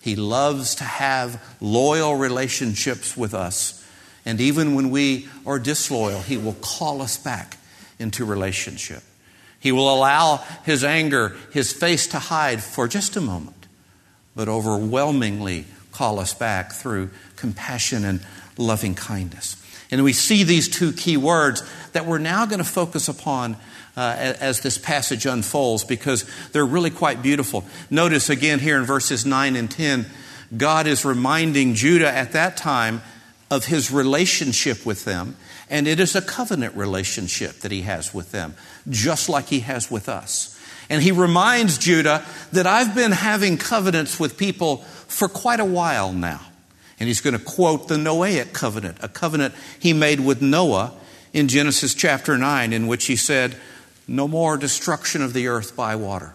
He 0.00 0.16
loves 0.16 0.76
to 0.76 0.84
have 0.84 1.42
loyal 1.60 2.14
relationships 2.14 3.16
with 3.16 3.34
us. 3.34 3.84
And 4.24 4.40
even 4.40 4.74
when 4.74 4.90
we 4.90 5.28
are 5.44 5.58
disloyal, 5.58 6.20
He 6.20 6.36
will 6.36 6.56
call 6.60 7.02
us 7.02 7.18
back 7.18 7.58
into 7.98 8.24
relationship. 8.24 9.02
He 9.58 9.72
will 9.72 9.92
allow 9.92 10.44
his 10.64 10.84
anger, 10.84 11.36
his 11.52 11.72
face 11.72 12.06
to 12.08 12.18
hide 12.18 12.62
for 12.62 12.86
just 12.86 13.16
a 13.16 13.20
moment, 13.20 13.65
but 14.36 14.48
overwhelmingly 14.48 15.64
call 15.90 16.20
us 16.20 16.34
back 16.34 16.72
through 16.72 17.10
compassion 17.34 18.04
and 18.04 18.20
loving 18.56 18.94
kindness. 18.94 19.62
And 19.90 20.04
we 20.04 20.12
see 20.12 20.44
these 20.44 20.68
two 20.68 20.92
key 20.92 21.16
words 21.16 21.62
that 21.92 22.06
we're 22.06 22.18
now 22.18 22.46
going 22.46 22.58
to 22.58 22.64
focus 22.64 23.08
upon 23.08 23.56
uh, 23.96 24.14
as 24.18 24.60
this 24.60 24.78
passage 24.78 25.26
unfolds 25.26 25.84
because 25.84 26.28
they're 26.52 26.66
really 26.66 26.90
quite 26.90 27.22
beautiful. 27.22 27.64
Notice 27.90 28.28
again 28.28 28.58
here 28.58 28.78
in 28.78 28.84
verses 28.84 29.24
9 29.24 29.56
and 29.56 29.70
10, 29.70 30.06
God 30.56 30.86
is 30.86 31.04
reminding 31.04 31.74
Judah 31.74 32.14
at 32.14 32.32
that 32.32 32.56
time 32.56 33.02
of 33.50 33.64
his 33.64 33.90
relationship 33.90 34.84
with 34.84 35.04
them 35.04 35.36
and 35.68 35.88
it 35.88 35.98
is 35.98 36.14
a 36.14 36.22
covenant 36.22 36.76
relationship 36.76 37.60
that 37.60 37.72
he 37.72 37.82
has 37.82 38.14
with 38.14 38.32
them, 38.32 38.54
just 38.88 39.28
like 39.28 39.46
he 39.46 39.60
has 39.60 39.90
with 39.90 40.08
us. 40.08 40.55
And 40.88 41.02
he 41.02 41.12
reminds 41.12 41.78
Judah 41.78 42.24
that 42.52 42.66
I've 42.66 42.94
been 42.94 43.12
having 43.12 43.58
covenants 43.58 44.20
with 44.20 44.36
people 44.36 44.78
for 45.08 45.28
quite 45.28 45.60
a 45.60 45.64
while 45.64 46.12
now. 46.12 46.40
And 46.98 47.08
he's 47.08 47.20
going 47.20 47.36
to 47.36 47.44
quote 47.44 47.88
the 47.88 47.96
Noahic 47.96 48.52
covenant, 48.52 48.98
a 49.02 49.08
covenant 49.08 49.54
he 49.78 49.92
made 49.92 50.20
with 50.20 50.40
Noah 50.40 50.92
in 51.32 51.48
Genesis 51.48 51.94
chapter 51.94 52.38
9, 52.38 52.72
in 52.72 52.86
which 52.86 53.06
he 53.06 53.16
said, 53.16 53.56
No 54.08 54.26
more 54.26 54.56
destruction 54.56 55.22
of 55.22 55.32
the 55.32 55.48
earth 55.48 55.76
by 55.76 55.96
water. 55.96 56.34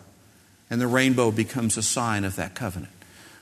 And 0.70 0.80
the 0.80 0.88
rainbow 0.88 1.32
becomes 1.32 1.78
a 1.78 1.84
sign 1.84 2.24
of 2.24 2.36
that 2.36 2.54
covenant. 2.54 2.94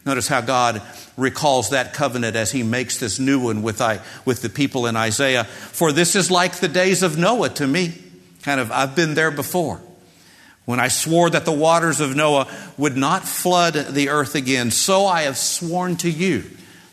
Notice 0.05 0.27
how 0.27 0.41
God 0.41 0.81
recalls 1.17 1.71
that 1.71 1.93
covenant 1.93 2.35
as 2.35 2.51
he 2.51 2.63
makes 2.63 2.99
this 2.99 3.19
new 3.19 3.39
one 3.39 3.61
with, 3.61 3.81
I, 3.81 3.99
with 4.23 4.41
the 4.41 4.49
people 4.49 4.87
in 4.87 4.95
Isaiah. 4.95 5.43
For 5.43 5.91
this 5.91 6.15
is 6.15 6.31
like 6.31 6.55
the 6.55 6.69
days 6.69 7.03
of 7.03 7.17
Noah 7.17 7.49
to 7.49 7.67
me. 7.67 7.93
Kind 8.41 8.61
of, 8.61 8.71
I've 8.71 8.95
been 8.95 9.13
there 9.13 9.29
before. 9.29 9.81
When 10.69 10.79
I 10.79 10.89
swore 10.89 11.31
that 11.31 11.45
the 11.45 11.51
waters 11.51 11.99
of 11.99 12.15
Noah 12.15 12.47
would 12.77 12.95
not 12.95 13.27
flood 13.27 13.73
the 13.73 14.09
earth 14.09 14.35
again, 14.35 14.69
so 14.69 15.07
I 15.07 15.23
have 15.23 15.35
sworn 15.35 15.95
to 15.95 16.11
you 16.11 16.43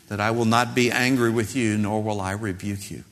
that 0.07 0.19
I 0.19 0.31
will 0.31 0.45
not 0.45 0.73
be 0.73 0.89
angry 0.89 1.29
with 1.29 1.55
you, 1.55 1.77
nor 1.77 2.01
will 2.01 2.19
I 2.19 2.31
rebuke 2.31 2.89
you. 2.89 3.03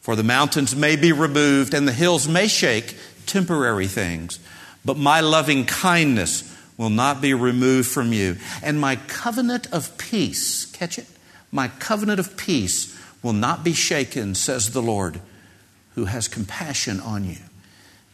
For 0.00 0.14
the 0.14 0.22
mountains 0.22 0.76
may 0.76 0.94
be 0.94 1.10
removed 1.10 1.74
and 1.74 1.88
the 1.88 1.92
hills 1.92 2.28
may 2.28 2.46
shake, 2.46 2.96
temporary 3.26 3.88
things, 3.88 4.38
but 4.84 4.96
my 4.96 5.22
loving 5.22 5.66
kindness 5.66 6.56
will 6.76 6.90
not 6.90 7.20
be 7.20 7.34
removed 7.34 7.88
from 7.88 8.12
you. 8.12 8.36
And 8.62 8.80
my 8.80 8.94
covenant 8.94 9.66
of 9.72 9.98
peace, 9.98 10.66
catch 10.66 11.00
it? 11.00 11.08
My 11.50 11.66
covenant 11.66 12.20
of 12.20 12.36
peace 12.36 12.96
will 13.24 13.32
not 13.32 13.64
be 13.64 13.72
shaken, 13.72 14.36
says 14.36 14.70
the 14.70 14.82
Lord, 14.82 15.20
who 15.96 16.04
has 16.04 16.28
compassion 16.28 17.00
on 17.00 17.24
you. 17.24 17.38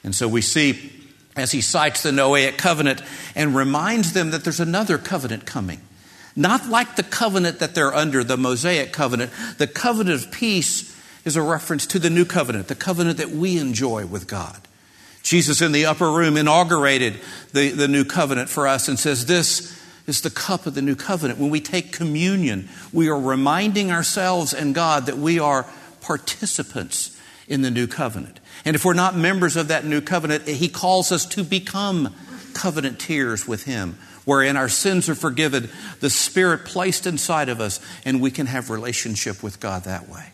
And 0.03 0.15
so 0.15 0.27
we 0.27 0.41
see 0.41 1.03
as 1.37 1.53
he 1.53 1.61
cites 1.61 2.03
the 2.03 2.11
Noahic 2.11 2.57
covenant 2.57 3.03
and 3.35 3.55
reminds 3.55 4.12
them 4.12 4.31
that 4.31 4.42
there's 4.42 4.61
another 4.61 4.99
covenant 4.99 5.46
coming. 5.46 5.81
Not 6.35 6.68
like 6.68 6.96
the 6.96 7.03
covenant 7.03 7.61
that 7.61 7.75
they're 7.75 7.94
under, 7.94 8.25
the 8.25 8.37
Mosaic 8.37 8.92
covenant. 8.92 9.33
The 9.59 9.66
covenant 9.66 10.25
of 10.25 10.33
peace 10.33 10.94
is 11.25 11.37
a 11.37 11.42
reference 11.42 11.87
to 11.88 11.99
the 11.99 12.11
new 12.11 12.25
covenant, 12.25 12.68
the 12.68 12.75
covenant 12.75 13.18
that 13.18 13.31
we 13.31 13.59
enjoy 13.59 14.07
with 14.07 14.27
God. 14.27 14.61
Jesus 15.22 15.61
in 15.61 15.72
the 15.72 15.87
upper 15.87 16.11
room 16.11 16.37
inaugurated 16.37 17.18
the, 17.53 17.70
the 17.70 17.88
new 17.88 18.05
covenant 18.05 18.49
for 18.49 18.68
us 18.68 18.87
and 18.87 18.99
says, 18.99 19.27
This 19.27 19.77
is 20.07 20.20
the 20.20 20.31
cup 20.31 20.66
of 20.66 20.75
the 20.75 20.83
new 20.83 20.94
covenant. 20.94 21.40
When 21.40 21.51
we 21.51 21.61
take 21.61 21.90
communion, 21.90 22.68
we 22.92 23.09
are 23.09 23.18
reminding 23.18 23.90
ourselves 23.90 24.55
and 24.55 24.75
God 24.75 25.07
that 25.07 25.18
we 25.18 25.40
are 25.40 25.66
participants 26.01 27.20
in 27.49 27.62
the 27.62 27.70
new 27.70 27.88
covenant. 27.88 28.38
And 28.64 28.75
if 28.75 28.85
we're 28.85 28.95
not 28.95 29.16
members 29.16 29.57
of 29.57 29.69
that 29.69 29.85
new 29.85 30.01
covenant, 30.01 30.49
He 30.49 30.69
calls 30.69 31.12
us 31.12 31.27
to 31.27 31.45
become 31.45 32.14
covenanteers 32.53 33.47
with 33.47 33.64
Him, 33.64 33.99
wherein 34.25 34.57
our 34.57 34.69
sins 34.69 35.09
are 35.09 35.14
forgiven, 35.14 35.71
the 36.01 36.11
Spirit 36.11 36.64
placed 36.64 37.07
inside 37.07 37.49
of 37.49 37.61
us, 37.61 37.81
and 38.05 38.21
we 38.21 38.31
can 38.31 38.47
have 38.47 38.71
relationship 38.71 39.42
with 39.42 39.61
God 39.61 39.85
that 39.85 40.09
way. 40.09 40.33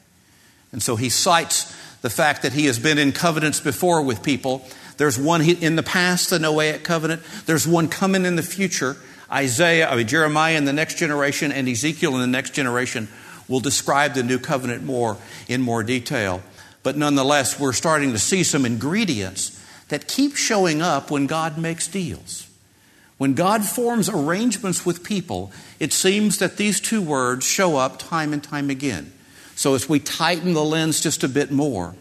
And 0.71 0.83
so 0.83 0.97
He 0.97 1.09
cites 1.09 1.75
the 2.01 2.11
fact 2.11 2.43
that 2.43 2.53
He 2.53 2.67
has 2.67 2.79
been 2.79 2.99
in 2.99 3.13
covenants 3.13 3.61
before 3.61 4.03
with 4.03 4.23
people 4.23 4.65
there's 4.97 5.19
one 5.19 5.41
in 5.43 5.77
the 5.77 5.83
past, 5.83 6.31
the 6.31 6.39
Noahic 6.39 6.83
covenant. 6.85 7.23
There's 7.47 7.67
one 7.67 7.89
coming 7.89 8.25
in 8.25 8.37
the 8.37 8.43
future. 8.43 8.97
Isaiah, 9.31 9.89
I 9.89 9.97
mean, 9.97 10.07
Jeremiah 10.07 10.57
in 10.57 10.65
the 10.65 10.73
next 10.73 10.97
generation 10.99 11.53
and 11.53 11.69
Ezekiel 11.69 12.15
in 12.15 12.21
the 12.21 12.27
next 12.27 12.51
generation 12.51 13.09
will 13.49 13.61
describe 13.61 14.15
the 14.15 14.23
new 14.23 14.39
covenant 14.39 14.85
more 14.85 15.17
in 15.49 15.61
more 15.61 15.83
detail. 15.83 16.43
But 16.83 16.97
nonetheless, 16.97 17.59
we're 17.61 17.73
starting 17.73 18.13
to 18.13 18.19
see 18.19 18.43
some 18.43 18.67
ingredients 18.67 19.59
that 19.89 20.09
keep 20.09 20.37
showing 20.37 20.83
up 20.83 21.11
when 21.11 21.27
God 21.27 21.59
makes 21.59 21.87
deals. 21.87 22.49
When 23.19 23.35
God 23.35 23.65
forms 23.65 24.09
arrangements 24.09 24.85
with 24.85 25.05
people, 25.05 25.53
it 25.79 25.93
seems 25.93 26.39
that 26.39 26.57
these 26.57 26.81
two 26.81 27.01
words 27.01 27.47
show 27.47 27.77
up 27.77 27.99
time 27.99 28.33
and 28.33 28.43
time 28.43 28.69
again. 28.69 29.13
So 29.55 29.75
as 29.75 29.89
we 29.89 30.01
tighten 30.01 30.55
the 30.55 30.65
lens 30.65 31.01
just 31.01 31.23
a 31.23 31.29
bit 31.29 31.53
more, 31.53 31.95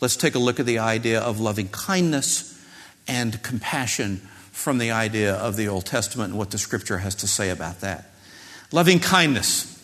let's 0.00 0.16
take 0.16 0.34
a 0.34 0.38
look 0.38 0.60
at 0.60 0.66
the 0.66 0.78
idea 0.78 1.20
of 1.20 1.40
loving 1.40 1.68
kindness 1.68 2.54
and 3.08 3.42
compassion 3.42 4.18
from 4.52 4.78
the 4.78 4.90
idea 4.90 5.34
of 5.34 5.56
the 5.56 5.68
Old 5.68 5.86
Testament 5.86 6.30
and 6.30 6.38
what 6.38 6.50
the 6.50 6.58
scripture 6.58 6.98
has 6.98 7.14
to 7.16 7.26
say 7.26 7.50
about 7.50 7.80
that. 7.80 8.10
Loving 8.70 9.00
kindness. 9.00 9.77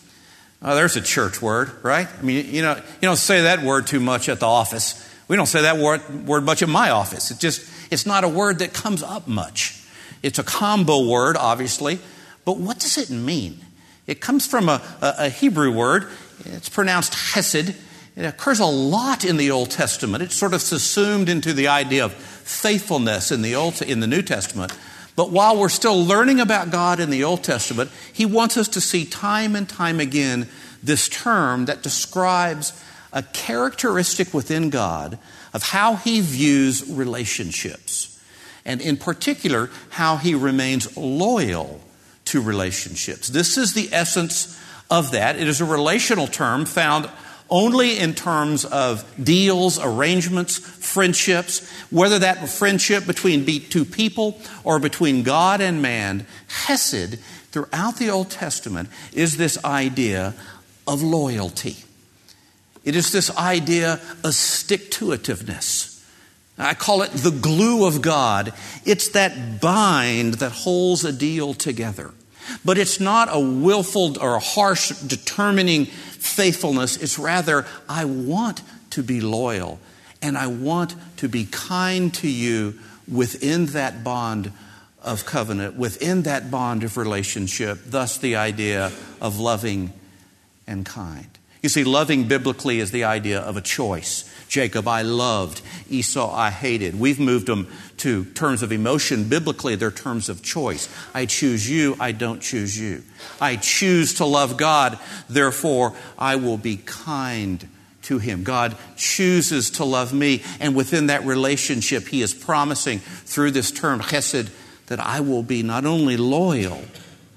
Oh, 0.61 0.75
there's 0.75 0.95
a 0.95 1.01
church 1.01 1.41
word, 1.41 1.71
right? 1.83 2.07
I 2.07 2.21
mean, 2.21 2.53
you 2.53 2.61
know, 2.61 2.75
you 2.75 3.01
don't 3.01 3.17
say 3.17 3.43
that 3.43 3.61
word 3.61 3.87
too 3.87 3.99
much 3.99 4.29
at 4.29 4.39
the 4.39 4.47
office. 4.47 5.01
We 5.27 5.35
don't 5.35 5.47
say 5.47 5.63
that 5.63 5.77
word, 5.77 6.27
word 6.27 6.43
much 6.43 6.61
in 6.61 6.69
my 6.69 6.91
office. 6.91 7.31
It 7.31 7.39
just, 7.39 7.69
it's 7.91 8.05
not 8.05 8.23
a 8.23 8.29
word 8.29 8.59
that 8.59 8.73
comes 8.73 9.03
up 9.03 9.27
much. 9.27 9.83
It's 10.23 10.39
a 10.39 10.43
combo 10.43 11.07
word, 11.07 11.37
obviously, 11.37 11.99
but 12.45 12.57
what 12.57 12.79
does 12.79 12.97
it 12.97 13.09
mean? 13.09 13.59
It 14.07 14.21
comes 14.21 14.45
from 14.45 14.69
a, 14.69 14.81
a, 15.01 15.29
Hebrew 15.29 15.71
word. 15.71 16.07
It's 16.45 16.69
pronounced 16.69 17.13
hesed, 17.13 17.75
it 18.15 18.23
occurs 18.23 18.59
a 18.59 18.65
lot 18.65 19.25
in 19.25 19.37
the 19.37 19.51
Old 19.51 19.71
Testament. 19.71 20.23
It's 20.23 20.35
sort 20.35 20.53
of 20.53 20.61
subsumed 20.61 21.27
into 21.27 21.53
the 21.53 21.67
idea 21.67 22.05
of 22.05 22.13
faithfulness 22.13 23.31
in 23.31 23.41
the, 23.41 23.55
Old, 23.55 23.81
in 23.81 23.99
the 23.99 24.07
New 24.07 24.21
Testament. 24.21 24.71
But 25.15 25.31
while 25.31 25.57
we're 25.57 25.69
still 25.69 26.03
learning 26.03 26.39
about 26.39 26.71
God 26.71 26.99
in 26.99 27.09
the 27.09 27.23
Old 27.23 27.43
Testament, 27.43 27.89
He 28.11 28.25
wants 28.25 28.57
us 28.57 28.67
to 28.69 28.81
see 28.81 29.05
time 29.05 29.55
and 29.55 29.67
time 29.67 29.99
again 29.99 30.49
this 30.83 31.07
term 31.07 31.65
that 31.65 31.81
describes 31.81 32.73
a 33.13 33.23
characteristic 33.23 34.33
within 34.33 34.69
God 34.69 35.17
of 35.53 35.63
how 35.63 35.95
He 35.95 36.19
views 36.19 36.89
relationships. 36.89 38.21
And 38.65 38.81
in 38.81 38.97
particular, 38.97 39.69
how 39.91 40.17
He 40.17 40.35
remains 40.35 40.97
loyal 40.97 41.79
to 42.25 42.41
relationships. 42.41 43.29
This 43.29 43.57
is 43.57 43.73
the 43.73 43.89
essence 43.93 44.59
of 44.89 45.11
that. 45.11 45.37
It 45.37 45.47
is 45.47 45.61
a 45.61 45.65
relational 45.65 46.27
term 46.27 46.65
found 46.65 47.09
only 47.49 47.97
in 47.99 48.13
terms 48.13 48.65
of 48.65 49.05
deals, 49.23 49.79
arrangements, 49.79 50.57
friendships, 50.57 51.69
whether 51.89 52.19
that 52.19 52.49
friendship 52.49 53.05
between 53.05 53.45
two 53.69 53.85
people 53.85 54.39
or 54.63 54.79
between 54.79 55.23
God 55.23 55.61
and 55.61 55.81
man. 55.81 56.25
Hesed, 56.47 57.19
throughout 57.51 57.97
the 57.97 58.09
Old 58.09 58.29
Testament, 58.29 58.89
is 59.13 59.37
this 59.37 59.63
idea 59.63 60.33
of 60.87 61.01
loyalty. 61.01 61.77
It 62.83 62.95
is 62.95 63.11
this 63.11 63.35
idea 63.35 63.99
of 64.23 64.33
stick 64.33 64.91
to 64.91 65.07
itiveness. 65.07 65.91
I 66.57 66.73
call 66.73 67.01
it 67.01 67.11
the 67.11 67.31
glue 67.31 67.85
of 67.85 68.01
God. 68.01 68.53
It's 68.85 69.09
that 69.09 69.59
bind 69.59 70.35
that 70.35 70.51
holds 70.51 71.03
a 71.03 71.11
deal 71.11 71.53
together. 71.53 72.11
But 72.63 72.77
it's 72.77 72.99
not 72.99 73.27
a 73.31 73.39
willful 73.39 74.19
or 74.21 74.35
a 74.35 74.39
harsh 74.39 74.89
determining 74.89 75.87
faithfulness. 76.25 76.97
It's 76.97 77.19
rather, 77.19 77.65
I 77.87 78.05
want 78.05 78.61
to 78.91 79.03
be 79.03 79.21
loyal 79.21 79.79
and 80.21 80.37
I 80.37 80.47
want 80.47 80.95
to 81.17 81.29
be 81.29 81.45
kind 81.45 82.13
to 82.15 82.27
you 82.27 82.75
within 83.07 83.67
that 83.67 84.03
bond 84.03 84.51
of 85.03 85.25
covenant, 85.25 85.75
within 85.75 86.23
that 86.23 86.49
bond 86.49 86.83
of 86.83 86.97
relationship. 86.97 87.79
Thus, 87.85 88.17
the 88.17 88.35
idea 88.35 88.91
of 89.21 89.39
loving 89.39 89.93
and 90.65 90.85
kind. 90.85 91.27
You 91.61 91.69
see, 91.69 91.83
loving 91.83 92.27
biblically 92.27 92.79
is 92.79 92.91
the 92.91 93.03
idea 93.03 93.39
of 93.39 93.57
a 93.57 93.61
choice. 93.61 94.31
Jacob 94.47 94.87
I 94.87 95.01
loved, 95.01 95.61
Esau 95.89 96.33
I 96.33 96.49
hated. 96.49 96.99
We've 96.99 97.19
moved 97.19 97.47
them 97.47 97.67
to 97.97 98.25
terms 98.25 98.61
of 98.61 98.71
emotion. 98.71 99.27
Biblically, 99.27 99.75
they're 99.75 99.91
terms 99.91 100.29
of 100.29 100.43
choice. 100.43 100.89
I 101.13 101.25
choose 101.25 101.69
you, 101.69 101.95
I 101.99 102.11
don't 102.11 102.41
choose 102.41 102.77
you. 102.77 103.03
I 103.41 103.55
choose 103.55 104.15
to 104.15 104.25
love 104.25 104.57
God, 104.57 104.99
therefore 105.29 105.95
I 106.17 106.35
will 106.35 106.57
be 106.57 106.77
kind 106.77 107.67
to 108.03 108.19
him. 108.19 108.43
God 108.43 108.77
chooses 108.95 109.71
to 109.71 109.85
love 109.85 110.13
me, 110.13 110.43
and 110.59 110.75
within 110.75 111.07
that 111.07 111.25
relationship, 111.25 112.07
he 112.07 112.21
is 112.21 112.33
promising 112.33 112.99
through 112.99 113.51
this 113.51 113.71
term, 113.71 113.99
chesed, 113.99 114.51
that 114.87 114.99
I 114.99 115.21
will 115.21 115.43
be 115.43 115.63
not 115.63 115.85
only 115.85 116.15
loyal, 116.15 116.81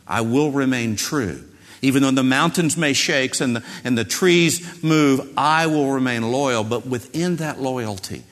I 0.06 0.20
will 0.20 0.50
remain 0.50 0.96
true. 0.96 1.47
Even 1.82 2.02
though 2.02 2.10
the 2.10 2.22
mountains 2.22 2.76
may 2.76 2.92
shake 2.92 3.40
and 3.40 3.56
the, 3.56 3.64
and 3.84 3.96
the 3.96 4.04
trees 4.04 4.82
move, 4.82 5.32
I 5.36 5.66
will 5.66 5.90
remain 5.90 6.30
loyal. 6.30 6.64
But 6.64 6.86
within 6.86 7.36
that 7.36 7.60
loyalty, 7.60 8.24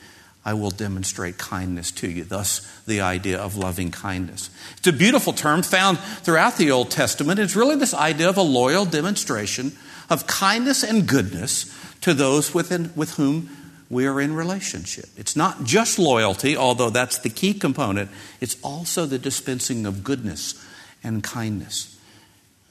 I 0.45 0.53
will 0.53 0.71
demonstrate 0.71 1.37
kindness 1.37 1.91
to 1.91 2.09
you. 2.09 2.23
Thus, 2.23 2.61
the 2.85 3.01
idea 3.01 3.37
of 3.37 3.57
loving 3.57 3.91
kindness. 3.91 4.49
It's 4.77 4.87
a 4.87 4.93
beautiful 4.93 5.33
term 5.33 5.61
found 5.61 5.99
throughout 5.99 6.57
the 6.57 6.71
Old 6.71 6.89
Testament. 6.89 7.39
It's 7.39 7.55
really 7.55 7.75
this 7.75 7.93
idea 7.93 8.29
of 8.29 8.37
a 8.37 8.41
loyal 8.41 8.85
demonstration 8.85 9.73
of 10.09 10.25
kindness 10.25 10.83
and 10.83 11.05
goodness 11.05 11.73
to 11.99 12.13
those 12.13 12.53
within, 12.53 12.91
with 12.95 13.15
whom 13.15 13.49
we 13.89 14.05
are 14.05 14.21
in 14.21 14.33
relationship. 14.33 15.09
It's 15.17 15.35
not 15.35 15.63
just 15.65 15.99
loyalty, 15.99 16.55
although 16.55 16.89
that's 16.89 17.17
the 17.17 17.29
key 17.29 17.53
component, 17.53 18.09
it's 18.39 18.57
also 18.61 19.05
the 19.05 19.19
dispensing 19.19 19.85
of 19.85 20.03
goodness 20.03 20.63
and 21.03 21.23
kindness. 21.23 21.96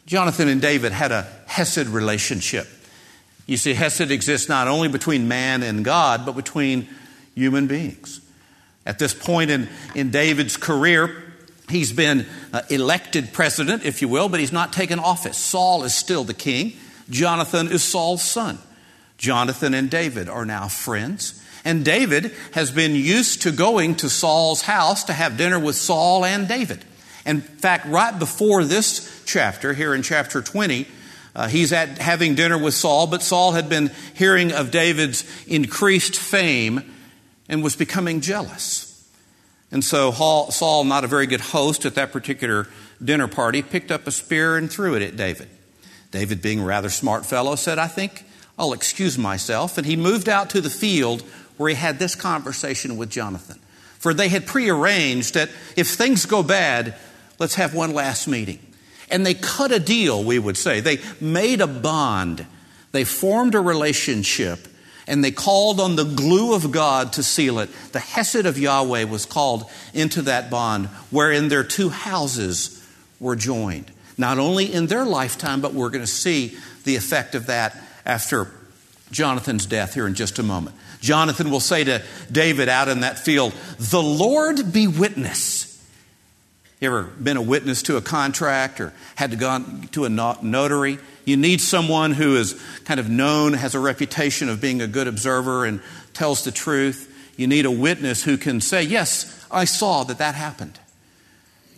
Jonathan 0.07 0.49
and 0.49 0.61
David 0.61 0.93
had 0.93 1.13
a 1.13 1.27
Hesed 1.47 1.89
relationship. 1.89 2.69
You 3.47 3.57
see, 3.57 3.75
Hesed 3.75 4.11
exists 4.11 4.49
not 4.49 4.69
only 4.69 4.89
between 4.89 5.29
man 5.29 5.63
and 5.63 5.85
God, 5.85 6.25
but 6.25 6.33
between 6.33 6.89
human 7.35 7.67
beings. 7.67 8.21
At 8.85 8.99
this 8.99 9.13
point 9.13 9.51
in, 9.51 9.69
in 9.95 10.11
David's 10.11 10.57
career, 10.57 11.25
he's 11.69 11.93
been 11.93 12.27
uh, 12.53 12.63
elected 12.71 13.33
president, 13.33 13.85
if 13.85 14.01
you 14.01 14.09
will, 14.09 14.29
but 14.29 14.39
he's 14.39 14.53
not 14.53 14.73
taken 14.73 14.99
office. 14.99 15.37
Saul 15.37 15.83
is 15.83 15.95
still 15.95 16.23
the 16.23 16.35
king. 16.35 16.75
Jonathan 17.11 17.69
is 17.69 17.83
Saul's 17.83 18.23
son. 18.23 18.59
Jonathan 19.19 19.75
and 19.75 19.91
David 19.91 20.29
are 20.29 20.45
now 20.45 20.69
friends. 20.69 21.43
And 21.65 21.85
David 21.85 22.33
has 22.53 22.71
been 22.71 22.95
used 22.95 23.43
to 23.43 23.51
going 23.51 23.97
to 23.97 24.09
Saul's 24.09 24.63
house 24.63 25.05
to 25.05 25.13
have 25.13 25.37
dinner 25.37 25.59
with 25.59 25.75
Saul 25.75 26.25
and 26.25 26.47
David. 26.47 26.85
In 27.27 27.41
fact, 27.41 27.87
right 27.87 28.17
before 28.17 28.65
this 28.65 29.23
chapter, 29.27 29.75
here 29.75 29.95
in 29.95 30.03
chapter 30.03 30.41
20, 30.41 30.87
uh, 31.35 31.49
he's 31.49 31.73
at 31.73 31.99
having 31.99 32.35
dinner 32.35 32.57
with 32.57 32.73
Saul, 32.73 33.09
but 33.09 33.23
Saul 33.23 33.53
had 33.53 33.69
been 33.69 33.91
hearing 34.15 34.53
of 34.53 34.71
David's 34.71 35.25
increased 35.47 36.17
fame 36.17 36.95
and 37.49 37.63
was 37.63 37.77
becoming 37.77 38.21
jealous. 38.21 38.87
And 39.71 39.85
so 39.85 40.13
Saul, 40.13 40.85
not 40.85 41.05
a 41.05 41.09
very 41.09 41.27
good 41.27 41.41
host 41.41 41.85
at 41.85 41.97
that 41.97 42.13
particular 42.13 42.69
dinner 43.05 43.29
party, 43.29 43.61
picked 43.61 43.91
up 43.91 44.07
a 44.07 44.11
spear 44.13 44.57
and 44.57 44.71
threw 44.71 44.95
it 44.95 45.03
at 45.03 45.17
David. 45.17 45.49
David, 46.13 46.41
being 46.41 46.61
a 46.61 46.65
rather 46.65 46.89
smart 46.89 47.27
fellow, 47.27 47.57
said, 47.57 47.79
I 47.79 47.89
think 47.89 48.25
I'll 48.59 48.73
excuse 48.73 49.19
myself. 49.19 49.77
And 49.77 49.87
he 49.87 49.97
moved 49.97 50.29
out 50.29 50.51
to 50.51 50.61
the 50.61 50.71
field 50.71 51.23
where 51.57 51.69
he 51.69 51.75
had 51.75 51.99
this 51.99 52.15
conversation 52.15 52.97
with 52.97 53.11
Jonathan. 53.11 53.59
For 53.99 54.15
they 54.15 54.29
had 54.29 54.47
prearranged 54.47 55.35
that 55.35 55.51
if 55.77 55.89
things 55.89 56.25
go 56.27 56.43
bad, 56.43 56.95
Let's 57.39 57.57
have 57.57 57.75
one 57.75 57.93
last 57.93 58.27
meeting. 58.29 58.59
And 59.11 59.25
they 59.25 59.35
cut 59.35 59.73
a 59.73 59.79
deal, 59.79 60.25
we 60.25 60.39
would 60.39 60.57
say. 60.57 60.81
They 60.81 60.99
made 61.21 61.61
a 61.61 61.67
bond. 61.67 62.47
They 62.93 63.05
formed 63.05 63.55
a 63.55 63.61
relationship 63.61 64.67
and 65.07 65.23
they 65.23 65.31
called 65.31 65.81
on 65.81 65.97
the 65.97 66.05
glue 66.05 66.55
of 66.55 66.73
God 66.73 67.13
to 67.15 67.23
seal 67.23 67.59
it. 67.61 67.71
The 67.93 68.01
Hesed 68.01 68.47
of 68.47 68.59
Yahweh 68.59 69.05
was 69.05 69.25
called 69.25 69.71
into 69.95 70.23
that 70.23 70.51
bond, 70.51 70.87
wherein 71.11 71.49
their 71.49 71.63
two 71.63 71.91
houses 71.91 72.85
were 73.21 73.37
joined. 73.37 73.91
Not 74.19 74.39
only 74.39 74.73
in 74.73 74.87
their 74.87 75.05
lifetime, 75.05 75.61
but 75.61 75.75
we're 75.75 75.91
going 75.91 76.05
to 76.05 76.11
see 76.11 76.57
the 76.85 76.97
effect 76.97 77.35
of 77.35 77.47
that 77.47 77.77
after 78.05 78.51
Jonathan's 79.13 79.67
death 79.67 79.95
here 79.95 80.07
in 80.07 80.15
just 80.15 80.39
a 80.39 80.43
moment. 80.43 80.75
Jonathan 81.01 81.51
will 81.51 81.61
say 81.61 81.85
to 81.85 82.03
David 82.33 82.69
out 82.69 82.89
in 82.89 83.01
that 83.01 83.19
field, 83.19 83.53
The 83.79 84.03
Lord 84.03 84.73
be 84.73 84.89
witness 84.89 85.66
you 86.81 86.89
ever 86.89 87.05
been 87.05 87.39
a 87.39 87.43
witness 87.43 87.83
to 87.85 87.97
a 87.97 88.03
contract 88.03 88.81
or 88.81 88.93
had 89.15 89.31
to 89.31 89.37
go 89.37 89.65
to 89.93 90.05
a 90.05 90.09
notary? 90.11 90.99
You 91.25 91.37
need 91.37 91.61
someone 91.61 92.13
who 92.13 92.37
is 92.37 92.61
kind 92.85 93.01
of 93.01 93.09
known, 93.09 93.55
has 93.55 93.75
a 93.75 93.81
reputation 93.81 94.49
of 94.49 94.61
being 94.61 94.83
a 94.83 94.87
good 94.87 95.09
observer 95.09 95.65
and 95.65 95.81
tells 96.13 96.45
the 96.45 96.53
truth. 96.53 97.13
You 97.37 97.47
need 97.47 97.65
a 97.65 97.71
witness 97.71 98.23
who 98.25 98.37
can 98.37 98.61
say, 98.61 98.83
Yes, 98.83 99.47
I 99.51 99.65
saw 99.65 100.05
that 100.05 100.19
that 100.19 100.35
happened. 100.35 100.79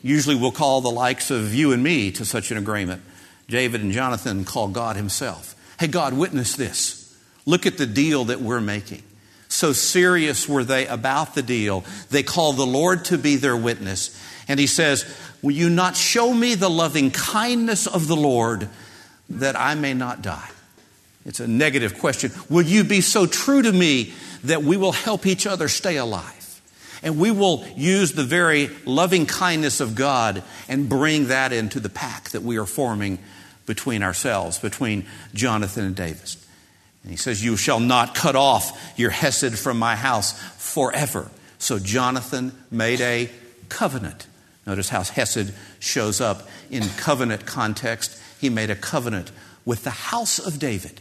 Usually 0.02 0.34
we'll 0.34 0.52
call 0.52 0.80
the 0.80 0.90
likes 0.90 1.30
of 1.30 1.54
you 1.54 1.72
and 1.72 1.82
me 1.82 2.10
to 2.12 2.24
such 2.24 2.50
an 2.50 2.56
agreement. 2.56 3.02
David 3.48 3.82
and 3.82 3.92
Jonathan 3.92 4.44
call 4.44 4.68
God 4.68 4.96
Himself. 4.96 5.54
Hey, 5.78 5.86
God, 5.86 6.12
witness 6.12 6.56
this. 6.56 7.16
Look 7.46 7.66
at 7.66 7.78
the 7.78 7.86
deal 7.86 8.26
that 8.26 8.40
we're 8.40 8.60
making. 8.60 9.02
So 9.48 9.72
serious 9.72 10.48
were 10.48 10.64
they 10.64 10.86
about 10.86 11.34
the 11.34 11.42
deal. 11.42 11.84
They 12.10 12.22
called 12.22 12.56
the 12.56 12.66
Lord 12.66 13.06
to 13.06 13.16
be 13.16 13.36
their 13.36 13.56
witness. 13.56 14.14
And 14.48 14.58
he 14.58 14.66
says, 14.66 15.04
Will 15.42 15.52
you 15.52 15.70
not 15.70 15.96
show 15.96 16.32
me 16.34 16.54
the 16.54 16.70
loving 16.70 17.10
kindness 17.10 17.86
of 17.86 18.08
the 18.08 18.16
Lord 18.16 18.68
that 19.28 19.54
I 19.54 19.74
may 19.74 19.94
not 19.94 20.22
die? 20.22 20.50
It's 21.24 21.40
a 21.40 21.46
negative 21.46 21.98
question. 21.98 22.32
Will 22.48 22.62
you 22.62 22.82
be 22.82 23.02
so 23.02 23.26
true 23.26 23.62
to 23.62 23.70
me 23.70 24.14
that 24.44 24.62
we 24.62 24.76
will 24.76 24.92
help 24.92 25.26
each 25.26 25.46
other 25.46 25.68
stay 25.68 25.98
alive? 25.98 26.34
And 27.02 27.18
we 27.18 27.30
will 27.30 27.64
use 27.76 28.12
the 28.12 28.24
very 28.24 28.70
loving 28.84 29.26
kindness 29.26 29.80
of 29.80 29.94
God 29.94 30.42
and 30.68 30.88
bring 30.88 31.28
that 31.28 31.52
into 31.52 31.78
the 31.78 31.90
pack 31.90 32.30
that 32.30 32.42
we 32.42 32.56
are 32.56 32.66
forming 32.66 33.18
between 33.66 34.02
ourselves, 34.02 34.58
between 34.58 35.06
Jonathan 35.34 35.84
and 35.84 35.94
David. 35.94 36.34
And 37.02 37.10
he 37.10 37.16
says, 37.16 37.44
You 37.44 37.56
shall 37.56 37.78
not 37.78 38.14
cut 38.14 38.34
off 38.34 38.94
your 38.96 39.10
Hesed 39.10 39.58
from 39.58 39.78
my 39.78 39.94
house 39.94 40.32
forever. 40.56 41.30
So 41.58 41.78
Jonathan 41.78 42.52
made 42.70 43.00
a 43.00 43.30
covenant 43.68 44.26
Notice 44.68 44.90
how 44.90 45.02
Hesed 45.02 45.54
shows 45.80 46.20
up 46.20 46.46
in 46.70 46.82
covenant 46.98 47.46
context. 47.46 48.20
He 48.38 48.50
made 48.50 48.68
a 48.68 48.76
covenant 48.76 49.32
with 49.64 49.82
the 49.82 49.90
house 49.90 50.38
of 50.38 50.58
David. 50.58 51.00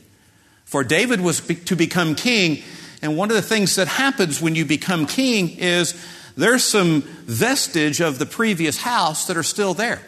For 0.64 0.86
David 0.86 1.20
was 1.20 1.42
to 1.42 1.76
become 1.76 2.16
king, 2.16 2.64
and 3.02 3.18
one 3.18 3.30
of 3.30 3.36
the 3.36 3.42
things 3.42 3.76
that 3.76 3.90
happens 3.90 4.42
when 4.42 4.56
you 4.56 4.64
become 4.64 5.06
king 5.06 5.50
is 5.58 6.02
there's 6.38 6.64
some 6.64 7.02
vestige 7.02 8.00
of 8.00 8.20
the 8.20 8.26
previous 8.26 8.78
house 8.78 9.28
that 9.28 9.36
are 9.36 9.44
still 9.44 9.74
there. 9.74 10.02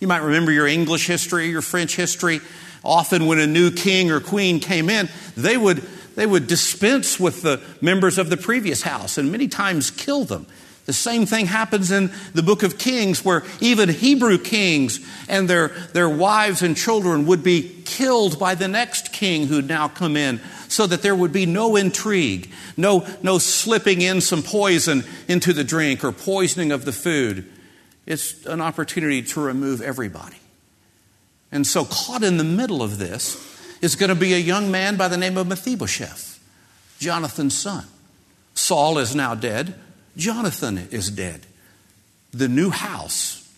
You 0.00 0.08
might 0.08 0.22
remember 0.22 0.50
your 0.50 0.66
English 0.66 1.06
history, 1.06 1.48
your 1.48 1.62
French 1.62 1.94
history. 1.94 2.40
Often, 2.84 3.26
when 3.26 3.38
a 3.38 3.46
new 3.46 3.70
king 3.70 4.10
or 4.10 4.18
queen 4.18 4.58
came 4.58 4.90
in, 4.90 5.08
they 5.36 5.56
would 5.56 5.78
they 6.16 6.26
would 6.26 6.48
dispense 6.48 7.20
with 7.20 7.42
the 7.42 7.60
members 7.80 8.18
of 8.18 8.30
the 8.30 8.36
previous 8.36 8.82
house 8.82 9.16
and 9.16 9.30
many 9.30 9.46
times 9.46 9.92
kill 9.92 10.24
them. 10.24 10.46
The 10.86 10.92
same 10.92 11.26
thing 11.26 11.46
happens 11.46 11.90
in 11.90 12.12
the 12.32 12.44
book 12.44 12.62
of 12.62 12.78
Kings, 12.78 13.24
where 13.24 13.42
even 13.60 13.88
Hebrew 13.88 14.38
kings 14.38 15.04
and 15.28 15.50
their, 15.50 15.68
their 15.92 16.08
wives 16.08 16.62
and 16.62 16.76
children 16.76 17.26
would 17.26 17.42
be 17.42 17.82
killed 17.84 18.38
by 18.38 18.54
the 18.54 18.68
next 18.68 19.12
king 19.12 19.48
who'd 19.48 19.68
now 19.68 19.88
come 19.88 20.16
in, 20.16 20.40
so 20.68 20.86
that 20.86 21.02
there 21.02 21.14
would 21.14 21.32
be 21.32 21.44
no 21.44 21.74
intrigue, 21.74 22.50
no, 22.76 23.04
no 23.20 23.38
slipping 23.38 24.00
in 24.00 24.20
some 24.20 24.44
poison 24.44 25.04
into 25.26 25.52
the 25.52 25.64
drink 25.64 26.04
or 26.04 26.12
poisoning 26.12 26.70
of 26.70 26.84
the 26.84 26.92
food. 26.92 27.50
It's 28.06 28.46
an 28.46 28.60
opportunity 28.60 29.22
to 29.22 29.40
remove 29.40 29.82
everybody. 29.82 30.36
And 31.50 31.66
so, 31.66 31.84
caught 31.84 32.22
in 32.22 32.36
the 32.36 32.44
middle 32.44 32.82
of 32.82 32.98
this 32.98 33.42
is 33.82 33.96
going 33.96 34.08
to 34.08 34.14
be 34.14 34.34
a 34.34 34.38
young 34.38 34.70
man 34.70 34.96
by 34.96 35.08
the 35.08 35.16
name 35.16 35.36
of 35.36 35.48
Mephibosheth, 35.48 36.40
Jonathan's 37.00 37.58
son. 37.58 37.86
Saul 38.54 38.98
is 38.98 39.16
now 39.16 39.34
dead. 39.34 39.74
Jonathan 40.16 40.88
is 40.90 41.10
dead. 41.10 41.46
The 42.32 42.48
new 42.48 42.70
house 42.70 43.48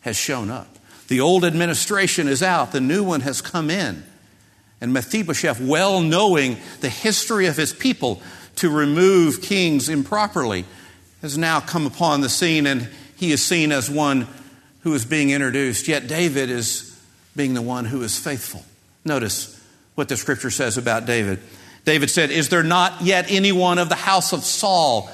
has 0.00 0.16
shown 0.16 0.50
up. 0.50 0.68
The 1.08 1.20
old 1.20 1.44
administration 1.44 2.28
is 2.28 2.42
out, 2.42 2.72
the 2.72 2.80
new 2.80 3.04
one 3.04 3.20
has 3.22 3.42
come 3.42 3.70
in. 3.70 4.04
And 4.80 4.92
Mephibosheth, 4.92 5.60
well 5.60 6.00
knowing 6.00 6.58
the 6.80 6.88
history 6.88 7.46
of 7.46 7.56
his 7.56 7.72
people 7.72 8.22
to 8.56 8.70
remove 8.70 9.42
kings 9.42 9.88
improperly, 9.88 10.64
has 11.22 11.38
now 11.38 11.60
come 11.60 11.86
upon 11.86 12.20
the 12.20 12.28
scene 12.28 12.66
and 12.66 12.88
he 13.16 13.32
is 13.32 13.42
seen 13.42 13.72
as 13.72 13.90
one 13.90 14.26
who 14.82 14.92
is 14.92 15.04
being 15.04 15.30
introduced. 15.30 15.88
Yet 15.88 16.06
David 16.06 16.50
is 16.50 16.98
being 17.34 17.54
the 17.54 17.62
one 17.62 17.86
who 17.86 18.02
is 18.02 18.18
faithful. 18.18 18.64
Notice 19.04 19.58
what 19.94 20.08
the 20.08 20.16
scripture 20.16 20.50
says 20.50 20.76
about 20.76 21.06
David. 21.06 21.40
David 21.84 22.10
said, 22.10 22.30
Is 22.30 22.48
there 22.48 22.62
not 22.62 23.02
yet 23.02 23.26
anyone 23.28 23.78
of 23.78 23.88
the 23.88 23.94
house 23.94 24.32
of 24.32 24.44
Saul 24.44 25.10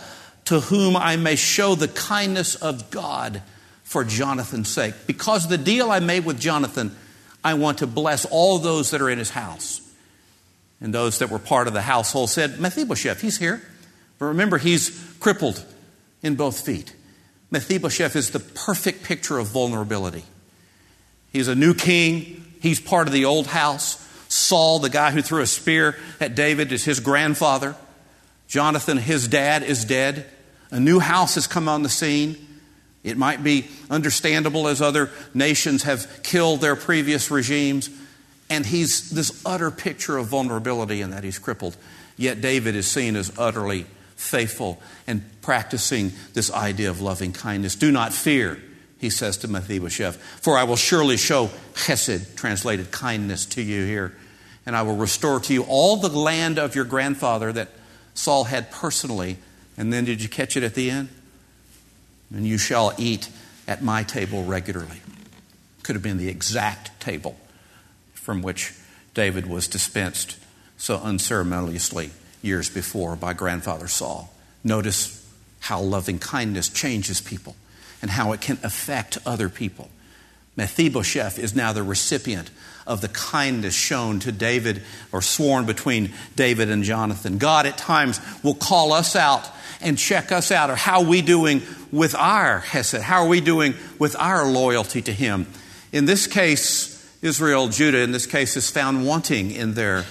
to 0.50 0.58
whom 0.58 0.96
I 0.96 1.14
may 1.14 1.36
show 1.36 1.76
the 1.76 1.86
kindness 1.86 2.56
of 2.56 2.90
God 2.90 3.40
for 3.84 4.02
Jonathan's 4.02 4.68
sake. 4.68 4.94
Because 5.06 5.46
the 5.46 5.56
deal 5.56 5.92
I 5.92 6.00
made 6.00 6.24
with 6.24 6.40
Jonathan, 6.40 6.96
I 7.44 7.54
want 7.54 7.78
to 7.78 7.86
bless 7.86 8.24
all 8.24 8.58
those 8.58 8.90
that 8.90 9.00
are 9.00 9.08
in 9.08 9.20
his 9.20 9.30
house. 9.30 9.80
And 10.80 10.92
those 10.92 11.20
that 11.20 11.30
were 11.30 11.38
part 11.38 11.68
of 11.68 11.72
the 11.72 11.82
household 11.82 12.30
said, 12.30 12.58
Mephibosheth, 12.58 13.20
he's 13.20 13.38
here. 13.38 13.62
But 14.18 14.24
remember, 14.24 14.58
he's 14.58 14.90
crippled 15.20 15.64
in 16.20 16.34
both 16.34 16.58
feet. 16.58 16.96
Mephibosheth 17.52 18.16
is 18.16 18.30
the 18.30 18.40
perfect 18.40 19.04
picture 19.04 19.38
of 19.38 19.46
vulnerability. 19.46 20.24
He's 21.32 21.46
a 21.46 21.54
new 21.54 21.74
king, 21.74 22.44
he's 22.60 22.80
part 22.80 23.06
of 23.06 23.12
the 23.12 23.24
old 23.24 23.46
house. 23.46 24.04
Saul, 24.28 24.80
the 24.80 24.90
guy 24.90 25.12
who 25.12 25.22
threw 25.22 25.42
a 25.42 25.46
spear 25.46 25.96
at 26.18 26.34
David, 26.34 26.72
is 26.72 26.84
his 26.84 26.98
grandfather. 26.98 27.76
Jonathan, 28.48 28.96
his 28.96 29.28
dad, 29.28 29.62
is 29.62 29.84
dead. 29.84 30.26
A 30.70 30.80
new 30.80 31.00
house 31.00 31.34
has 31.34 31.46
come 31.46 31.68
on 31.68 31.82
the 31.82 31.88
scene. 31.88 32.36
It 33.02 33.16
might 33.16 33.42
be 33.42 33.68
understandable 33.88 34.68
as 34.68 34.82
other 34.82 35.10
nations 35.34 35.84
have 35.84 36.22
killed 36.22 36.60
their 36.60 36.76
previous 36.76 37.30
regimes. 37.30 37.90
And 38.48 38.66
he's 38.66 39.10
this 39.10 39.42
utter 39.46 39.70
picture 39.70 40.16
of 40.16 40.26
vulnerability 40.26 41.00
in 41.00 41.10
that 41.10 41.24
he's 41.24 41.38
crippled. 41.38 41.76
Yet 42.16 42.40
David 42.40 42.76
is 42.76 42.86
seen 42.86 43.16
as 43.16 43.32
utterly 43.38 43.86
faithful 44.16 44.80
and 45.06 45.24
practicing 45.40 46.12
this 46.34 46.52
idea 46.52 46.90
of 46.90 47.00
loving 47.00 47.32
kindness. 47.32 47.74
Do 47.74 47.90
not 47.90 48.12
fear, 48.12 48.60
he 48.98 49.08
says 49.08 49.38
to 49.38 49.48
Mephibosheth, 49.48 50.16
for 50.16 50.58
I 50.58 50.64
will 50.64 50.76
surely 50.76 51.16
show 51.16 51.50
chesed, 51.74 52.36
translated 52.36 52.90
kindness, 52.90 53.46
to 53.46 53.62
you 53.62 53.86
here. 53.86 54.14
And 54.66 54.76
I 54.76 54.82
will 54.82 54.96
restore 54.96 55.40
to 55.40 55.54
you 55.54 55.62
all 55.62 55.96
the 55.96 56.10
land 56.10 56.58
of 56.58 56.74
your 56.74 56.84
grandfather 56.84 57.50
that 57.52 57.70
Saul 58.12 58.44
had 58.44 58.70
personally. 58.70 59.38
And 59.80 59.90
then 59.90 60.04
did 60.04 60.22
you 60.22 60.28
catch 60.28 60.58
it 60.58 60.62
at 60.62 60.74
the 60.74 60.90
end? 60.90 61.08
And 62.34 62.46
you 62.46 62.58
shall 62.58 62.92
eat 62.98 63.30
at 63.66 63.82
my 63.82 64.02
table 64.02 64.44
regularly. 64.44 65.00
Could 65.82 65.96
have 65.96 66.02
been 66.02 66.18
the 66.18 66.28
exact 66.28 67.00
table 67.00 67.40
from 68.12 68.42
which 68.42 68.74
David 69.14 69.46
was 69.46 69.66
dispensed 69.66 70.38
so 70.76 70.98
unceremoniously 70.98 72.10
years 72.42 72.68
before 72.68 73.16
by 73.16 73.32
grandfather 73.32 73.88
Saul. 73.88 74.30
Notice 74.62 75.26
how 75.60 75.80
loving 75.80 76.18
kindness 76.18 76.68
changes 76.68 77.22
people 77.22 77.56
and 78.02 78.10
how 78.10 78.32
it 78.32 78.42
can 78.42 78.58
affect 78.62 79.16
other 79.24 79.48
people. 79.48 79.88
Mephibosheth 80.56 81.38
is 81.38 81.54
now 81.54 81.72
the 81.72 81.82
recipient 81.82 82.50
of 82.86 83.00
the 83.00 83.08
kindness 83.08 83.74
shown 83.74 84.18
to 84.20 84.32
David 84.32 84.82
or 85.12 85.22
sworn 85.22 85.64
between 85.64 86.12
David 86.34 86.70
and 86.70 86.82
Jonathan. 86.82 87.38
God 87.38 87.66
at 87.66 87.78
times 87.78 88.20
will 88.42 88.54
call 88.54 88.92
us 88.92 89.14
out 89.14 89.48
and 89.80 89.96
check 89.96 90.32
us 90.32 90.50
out, 90.50 90.70
or 90.70 90.76
how 90.76 91.00
are 91.00 91.06
we 91.06 91.22
doing 91.22 91.62
with 91.90 92.14
our 92.14 92.58
hesed? 92.58 93.00
How 93.00 93.22
are 93.22 93.28
we 93.28 93.40
doing 93.40 93.74
with 93.98 94.16
our 94.16 94.46
loyalty 94.46 95.02
to 95.02 95.12
Him? 95.12 95.46
In 95.92 96.04
this 96.04 96.26
case, 96.26 96.90
Israel, 97.22 97.68
Judah, 97.68 98.00
in 98.00 98.12
this 98.12 98.26
case, 98.26 98.56
is 98.56 98.70
found 98.70 99.06
wanting 99.06 99.50
in 99.50 99.74
their 99.74 100.04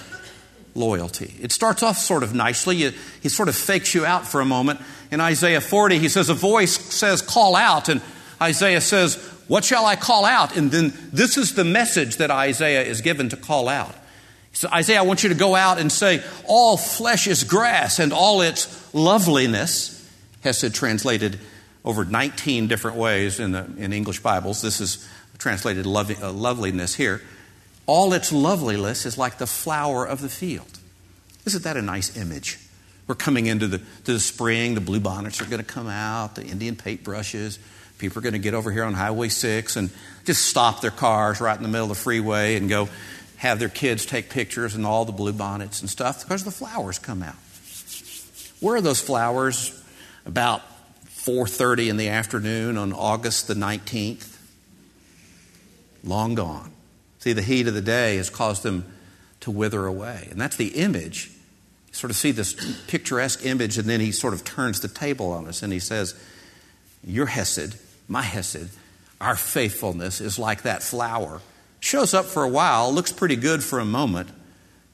loyalty. 0.75 1.35
It 1.41 1.51
starts 1.51 1.83
off 1.83 1.97
sort 1.97 2.23
of 2.23 2.33
nicely. 2.33 2.91
He 3.21 3.29
sort 3.29 3.49
of 3.49 3.55
fakes 3.55 3.93
you 3.93 4.05
out 4.05 4.27
for 4.27 4.41
a 4.41 4.45
moment. 4.45 4.79
In 5.11 5.19
Isaiah 5.19 5.61
40, 5.61 5.99
he 5.99 6.09
says, 6.09 6.29
A 6.29 6.33
voice 6.33 6.77
says, 6.77 7.21
Call 7.21 7.55
out. 7.55 7.89
And 7.89 8.01
Isaiah 8.41 8.81
says, 8.81 9.17
What 9.49 9.65
shall 9.65 9.87
I 9.87 9.95
call 9.95 10.25
out? 10.25 10.55
And 10.55 10.69
then 10.69 10.93
this 11.11 11.35
is 11.35 11.55
the 11.55 11.63
message 11.63 12.17
that 12.17 12.29
Isaiah 12.29 12.83
is 12.83 13.01
given 13.01 13.29
to 13.29 13.35
call 13.35 13.67
out. 13.67 13.95
So, 14.53 14.69
Isaiah, 14.71 14.99
I 14.99 15.01
want 15.01 15.23
you 15.23 15.29
to 15.29 15.35
go 15.35 15.55
out 15.55 15.79
and 15.79 15.91
say, 15.91 16.23
All 16.45 16.77
flesh 16.77 17.25
is 17.25 17.43
grass, 17.43 17.97
and 17.97 18.13
all 18.13 18.41
its 18.41 18.93
loveliness, 18.93 20.07
Hesed 20.43 20.75
translated 20.75 21.39
over 21.83 22.05
19 22.05 22.67
different 22.67 22.97
ways 22.97 23.39
in, 23.39 23.51
the, 23.51 23.65
in 23.77 23.91
English 23.91 24.19
Bibles. 24.19 24.61
This 24.61 24.79
is 24.79 25.09
translated 25.39 25.87
uh, 25.87 26.31
loveliness 26.31 26.93
here. 26.93 27.21
All 27.87 28.13
its 28.13 28.31
loveliness 28.31 29.07
is 29.07 29.17
like 29.17 29.39
the 29.39 29.47
flower 29.47 30.05
of 30.05 30.21
the 30.21 30.29
field. 30.29 30.79
Isn't 31.45 31.63
that 31.63 31.75
a 31.75 31.81
nice 31.81 32.15
image? 32.15 32.59
We're 33.07 33.15
coming 33.15 33.47
into 33.47 33.65
the, 33.65 33.81
the 34.03 34.19
spring, 34.19 34.75
the 34.75 34.81
blue 34.81 34.99
bonnets 34.99 35.41
are 35.41 35.45
going 35.45 35.63
to 35.63 35.63
come 35.63 35.87
out, 35.87 36.35
the 36.35 36.45
Indian 36.45 36.75
paintbrushes. 36.75 37.57
People 37.99 38.19
are 38.19 38.21
going 38.21 38.33
to 38.33 38.39
get 38.39 38.53
over 38.53 38.71
here 38.71 38.85
on 38.85 38.93
Highway 38.93 39.29
6 39.29 39.75
and 39.75 39.91
just 40.25 40.45
stop 40.45 40.81
their 40.81 40.89
cars 40.89 41.39
right 41.39 41.55
in 41.55 41.63
the 41.63 41.69
middle 41.69 41.91
of 41.91 41.97
the 41.97 42.03
freeway 42.03 42.55
and 42.55 42.69
go 42.69 42.89
have 43.37 43.59
their 43.59 43.69
kids 43.69 44.05
take 44.05 44.29
pictures 44.29 44.73
and 44.73 44.85
all 44.85 45.05
the 45.05 45.11
blue 45.11 45.33
bonnets 45.33 45.81
and 45.81 45.89
stuff 45.89 46.23
because 46.23 46.43
the 46.43 46.51
flowers 46.51 46.97
come 46.97 47.21
out. 47.21 47.35
Where 48.59 48.75
are 48.75 48.81
those 48.81 49.01
flowers 49.01 49.81
about 50.25 50.61
4:30 51.05 51.89
in 51.89 51.97
the 51.97 52.09
afternoon 52.09 52.77
on 52.77 52.91
August 52.91 53.47
the 53.47 53.53
19th? 53.53 54.37
Long 56.03 56.35
gone. 56.35 56.71
See, 57.19 57.33
the 57.33 57.41
heat 57.41 57.67
of 57.67 57.73
the 57.73 57.81
day 57.81 58.17
has 58.17 58.29
caused 58.29 58.63
them 58.63 58.85
to 59.41 59.51
wither 59.51 59.85
away. 59.85 60.27
And 60.31 60.39
that's 60.39 60.55
the 60.55 60.69
image 60.69 61.31
You 61.87 61.93
sort 61.93 62.11
of 62.11 62.17
see 62.17 62.31
this 62.31 62.55
picturesque 62.87 63.45
image, 63.45 63.77
and 63.77 63.89
then 63.89 63.99
he 63.99 64.11
sort 64.11 64.33
of 64.33 64.43
turns 64.43 64.79
the 64.79 64.87
table 64.87 65.31
on 65.31 65.47
us 65.47 65.63
and 65.63 65.73
he 65.73 65.79
says, 65.79 66.13
Your 67.03 67.25
Hesed, 67.25 67.75
my 68.09 68.23
Hesed, 68.23 68.69
our 69.21 69.35
faithfulness 69.35 70.19
is 70.19 70.37
like 70.37 70.63
that 70.63 70.83
flower. 70.83 71.41
Shows 71.79 72.13
up 72.13 72.25
for 72.25 72.43
a 72.43 72.49
while, 72.49 72.91
looks 72.91 73.13
pretty 73.13 73.37
good 73.37 73.63
for 73.63 73.79
a 73.79 73.85
moment, 73.85 74.29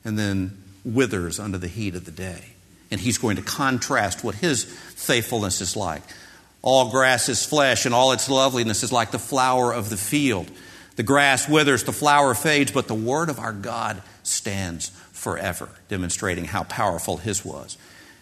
and 0.04 0.20
then 0.20 0.62
withers 0.84 1.40
under 1.40 1.58
the 1.58 1.68
heat 1.68 1.96
of 1.96 2.06
the 2.06 2.12
day. 2.12 2.44
And 2.92 3.02
he's 3.02 3.18
going 3.18 3.38
to 3.38 3.42
contrast 3.42 4.24
what 4.24 4.36
his 4.36 4.64
faithfulness 4.64 5.62
is 5.62 5.76
like. 5.76 6.04
All 6.62 6.92
grass 6.92 7.30
is 7.30 7.46
flesh, 7.46 7.86
and 7.86 7.96
all 7.96 8.12
its 8.12 8.30
loveliness 8.30 8.84
is 8.84 8.92
like 8.92 9.12
the 9.12 9.20
flower 9.20 9.74
of 9.74 9.90
the 9.90 9.98
field. 9.98 10.52
The 10.96 11.04
grass 11.04 11.50
withers, 11.50 11.84
the 11.84 11.92
flower 11.92 12.34
fades, 12.36 12.72
but 12.72 12.88
the 12.88 12.94
word 12.94 13.30
of 13.30 13.40
our 13.40 13.54
God 13.54 14.02
stands 14.24 14.90
forever, 15.12 15.70
demonstrating 15.88 16.46
how 16.46 16.64
powerful 16.64 17.18
his 17.18 17.44
was. 17.44 17.78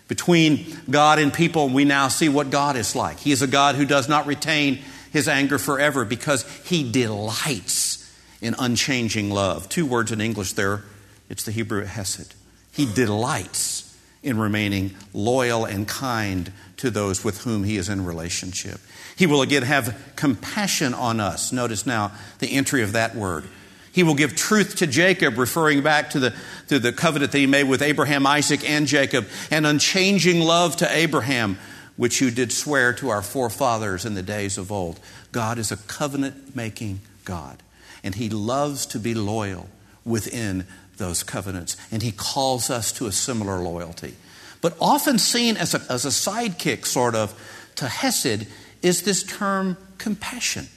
Between 0.07 0.65
God 0.89 1.19
and 1.19 1.33
people, 1.33 1.69
we 1.69 1.85
now 1.85 2.07
see 2.07 2.29
what 2.29 2.49
God 2.49 2.75
is 2.75 2.95
like. 2.95 3.19
He 3.19 3.31
is 3.31 3.41
a 3.41 3.47
God 3.47 3.75
who 3.75 3.85
does 3.85 4.09
not 4.09 4.27
retain 4.27 4.79
his 5.11 5.27
anger 5.27 5.57
forever 5.57 6.05
because 6.05 6.43
he 6.65 6.89
delights 6.89 7.99
in 8.41 8.55
unchanging 8.59 9.29
love. 9.29 9.69
Two 9.69 9.85
words 9.85 10.11
in 10.11 10.19
English 10.19 10.53
there, 10.53 10.83
it's 11.29 11.43
the 11.43 11.51
Hebrew 11.51 11.85
hesed. 11.85 12.35
He 12.71 12.91
delights 12.91 13.97
in 14.23 14.37
remaining 14.39 14.95
loyal 15.13 15.65
and 15.65 15.87
kind 15.87 16.51
to 16.77 16.89
those 16.89 17.23
with 17.23 17.43
whom 17.43 17.63
he 17.63 17.77
is 17.77 17.89
in 17.89 18.05
relationship. 18.05 18.79
He 19.15 19.27
will 19.27 19.41
again 19.41 19.63
have 19.63 20.13
compassion 20.15 20.93
on 20.93 21.19
us. 21.19 21.51
Notice 21.51 21.85
now 21.85 22.11
the 22.39 22.47
entry 22.47 22.81
of 22.81 22.93
that 22.93 23.15
word. 23.15 23.45
He 23.93 24.01
will 24.01 24.15
give 24.15 24.35
truth 24.35 24.77
to 24.77 24.87
Jacob, 24.87 25.37
referring 25.37 25.83
back 25.83 26.09
to 26.09 26.19
the, 26.19 26.33
to 26.67 26.79
the 26.79 26.91
covenant 26.91 27.31
that 27.31 27.37
he 27.37 27.45
made 27.45 27.65
with 27.65 27.83
Abraham, 27.83 28.25
Isaac, 28.25 28.67
and 28.67 28.87
Jacob, 28.87 29.27
and 29.51 29.67
unchanging 29.67 30.41
love 30.41 30.75
to 30.77 30.91
Abraham, 30.91 31.59
which 31.95 32.19
you 32.19 32.31
did 32.31 32.51
swear 32.51 32.93
to 32.93 33.09
our 33.09 33.21
forefathers 33.21 34.03
in 34.03 34.15
the 34.15 34.23
days 34.23 34.57
of 34.57 34.71
old. 34.71 34.99
God 35.31 35.59
is 35.59 35.71
a 35.71 35.77
covenant 35.77 36.55
making 36.55 37.01
God, 37.23 37.61
and 38.03 38.15
he 38.15 38.29
loves 38.29 38.87
to 38.87 38.99
be 38.99 39.13
loyal 39.13 39.69
within 40.03 40.65
those 40.97 41.21
covenants, 41.21 41.77
and 41.91 42.01
he 42.01 42.11
calls 42.11 42.71
us 42.71 42.91
to 42.93 43.05
a 43.05 43.11
similar 43.11 43.59
loyalty. 43.59 44.15
But 44.59 44.75
often 44.81 45.19
seen 45.19 45.55
as 45.55 45.75
a, 45.75 45.81
as 45.87 46.03
a 46.03 46.09
sidekick, 46.09 46.87
sort 46.87 47.13
of, 47.13 47.39
to 47.75 47.87
Hesed 47.87 48.47
is 48.81 49.03
this 49.03 49.21
term 49.21 49.77
compassion. 49.99 50.67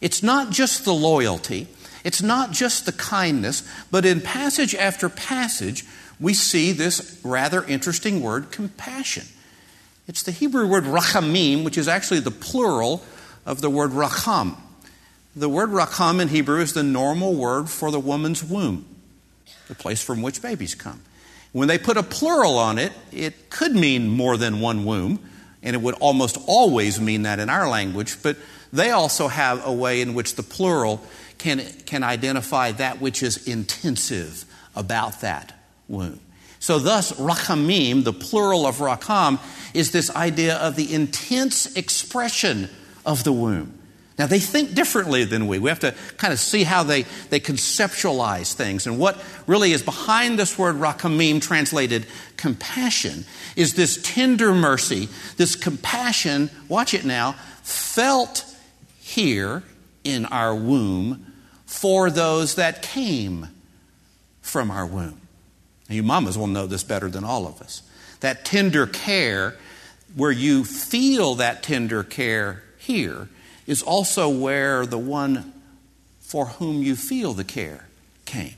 It's 0.00 0.22
not 0.22 0.50
just 0.50 0.84
the 0.84 0.94
loyalty, 0.94 1.66
it's 2.04 2.22
not 2.22 2.50
just 2.50 2.86
the 2.86 2.92
kindness, 2.92 3.68
but 3.90 4.04
in 4.04 4.20
passage 4.20 4.74
after 4.74 5.08
passage, 5.08 5.84
we 6.18 6.34
see 6.34 6.72
this 6.72 7.20
rather 7.24 7.64
interesting 7.64 8.22
word, 8.22 8.50
compassion. 8.50 9.24
It's 10.08 10.22
the 10.22 10.32
Hebrew 10.32 10.66
word 10.66 10.84
rachamim, 10.84 11.64
which 11.64 11.78
is 11.78 11.88
actually 11.88 12.20
the 12.20 12.30
plural 12.30 13.04
of 13.46 13.60
the 13.60 13.70
word 13.70 13.90
racham. 13.90 14.56
The 15.34 15.48
word 15.48 15.70
racham 15.70 16.20
in 16.20 16.28
Hebrew 16.28 16.60
is 16.60 16.72
the 16.72 16.82
normal 16.82 17.34
word 17.34 17.70
for 17.70 17.90
the 17.90 18.00
woman's 18.00 18.44
womb, 18.44 18.84
the 19.68 19.74
place 19.74 20.02
from 20.02 20.22
which 20.22 20.42
babies 20.42 20.74
come. 20.74 21.02
When 21.52 21.68
they 21.68 21.78
put 21.78 21.96
a 21.96 22.02
plural 22.02 22.58
on 22.58 22.78
it, 22.78 22.92
it 23.12 23.50
could 23.50 23.72
mean 23.72 24.08
more 24.08 24.36
than 24.36 24.60
one 24.60 24.84
womb, 24.84 25.20
and 25.62 25.74
it 25.76 25.80
would 25.80 25.94
almost 25.94 26.38
always 26.46 27.00
mean 27.00 27.22
that 27.22 27.38
in 27.38 27.48
our 27.48 27.68
language, 27.68 28.22
but 28.22 28.36
they 28.72 28.90
also 28.90 29.28
have 29.28 29.66
a 29.66 29.72
way 29.72 30.00
in 30.00 30.14
which 30.14 30.34
the 30.34 30.42
plural 30.42 31.04
can, 31.42 31.60
can 31.86 32.04
identify 32.04 32.72
that 32.72 33.00
which 33.00 33.22
is 33.22 33.46
intensive 33.48 34.44
about 34.74 35.20
that 35.20 35.52
womb. 35.88 36.20
So, 36.60 36.78
thus, 36.78 37.12
rachamim, 37.18 38.04
the 38.04 38.12
plural 38.12 38.66
of 38.66 38.76
racham, 38.76 39.40
is 39.74 39.90
this 39.90 40.14
idea 40.14 40.56
of 40.56 40.76
the 40.76 40.94
intense 40.94 41.74
expression 41.74 42.70
of 43.04 43.24
the 43.24 43.32
womb. 43.32 43.76
Now, 44.16 44.28
they 44.28 44.38
think 44.38 44.74
differently 44.74 45.24
than 45.24 45.48
we. 45.48 45.58
We 45.58 45.70
have 45.70 45.80
to 45.80 45.92
kind 46.18 46.32
of 46.32 46.38
see 46.38 46.62
how 46.62 46.84
they, 46.84 47.02
they 47.30 47.40
conceptualize 47.40 48.52
things. 48.54 48.86
And 48.86 48.96
what 49.00 49.20
really 49.48 49.72
is 49.72 49.82
behind 49.82 50.38
this 50.38 50.56
word 50.56 50.76
rachamim, 50.76 51.42
translated 51.42 52.06
compassion, 52.36 53.24
is 53.56 53.74
this 53.74 54.00
tender 54.00 54.54
mercy, 54.54 55.08
this 55.38 55.56
compassion, 55.56 56.50
watch 56.68 56.94
it 56.94 57.04
now, 57.04 57.32
felt 57.62 58.44
here 59.00 59.64
in 60.04 60.26
our 60.26 60.54
womb 60.54 61.31
for 61.72 62.10
those 62.10 62.56
that 62.56 62.82
came 62.82 63.48
from 64.42 64.70
our 64.70 64.84
womb. 64.84 65.18
And 65.88 65.96
you 65.96 66.02
mamas 66.02 66.36
will 66.36 66.46
know 66.46 66.66
this 66.66 66.84
better 66.84 67.08
than 67.08 67.24
all 67.24 67.46
of 67.46 67.62
us. 67.62 67.82
That 68.20 68.44
tender 68.44 68.86
care, 68.86 69.56
where 70.14 70.30
you 70.30 70.64
feel 70.64 71.34
that 71.36 71.62
tender 71.62 72.04
care 72.04 72.62
here, 72.78 73.30
is 73.66 73.82
also 73.82 74.28
where 74.28 74.84
the 74.84 74.98
one 74.98 75.54
for 76.20 76.46
whom 76.46 76.82
you 76.82 76.94
feel 76.94 77.32
the 77.32 77.42
care 77.42 77.86
came. 78.26 78.54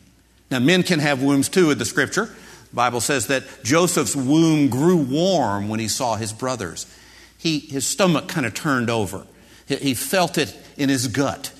Now, 0.50 0.58
men 0.58 0.82
can 0.82 0.98
have 0.98 1.22
wombs 1.22 1.48
too 1.48 1.70
in 1.70 1.78
the 1.78 1.84
scripture. 1.84 2.26
The 2.26 2.76
Bible 2.76 3.00
says 3.00 3.28
that 3.28 3.44
Joseph's 3.62 4.16
womb 4.16 4.68
grew 4.68 4.96
warm 4.96 5.68
when 5.68 5.78
he 5.78 5.88
saw 5.88 6.16
his 6.16 6.32
brothers. 6.32 6.92
He, 7.38 7.60
his 7.60 7.86
stomach 7.86 8.26
kind 8.26 8.44
of 8.44 8.54
turned 8.54 8.90
over, 8.90 9.24
he, 9.66 9.76
he 9.76 9.94
felt 9.94 10.36
it 10.36 10.54
in 10.76 10.88
his 10.88 11.06
gut. 11.06 11.52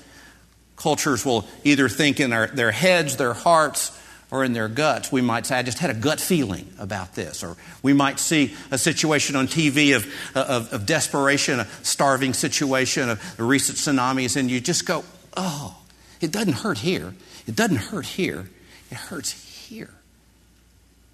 Cultures 0.75 1.25
will 1.25 1.45
either 1.63 1.87
think 1.89 2.19
in 2.19 2.29
their, 2.29 2.47
their 2.47 2.71
heads, 2.71 3.17
their 3.17 3.33
hearts, 3.33 3.97
or 4.31 4.43
in 4.43 4.53
their 4.53 4.67
guts. 4.67 5.11
We 5.11 5.21
might 5.21 5.45
say, 5.45 5.57
I 5.57 5.63
just 5.63 5.79
had 5.79 5.89
a 5.89 5.93
gut 5.93 6.19
feeling 6.19 6.71
about 6.79 7.15
this. 7.15 7.43
Or 7.43 7.55
we 7.81 7.93
might 7.93 8.19
see 8.19 8.53
a 8.71 8.77
situation 8.77 9.35
on 9.35 9.47
TV 9.47 9.95
of, 9.95 10.05
of, 10.35 10.73
of 10.73 10.85
desperation, 10.85 11.59
a 11.59 11.67
starving 11.83 12.33
situation, 12.33 13.09
of 13.09 13.37
the 13.37 13.43
recent 13.43 13.77
tsunamis, 13.77 14.35
and 14.35 14.51
you 14.51 14.59
just 14.59 14.85
go, 14.85 15.05
oh, 15.37 15.77
it 16.19 16.31
doesn't 16.31 16.53
hurt 16.53 16.79
here. 16.79 17.13
It 17.47 17.55
doesn't 17.55 17.77
hurt 17.77 18.05
here. 18.05 18.49
It 18.91 18.97
hurts 18.97 19.31
here. 19.67 19.91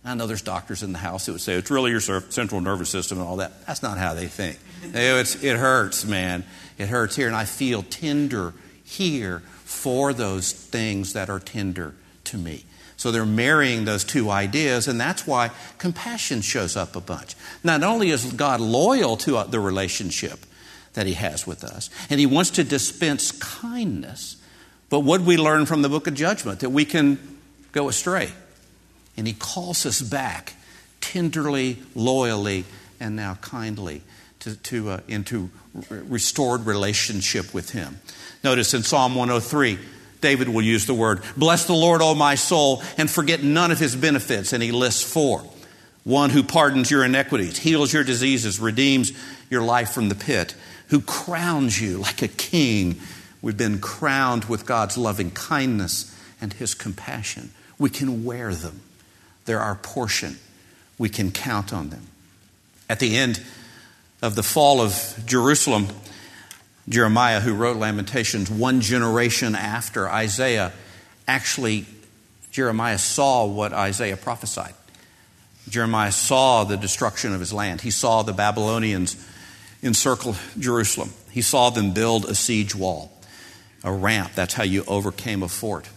I 0.03 0.15
know 0.15 0.25
there's 0.25 0.41
doctors 0.41 0.81
in 0.81 0.93
the 0.93 0.97
house 0.97 1.27
that 1.27 1.33
would 1.33 1.41
say 1.41 1.53
it's 1.53 1.69
really 1.69 1.91
your 1.91 1.99
central 1.99 2.59
nervous 2.59 2.89
system 2.89 3.19
and 3.19 3.27
all 3.27 3.35
that. 3.37 3.67
That's 3.67 3.83
not 3.83 3.99
how 3.99 4.15
they 4.15 4.25
think. 4.25 4.57
It 4.83 5.57
hurts, 5.57 6.05
man. 6.05 6.43
It 6.79 6.87
hurts 6.87 7.15
here, 7.15 7.27
and 7.27 7.35
I 7.35 7.45
feel 7.45 7.83
tender 7.83 8.53
here 8.91 9.39
for 9.63 10.13
those 10.13 10.51
things 10.51 11.13
that 11.13 11.29
are 11.29 11.39
tender 11.39 11.93
to 12.25 12.37
me. 12.37 12.65
So 12.97 13.11
they're 13.11 13.25
marrying 13.25 13.85
those 13.85 14.03
two 14.03 14.29
ideas, 14.29 14.87
and 14.87 14.99
that's 14.99 15.25
why 15.25 15.49
compassion 15.79 16.41
shows 16.41 16.75
up 16.75 16.95
a 16.95 17.01
bunch. 17.01 17.35
Not 17.63 17.83
only 17.83 18.11
is 18.11 18.31
God 18.33 18.59
loyal 18.59 19.17
to 19.17 19.37
uh, 19.37 19.43
the 19.45 19.59
relationship 19.59 20.39
that 20.93 21.07
He 21.07 21.13
has 21.13 21.47
with 21.47 21.63
us, 21.63 21.89
and 22.09 22.19
He 22.19 22.25
wants 22.25 22.51
to 22.51 22.63
dispense 22.63 23.31
kindness, 23.31 24.35
but 24.89 24.99
what 24.99 25.21
we 25.21 25.37
learn 25.37 25.65
from 25.65 25.81
the 25.81 25.89
book 25.89 26.05
of 26.05 26.13
judgment? 26.13 26.59
That 26.59 26.69
we 26.69 26.85
can 26.85 27.17
go 27.71 27.89
astray. 27.89 28.29
And 29.17 29.25
He 29.25 29.33
calls 29.33 29.85
us 29.85 30.01
back 30.01 30.53
tenderly, 30.99 31.77
loyally, 31.95 32.65
and 32.99 33.15
now 33.15 33.35
kindly 33.41 34.03
to, 34.41 34.55
to, 34.55 34.89
uh, 34.91 34.99
into 35.07 35.49
restored 35.89 36.65
relationship 36.65 37.53
with 37.53 37.71
Him. 37.71 37.99
Notice 38.43 38.73
in 38.73 38.83
Psalm 38.83 39.15
103, 39.15 39.79
David 40.19 40.49
will 40.49 40.61
use 40.61 40.85
the 40.85 40.93
word, 40.93 41.21
Bless 41.35 41.65
the 41.65 41.73
Lord, 41.73 42.01
O 42.01 42.13
my 42.13 42.35
soul, 42.35 42.83
and 42.97 43.09
forget 43.09 43.43
none 43.43 43.71
of 43.71 43.79
his 43.79 43.95
benefits. 43.95 44.53
And 44.53 44.61
he 44.61 44.71
lists 44.71 45.03
four 45.03 45.43
one 46.03 46.31
who 46.31 46.41
pardons 46.41 46.89
your 46.89 47.03
iniquities, 47.03 47.59
heals 47.59 47.93
your 47.93 48.03
diseases, 48.03 48.59
redeems 48.59 49.11
your 49.51 49.61
life 49.61 49.91
from 49.91 50.09
the 50.09 50.15
pit, 50.15 50.55
who 50.87 50.99
crowns 50.99 51.79
you 51.79 51.99
like 51.99 52.21
a 52.23 52.27
king. 52.27 52.99
We've 53.41 53.57
been 53.57 53.79
crowned 53.79 54.45
with 54.45 54.65
God's 54.65 54.97
loving 54.97 55.31
kindness 55.31 56.15
and 56.39 56.53
his 56.53 56.73
compassion. 56.73 57.51
We 57.77 57.89
can 57.89 58.23
wear 58.23 58.53
them, 58.53 58.81
they're 59.45 59.59
our 59.59 59.75
portion. 59.75 60.37
We 60.97 61.09
can 61.09 61.31
count 61.31 61.73
on 61.73 61.89
them. 61.89 62.07
At 62.87 62.99
the 62.99 63.17
end 63.17 63.43
of 64.21 64.35
the 64.35 64.43
fall 64.43 64.81
of 64.81 65.15
Jerusalem, 65.25 65.87
Jeremiah, 66.87 67.39
who 67.39 67.53
wrote 67.53 67.77
Lamentations 67.77 68.49
one 68.49 68.81
generation 68.81 69.55
after 69.55 70.09
Isaiah, 70.09 70.73
actually, 71.27 71.85
Jeremiah 72.51 72.97
saw 72.97 73.45
what 73.45 73.73
Isaiah 73.73 74.17
prophesied. 74.17 74.73
Jeremiah 75.69 76.11
saw 76.11 76.63
the 76.63 76.77
destruction 76.77 77.33
of 77.33 77.39
his 77.39 77.53
land. 77.53 77.81
He 77.81 77.91
saw 77.91 78.23
the 78.23 78.33
Babylonians 78.33 79.15
encircle 79.81 80.35
Jerusalem. 80.59 81.11
He 81.31 81.41
saw 81.41 81.69
them 81.69 81.93
build 81.93 82.25
a 82.25 82.35
siege 82.35 82.75
wall, 82.75 83.11
a 83.83 83.91
ramp. 83.91 84.33
That's 84.35 84.53
how 84.53 84.63
you 84.63 84.83
overcame 84.87 85.43
a 85.43 85.47
fort. 85.47 85.87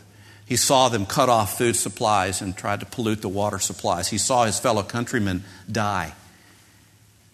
He 0.47 0.57
saw 0.57 0.89
them 0.89 1.07
cut 1.07 1.29
off 1.29 1.59
food 1.59 1.77
supplies 1.77 2.43
and 2.43 2.57
tried 2.57 2.81
to 2.81 2.87
pollute 2.87 3.23
the 3.23 3.29
water 3.29 3.59
supplies. 3.59 4.09
He 4.09 4.19
saw 4.19 4.45
his 4.45 4.59
fellow 4.59 4.83
countrymen 4.83 5.45
die. 5.71 6.13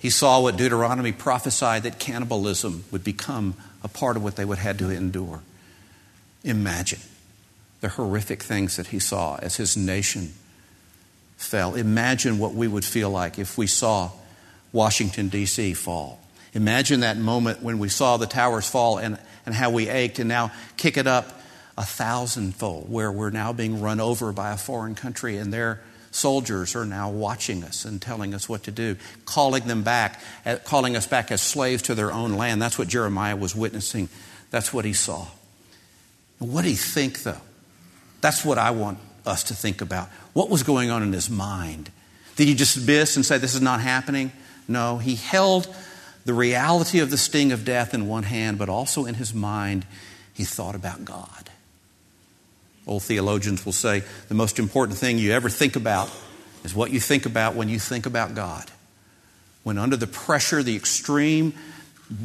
He 0.01 0.09
saw 0.09 0.40
what 0.40 0.57
Deuteronomy 0.57 1.12
prophesied 1.12 1.82
that 1.82 1.98
cannibalism 1.98 2.84
would 2.90 3.05
become 3.05 3.55
a 3.84 3.88
part 3.88 4.16
of 4.16 4.24
what 4.24 4.36
they 4.36 4.46
would 4.46 4.59
have 4.59 4.78
to 4.78 4.88
endure. 4.88 5.42
Imagine 6.42 7.01
the 7.82 7.90
horrific 7.90 8.42
things 8.42 8.76
that 8.76 8.88
he 8.88 8.98
saw 8.98 9.36
as 9.36 9.57
his 9.57 9.76
nation 9.76 10.32
fell. 11.36 11.74
Imagine 11.74 12.38
what 12.38 12.55
we 12.55 12.66
would 12.66 12.84
feel 12.84 13.11
like 13.11 13.38
if 13.38 13.59
we 13.59 13.66
saw 13.66 14.11
Washington, 14.72 15.28
D.C. 15.28 15.74
fall. 15.74 16.18
Imagine 16.55 17.01
that 17.01 17.18
moment 17.18 17.62
when 17.62 17.78
we 17.78 17.90
saw 17.90 18.16
the 18.16 18.26
towers 18.26 18.68
fall 18.68 18.96
and, 18.96 19.18
and 19.44 19.55
how 19.55 19.68
we 19.68 19.90
ached, 19.90 20.18
and 20.18 20.30
now 20.30 20.51
kick 20.78 20.96
it 20.96 21.07
up 21.07 21.40
a 21.76 21.84
thousandfold, 21.84 22.90
where 22.90 23.12
we're 23.12 23.30
now 23.30 23.53
being 23.53 23.82
run 23.82 24.01
over 24.01 24.32
by 24.32 24.51
a 24.53 24.57
foreign 24.57 24.94
country 24.94 25.36
and 25.36 25.53
they're 25.53 25.80
soldiers 26.11 26.74
are 26.74 26.84
now 26.84 27.11
watching 27.11 27.62
us 27.62 27.84
and 27.84 28.00
telling 28.00 28.34
us 28.34 28.48
what 28.48 28.64
to 28.64 28.70
do, 28.70 28.96
calling 29.24 29.64
them 29.64 29.82
back, 29.82 30.20
uh, 30.44 30.56
calling 30.64 30.96
us 30.96 31.06
back 31.06 31.30
as 31.30 31.40
slaves 31.40 31.82
to 31.82 31.94
their 31.94 32.12
own 32.12 32.32
land. 32.34 32.61
That's 32.61 32.78
what 32.78 32.88
Jeremiah 32.88 33.36
was 33.36 33.54
witnessing. 33.54 34.08
That's 34.50 34.72
what 34.72 34.84
he 34.84 34.92
saw. 34.92 35.26
What 36.38 36.62
did 36.62 36.70
he 36.70 36.76
think, 36.76 37.22
though? 37.22 37.40
That's 38.20 38.44
what 38.44 38.58
I 38.58 38.70
want 38.70 38.98
us 39.26 39.44
to 39.44 39.54
think 39.54 39.80
about. 39.80 40.08
What 40.32 40.50
was 40.50 40.62
going 40.62 40.90
on 40.90 41.02
in 41.02 41.12
his 41.12 41.30
mind? 41.30 41.90
Did 42.36 42.48
he 42.48 42.54
dismiss 42.54 43.16
and 43.16 43.24
say, 43.24 43.38
This 43.38 43.54
is 43.54 43.61
not 43.61 43.80
happening? 43.80 44.32
No, 44.66 44.98
he 44.98 45.16
held 45.16 45.74
the 46.24 46.34
reality 46.34 47.00
of 47.00 47.11
the 47.11 47.18
sting 47.18 47.52
of 47.52 47.64
death 47.64 47.92
in 47.92 48.06
one 48.06 48.22
hand, 48.22 48.58
but 48.58 48.68
also 48.68 49.04
in 49.04 49.14
his 49.14 49.34
mind, 49.34 49.84
he 50.32 50.44
thought 50.44 50.74
about 50.74 51.04
God. 51.04 51.49
Old 52.87 53.03
theologians 53.03 53.64
will 53.64 53.72
say 53.72 54.03
the 54.28 54.35
most 54.35 54.59
important 54.59 54.99
thing 54.99 55.18
you 55.18 55.33
ever 55.33 55.49
think 55.49 55.76
about 55.76 56.11
is 56.64 56.74
what 56.74 56.91
you 56.91 57.01
think 57.01 57.26
about 57.26 57.55
when 57.55 57.68
you 57.68 57.78
think 57.78 58.07
about 58.07 58.35
God. 58.35 58.70
When 59.62 59.78
under 59.78 59.97
the 59.97 60.07
pressure, 60.07 60.62
the 60.62 60.76
extreme 60.76 61.55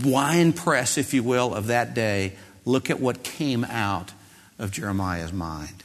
wine 0.03 0.53
press, 0.53 0.97
if 0.97 1.13
you 1.13 1.23
will, 1.23 1.53
of 1.53 1.67
that 1.67 1.93
day, 1.93 2.33
look 2.63 2.89
at 2.89 2.99
what 2.99 3.23
came 3.23 3.63
out 3.65 4.11
of 4.57 4.71
Jeremiah's 4.71 5.33
mind. 5.33 5.83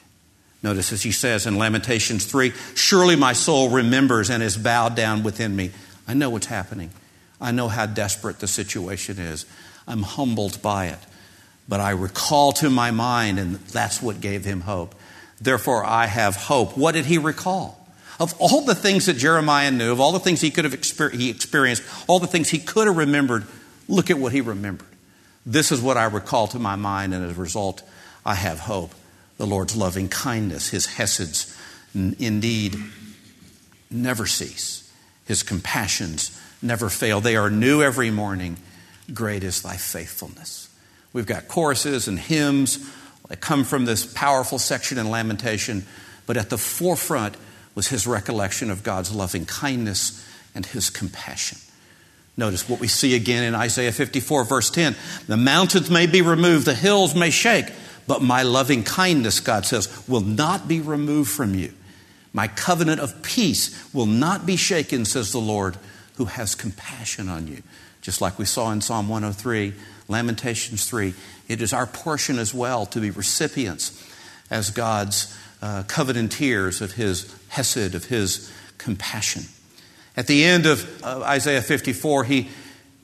Notice 0.62 0.93
as 0.93 1.03
he 1.03 1.12
says 1.12 1.47
in 1.47 1.57
Lamentations 1.57 2.27
3 2.27 2.53
Surely 2.75 3.16
my 3.16 3.33
soul 3.33 3.71
remembers 3.71 4.31
and 4.31 4.43
is 4.43 4.57
bowed 4.57 4.95
down 4.95 5.23
within 5.23 5.57
me. 5.57 5.71
I 6.07 6.14
know 6.14 6.31
what's 6.31 6.47
happening. 6.47 6.91
I 7.41 7.53
know 7.53 7.68
how 7.68 7.87
desperate 7.87 8.41
the 8.41 8.47
situation 8.47 9.18
is. 9.18 9.47
I'm 9.89 10.03
humbled 10.03 10.61
by 10.61 10.87
it. 10.87 10.99
But 11.69 11.81
I 11.81 11.91
recall 11.91 12.53
to 12.53 12.71
my 12.71 12.91
mind, 12.91 13.39
and 13.39 13.57
that's 13.57 14.03
what 14.03 14.21
gave 14.21 14.45
him 14.45 14.63
hope, 14.63 14.95
Therefore, 15.41 15.85
I 15.85 16.07
have 16.07 16.37
hope. 16.37 16.77
What 16.77 16.93
did 16.93 17.07
he 17.07 17.17
recall? 17.19 17.89
Of 18.19 18.35
all 18.39 18.63
the 18.63 18.75
things 18.75 19.07
that 19.07 19.15
Jeremiah 19.15 19.71
knew, 19.71 19.91
of 19.91 20.01
all 20.01 20.13
the 20.13 20.21
things 20.21 20.43
he 20.43 20.51
could 20.51 20.65
have 20.65 20.75
exper- 20.75 21.13
he 21.13 21.31
experienced, 21.31 21.83
all 22.07 22.19
the 22.19 22.27
things 22.27 22.51
he 22.51 22.59
could 22.59 22.87
have 22.87 22.99
remembered, 22.99 23.47
look 23.89 24.11
at 24.11 24.19
what 24.19 24.33
he 24.33 24.43
remembered. 24.43 24.87
This 25.47 25.73
is 25.73 25.81
what 25.81 25.97
I 25.97 26.05
recall 26.05 26.47
to 26.49 26.59
my 26.59 26.77
mind, 26.77 27.15
and 27.15 27.25
as 27.25 27.39
a 27.39 27.41
result, 27.41 27.83
I 28.27 28.35
have 28.35 28.61
hope. 28.61 28.93
The 29.39 29.47
Lord's 29.47 29.75
loving 29.75 30.11
kindness, 30.11 30.69
his 30.69 30.87
heseds, 30.87 31.57
indeed, 31.95 32.77
never 33.91 34.27
cease. 34.27 34.93
His 35.25 35.43
compassions 35.43 36.39
never 36.61 36.91
fail. 36.91 37.23
They 37.23 37.37
are 37.37 37.49
new 37.49 37.83
every 37.83 38.11
morning. 38.11 38.59
Great 39.15 39.43
is 39.43 39.63
thy 39.63 39.79
faithfulness. 39.79 40.69
We've 41.13 41.27
got 41.27 41.49
choruses 41.49 42.09
and 42.09 42.19
hymns 42.19 42.89
that 43.29 43.41
come 43.41 43.65
from 43.65 43.85
this 43.85 44.07
powerful 44.07 44.59
section 44.59 44.99
in 44.99 45.11
Lamentation, 45.11 45.85
but 46.27 46.37
at 46.37 46.51
the 46.51 46.59
forefront 46.59 47.37
was 47.75 47.89
his 47.89 48.07
recollection 48.07 48.71
of 48.71 48.83
God's 48.83 49.15
loving 49.15 49.47
kindness 49.47 50.27
and 50.55 50.67
his 50.67 50.91
compassion. 50.91 51.59
Notice 52.37 52.69
what 52.69 52.81
we 52.81 52.89
see 52.89 53.15
again 53.15 53.45
in 53.45 53.55
Isaiah 53.55 53.93
54, 53.93 54.45
verse 54.45 54.71
10. 54.71 54.97
The 55.27 55.37
mountains 55.37 55.91
may 55.91 56.07
be 56.07 56.23
removed, 56.23 56.67
the 56.67 56.75
hills 56.75 57.15
may 57.15 57.31
shake, 57.31 57.67
but 58.07 58.23
my 58.23 58.43
loving 58.43 58.83
kindness, 58.83 59.41
God 59.41 59.67
says, 59.67 60.09
will 60.09 60.21
not 60.21 60.67
be 60.67 60.81
removed 60.81 61.31
from 61.31 61.55
you. 61.55 61.73
My 62.33 62.49
covenant 62.49 63.01
of 63.01 63.23
peace 63.23 63.93
will 63.93 64.07
not 64.07 64.47
be 64.47 64.57
shaken, 64.57 65.05
says 65.05 65.33
the 65.33 65.39
Lord, 65.39 65.77
who 66.15 66.27
has 66.27 66.55
compassion 66.55 67.29
on 67.29 67.47
you. 67.47 67.63
Just 68.01 68.21
like 68.21 68.39
we 68.39 68.45
saw 68.45 68.73
in 68.73 68.81
Psalm 68.81 69.09
103, 69.09 69.75
Lamentations 70.11 70.89
3, 70.89 71.15
it 71.49 71.63
is 71.63 71.73
our 71.73 71.87
portion 71.87 72.39
as 72.39 72.53
well 72.53 72.85
to 72.87 73.01
be 73.01 73.11
recipients 73.11 74.07
as 74.51 74.71
God's 74.71 75.37
uh, 75.63 75.85
covenanteers 75.85 76.81
of 76.81 76.93
his 76.93 77.35
hesed, 77.49 77.95
of 77.95 78.05
his 78.07 78.53
compassion. 78.77 79.45
At 80.17 80.27
the 80.27 80.45
end 80.45 80.67
of 80.67 81.03
uh, 81.05 81.23
Isaiah 81.23 81.63
54, 81.63 82.25
he 82.25 82.49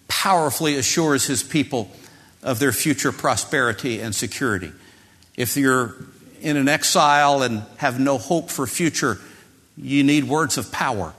powerfully 0.09 0.77
assures 0.77 1.25
his 1.25 1.43
people 1.43 1.91
of 2.43 2.59
their 2.59 2.73
future 2.73 3.13
prosperity 3.13 4.01
and 4.01 4.15
security. 4.15 4.73
If 5.37 5.57
you're 5.57 5.95
in 6.41 6.57
an 6.57 6.69
exile 6.69 7.43
and 7.43 7.63
have 7.77 8.01
no 8.01 8.19
hope 8.19 8.51
for 8.51 8.67
future, 8.67 9.19
you 9.77 10.03
need 10.03 10.25
words 10.25 10.59
of 10.59 10.73
power. 10.73 11.15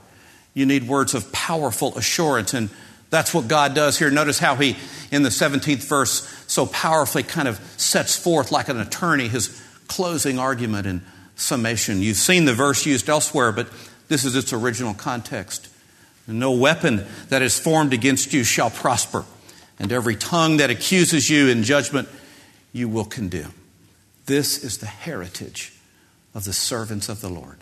You 0.54 0.66
need 0.66 0.88
words 0.88 1.14
of 1.14 1.32
powerful 1.32 1.96
assurance. 1.96 2.54
And 2.54 2.70
that's 3.10 3.32
what 3.32 3.48
God 3.48 3.74
does 3.74 3.98
here. 3.98 4.10
Notice 4.10 4.38
how 4.38 4.54
he, 4.56 4.76
in 5.10 5.22
the 5.22 5.30
17th 5.30 5.88
verse, 5.88 6.28
so 6.46 6.66
powerfully 6.66 7.22
kind 7.22 7.48
of 7.48 7.58
sets 7.76 8.16
forth, 8.16 8.52
like 8.52 8.68
an 8.68 8.78
attorney, 8.78 9.28
his 9.28 9.62
closing 9.86 10.38
argument 10.38 10.86
and 10.86 11.02
summation. 11.36 12.02
You've 12.02 12.16
seen 12.16 12.44
the 12.44 12.54
verse 12.54 12.84
used 12.84 13.08
elsewhere, 13.08 13.52
but 13.52 13.68
this 14.08 14.24
is 14.24 14.36
its 14.36 14.52
original 14.52 14.94
context. 14.94 15.68
No 16.26 16.52
weapon 16.52 17.06
that 17.30 17.40
is 17.40 17.58
formed 17.58 17.94
against 17.94 18.34
you 18.34 18.44
shall 18.44 18.68
prosper, 18.68 19.24
and 19.78 19.90
every 19.90 20.16
tongue 20.16 20.58
that 20.58 20.68
accuses 20.68 21.30
you 21.30 21.48
in 21.48 21.62
judgment 21.62 22.08
you 22.72 22.88
will 22.88 23.06
condemn. 23.06 23.54
This 24.26 24.62
is 24.62 24.78
the 24.78 24.86
heritage 24.86 25.72
of 26.34 26.44
the 26.44 26.52
servants 26.52 27.08
of 27.08 27.22
the 27.22 27.30
Lord. 27.30 27.56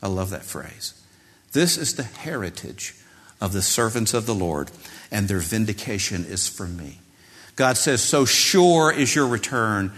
I 0.00 0.06
love 0.06 0.30
that 0.30 0.44
phrase. 0.44 0.94
This 1.52 1.76
is 1.76 1.96
the 1.96 2.04
heritage 2.04 2.94
of 3.40 3.52
the 3.52 3.62
servants 3.62 4.14
of 4.14 4.26
the 4.26 4.34
Lord, 4.34 4.70
and 5.10 5.28
their 5.28 5.38
vindication 5.38 6.24
is 6.24 6.48
from 6.48 6.76
me. 6.76 6.98
God 7.56 7.76
says, 7.76 8.02
So 8.02 8.24
sure 8.24 8.92
is 8.92 9.14
your 9.14 9.26
return 9.26 9.92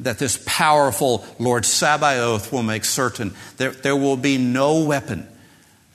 that 0.00 0.18
this 0.18 0.42
powerful 0.46 1.24
Lord 1.38 1.64
Sabaoth 1.64 2.52
will 2.52 2.62
make 2.62 2.84
certain 2.84 3.34
that 3.56 3.82
there 3.82 3.96
will 3.96 4.16
be 4.16 4.38
no 4.38 4.84
weapon 4.84 5.26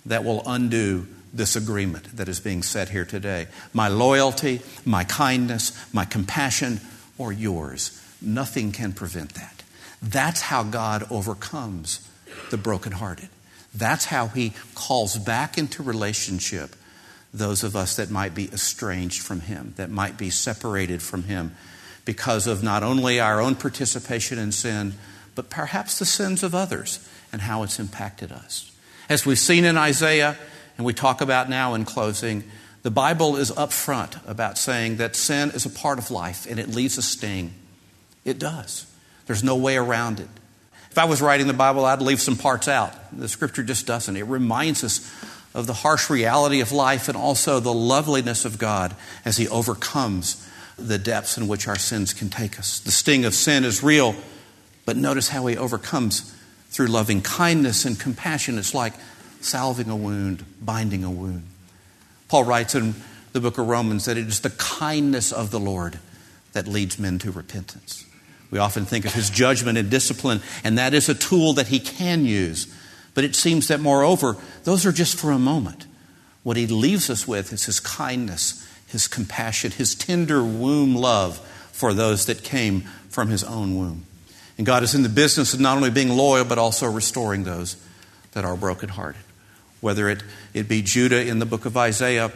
that 0.05 0.23
will 0.23 0.41
undo 0.45 1.07
this 1.33 1.55
agreement 1.55 2.15
that 2.17 2.27
is 2.27 2.39
being 2.39 2.63
set 2.63 2.89
here 2.89 3.05
today. 3.05 3.47
My 3.73 3.87
loyalty, 3.87 4.61
my 4.85 5.03
kindness, 5.03 5.71
my 5.93 6.05
compassion, 6.05 6.81
or 7.17 7.31
yours. 7.31 7.97
Nothing 8.21 8.71
can 8.71 8.93
prevent 8.93 9.35
that. 9.35 9.63
That's 10.01 10.41
how 10.41 10.63
God 10.63 11.05
overcomes 11.09 12.07
the 12.49 12.57
brokenhearted. 12.57 13.29
That's 13.73 14.05
how 14.05 14.27
He 14.27 14.53
calls 14.75 15.17
back 15.17 15.57
into 15.57 15.83
relationship 15.83 16.75
those 17.33 17.63
of 17.63 17.75
us 17.75 17.95
that 17.95 18.09
might 18.09 18.35
be 18.35 18.51
estranged 18.51 19.21
from 19.21 19.41
Him, 19.41 19.73
that 19.77 19.89
might 19.89 20.17
be 20.17 20.29
separated 20.29 21.01
from 21.01 21.23
Him 21.23 21.55
because 22.03 22.47
of 22.47 22.63
not 22.63 22.83
only 22.83 23.19
our 23.19 23.39
own 23.39 23.55
participation 23.55 24.37
in 24.37 24.51
sin, 24.51 24.93
but 25.35 25.49
perhaps 25.49 25.99
the 25.99 26.05
sins 26.05 26.43
of 26.43 26.53
others 26.53 27.07
and 27.31 27.41
how 27.41 27.63
it's 27.63 27.79
impacted 27.79 28.31
us. 28.31 28.71
As 29.07 29.25
we've 29.25 29.39
seen 29.39 29.63
in 29.63 29.77
Isaiah, 29.77 30.37
and 30.77 30.85
we 30.85 30.93
talk 30.93 31.21
about 31.21 31.49
now 31.49 31.73
in 31.73 31.85
closing, 31.85 32.43
the 32.83 32.91
Bible 32.91 33.35
is 33.35 33.51
upfront 33.51 34.17
about 34.27 34.57
saying 34.57 34.97
that 34.97 35.15
sin 35.15 35.51
is 35.51 35.65
a 35.65 35.69
part 35.69 35.99
of 35.99 36.09
life 36.11 36.47
and 36.49 36.59
it 36.59 36.69
leaves 36.69 36.97
a 36.97 37.01
sting. 37.01 37.53
It 38.25 38.39
does. 38.39 38.91
There's 39.27 39.43
no 39.43 39.55
way 39.55 39.77
around 39.77 40.19
it. 40.19 40.27
If 40.91 40.97
I 40.97 41.05
was 41.05 41.21
writing 41.21 41.47
the 41.47 41.53
Bible, 41.53 41.85
I'd 41.85 42.01
leave 42.01 42.19
some 42.19 42.35
parts 42.35 42.67
out. 42.67 42.93
The 43.17 43.29
scripture 43.29 43.63
just 43.63 43.87
doesn't. 43.87 44.17
It 44.17 44.25
reminds 44.25 44.83
us 44.83 45.09
of 45.55 45.65
the 45.65 45.73
harsh 45.73 46.09
reality 46.09 46.59
of 46.59 46.73
life 46.73 47.07
and 47.07 47.15
also 47.15 47.61
the 47.61 47.73
loveliness 47.73 48.43
of 48.43 48.57
God 48.57 48.93
as 49.23 49.37
He 49.37 49.47
overcomes 49.47 50.45
the 50.77 50.97
depths 50.97 51.37
in 51.37 51.47
which 51.47 51.65
our 51.65 51.77
sins 51.77 52.13
can 52.13 52.29
take 52.29 52.59
us. 52.59 52.81
The 52.81 52.91
sting 52.91 53.23
of 53.23 53.33
sin 53.33 53.63
is 53.63 53.81
real, 53.81 54.15
but 54.85 54.97
notice 54.97 55.29
how 55.29 55.47
He 55.47 55.57
overcomes 55.57 56.35
through 56.71 56.87
loving 56.87 57.21
kindness 57.21 57.85
and 57.85 57.97
compassion. 57.97 58.57
It's 58.57 58.73
like 58.73 58.93
salving 59.39 59.89
a 59.89 59.95
wound, 59.95 60.43
binding 60.61 61.05
a 61.05 61.11
wound. 61.11 61.47
Paul 62.27 62.43
writes 62.43 62.75
in 62.75 62.95
the 63.31 63.39
book 63.39 63.57
of 63.57 63.65
Romans 63.65 64.05
that 64.05 64.17
it 64.17 64.27
is 64.27 64.41
the 64.41 64.49
kindness 64.49 65.31
of 65.31 65.51
the 65.51 65.59
Lord 65.59 65.99
that 66.51 66.67
leads 66.67 66.99
men 66.99 67.17
to 67.19 67.31
repentance. 67.31 68.05
We 68.51 68.59
often 68.59 68.85
think 68.85 69.05
of 69.05 69.13
his 69.13 69.29
judgment 69.29 69.77
and 69.77 69.89
discipline, 69.89 70.41
and 70.63 70.77
that 70.77 70.93
is 70.93 71.07
a 71.07 71.15
tool 71.15 71.53
that 71.53 71.67
he 71.67 71.79
can 71.79 72.25
use. 72.25 72.67
But 73.13 73.23
it 73.23 73.35
seems 73.35 73.69
that, 73.69 73.79
moreover, 73.79 74.37
those 74.65 74.85
are 74.85 74.91
just 74.91 75.17
for 75.17 75.31
a 75.31 75.39
moment. 75.39 75.85
What 76.43 76.57
he 76.57 76.67
leaves 76.67 77.09
us 77.09 77.27
with 77.27 77.53
is 77.53 77.65
his 77.65 77.79
kindness, 77.79 78.67
his 78.87 79.07
compassion, 79.07 79.71
his 79.71 79.95
tender 79.95 80.43
womb 80.43 80.95
love 80.95 81.39
for 81.71 81.93
those 81.93 82.25
that 82.25 82.43
came 82.43 82.81
from 83.09 83.29
his 83.29 83.43
own 83.43 83.77
womb. 83.77 84.05
And 84.57 84.65
God 84.65 84.83
is 84.83 84.93
in 84.93 85.03
the 85.03 85.09
business 85.09 85.53
of 85.53 85.59
not 85.59 85.77
only 85.77 85.89
being 85.89 86.09
loyal, 86.09 86.45
but 86.45 86.57
also 86.57 86.89
restoring 86.91 87.43
those 87.43 87.77
that 88.33 88.45
are 88.45 88.55
brokenhearted. 88.55 89.21
Whether 89.79 90.09
it, 90.09 90.23
it 90.53 90.67
be 90.67 90.81
Judah 90.81 91.25
in 91.25 91.39
the 91.39 91.45
book 91.45 91.65
of 91.65 91.75
Isaiah 91.77 92.31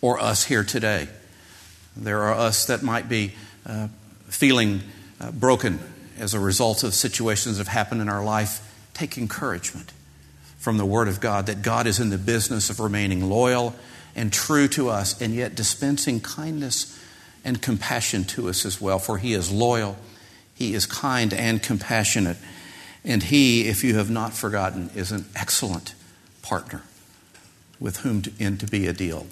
or 0.00 0.20
us 0.20 0.44
here 0.44 0.64
today. 0.64 1.08
There 1.96 2.22
are 2.22 2.34
us 2.34 2.66
that 2.66 2.82
might 2.82 3.08
be 3.08 3.34
uh, 3.66 3.88
feeling 4.28 4.82
uh, 5.20 5.30
broken 5.32 5.80
as 6.18 6.34
a 6.34 6.40
result 6.40 6.82
of 6.82 6.94
situations 6.94 7.58
that 7.58 7.66
have 7.66 7.74
happened 7.74 8.00
in 8.00 8.08
our 8.08 8.24
life 8.24 8.64
take 8.94 9.16
encouragement 9.16 9.92
from 10.58 10.76
the 10.76 10.84
Word 10.84 11.08
of 11.08 11.20
God 11.20 11.46
that 11.46 11.62
God 11.62 11.86
is 11.86 12.00
in 12.00 12.10
the 12.10 12.18
business 12.18 12.68
of 12.68 12.80
remaining 12.80 13.28
loyal 13.28 13.74
and 14.16 14.32
true 14.32 14.66
to 14.68 14.88
us, 14.88 15.20
and 15.22 15.32
yet 15.32 15.54
dispensing 15.54 16.20
kindness 16.20 16.98
and 17.44 17.62
compassion 17.62 18.24
to 18.24 18.48
us 18.48 18.66
as 18.66 18.80
well. 18.80 18.98
For 18.98 19.18
He 19.18 19.32
is 19.32 19.52
loyal, 19.52 19.96
He 20.54 20.74
is 20.74 20.86
kind 20.86 21.32
and 21.32 21.62
compassionate, 21.62 22.36
and 23.04 23.22
He, 23.22 23.68
if 23.68 23.84
you 23.84 23.94
have 23.94 24.10
not 24.10 24.34
forgotten, 24.34 24.90
is 24.96 25.12
an 25.12 25.26
excellent 25.36 25.94
partner 26.42 26.82
with 27.78 27.98
whom 27.98 28.22
to, 28.22 28.32
in 28.40 28.58
to 28.58 28.66
be 28.66 28.88
a 28.88 28.92
deal. 28.92 29.26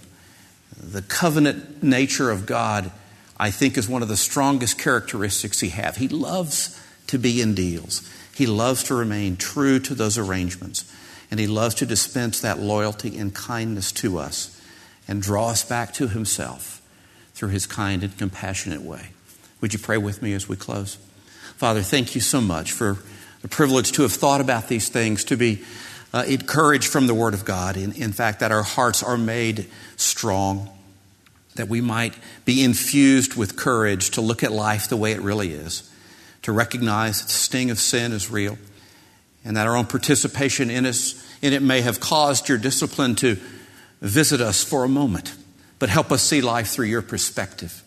The 0.81 1.03
covenant 1.03 1.83
nature 1.83 2.31
of 2.31 2.47
God, 2.47 2.93
I 3.39 3.51
think, 3.51 3.77
is 3.77 3.89
one 3.89 4.03
of 4.03 4.09
the 4.09 4.17
strongest 4.17 4.79
characteristics 4.79 5.61
He 5.61 5.69
have. 5.71 5.97
He 5.97 6.09
loves 6.09 6.81
to 7.09 7.19
be 7.19 7.41
in 7.41 7.55
deals. 7.55 8.09
He 8.35 8.47
loves 8.47 8.85
to 8.85 8.95
remain 8.95 9.37
true 9.37 9.79
to 9.81 9.95
those 9.95 10.19
arrangements, 10.19 10.91
and 11.31 11.39
He 11.41 11.47
loves 11.47 11.75
to 11.77 11.87
dispense 11.87 12.41
that 12.41 12.59
loyalty 12.59 13.17
and 13.19 13.35
kindness 13.35 13.93
to 13.93 14.19
us 14.19 14.61
and 15.09 15.23
draw 15.23 15.49
us 15.49 15.65
back 15.65 15.93
to 15.95 16.09
Himself 16.09 16.83
through 17.35 17.51
His 17.51 17.67
kind 17.67 18.03
and 18.03 18.17
compassionate 18.17 18.83
way. 18.83 19.11
Would 19.61 19.73
you 19.73 19.79
pray 19.79 19.99
with 19.99 20.23
me 20.23 20.33
as 20.33 20.49
we 20.49 20.57
close? 20.57 20.97
Father, 21.57 21.83
thank 21.83 22.15
you 22.15 22.21
so 22.21 22.41
much 22.41 22.73
for 22.73 22.99
the 23.43 23.49
privilege 23.49 23.93
to 23.93 24.03
have 24.03 24.13
thought 24.13 24.41
about 24.41 24.69
these 24.69 24.89
things, 24.89 25.25
to 25.25 25.37
be 25.37 25.63
uh, 26.13 26.25
encouraged 26.27 26.89
from 26.89 27.07
the 27.07 27.15
Word 27.15 27.35
of 27.35 27.45
God. 27.45 27.77
In, 27.77 27.93
in 27.93 28.13
fact, 28.13 28.41
that 28.41 28.53
our 28.53 28.63
hearts 28.63 29.03
are 29.03 29.17
made 29.17 29.67
strong, 29.97 30.71
that 31.57 31.69
we 31.69 31.81
might 31.81 32.15
be 32.45 32.63
infused 32.63 33.35
with 33.35 33.57
courage 33.57 34.11
to 34.13 34.21
look 34.21 34.43
at 34.43 34.53
life 34.53 34.89
the 34.89 34.97
way 34.97 35.13
it 35.13 35.21
really 35.21 35.53
is 35.53 35.91
to 36.47 36.53
recognize 36.53 37.21
that 37.21 37.27
the 37.27 37.33
sting 37.33 37.73
of 37.73 37.79
sin 37.81 38.13
is 38.13 38.31
real 38.31 38.57
and 39.45 39.57
that 39.57 39.67
our 39.67 39.77
own 39.77 39.85
participation 39.85 40.71
in, 40.71 40.87
us, 40.87 41.27
in 41.43 41.53
it 41.53 41.61
may 41.61 41.81
have 41.81 41.99
caused 41.99 42.49
your 42.49 42.57
discipline 42.57 43.17
to 43.17 43.37
visit 44.01 44.41
us 44.41 44.63
for 44.63 44.85
a 44.85 44.89
moment, 44.89 45.35
but 45.81 45.89
help 45.89 46.13
us 46.13 46.23
see 46.23 46.41
life 46.41 46.69
through 46.69 46.87
your 46.87 47.03
perspective. 47.03 47.83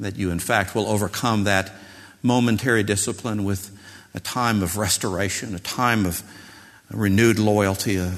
That 0.00 0.16
you, 0.16 0.30
in 0.30 0.38
fact, 0.38 0.74
will 0.74 0.86
overcome 0.86 1.44
that 1.44 1.72
momentary 2.22 2.82
discipline 2.82 3.44
with 3.44 3.70
a 4.14 4.20
time 4.20 4.62
of 4.62 4.78
restoration, 4.78 5.54
a 5.54 5.58
time 5.58 6.06
of 6.06 6.22
renewed 6.90 7.38
loyalty, 7.38 7.96
a, 7.96 8.14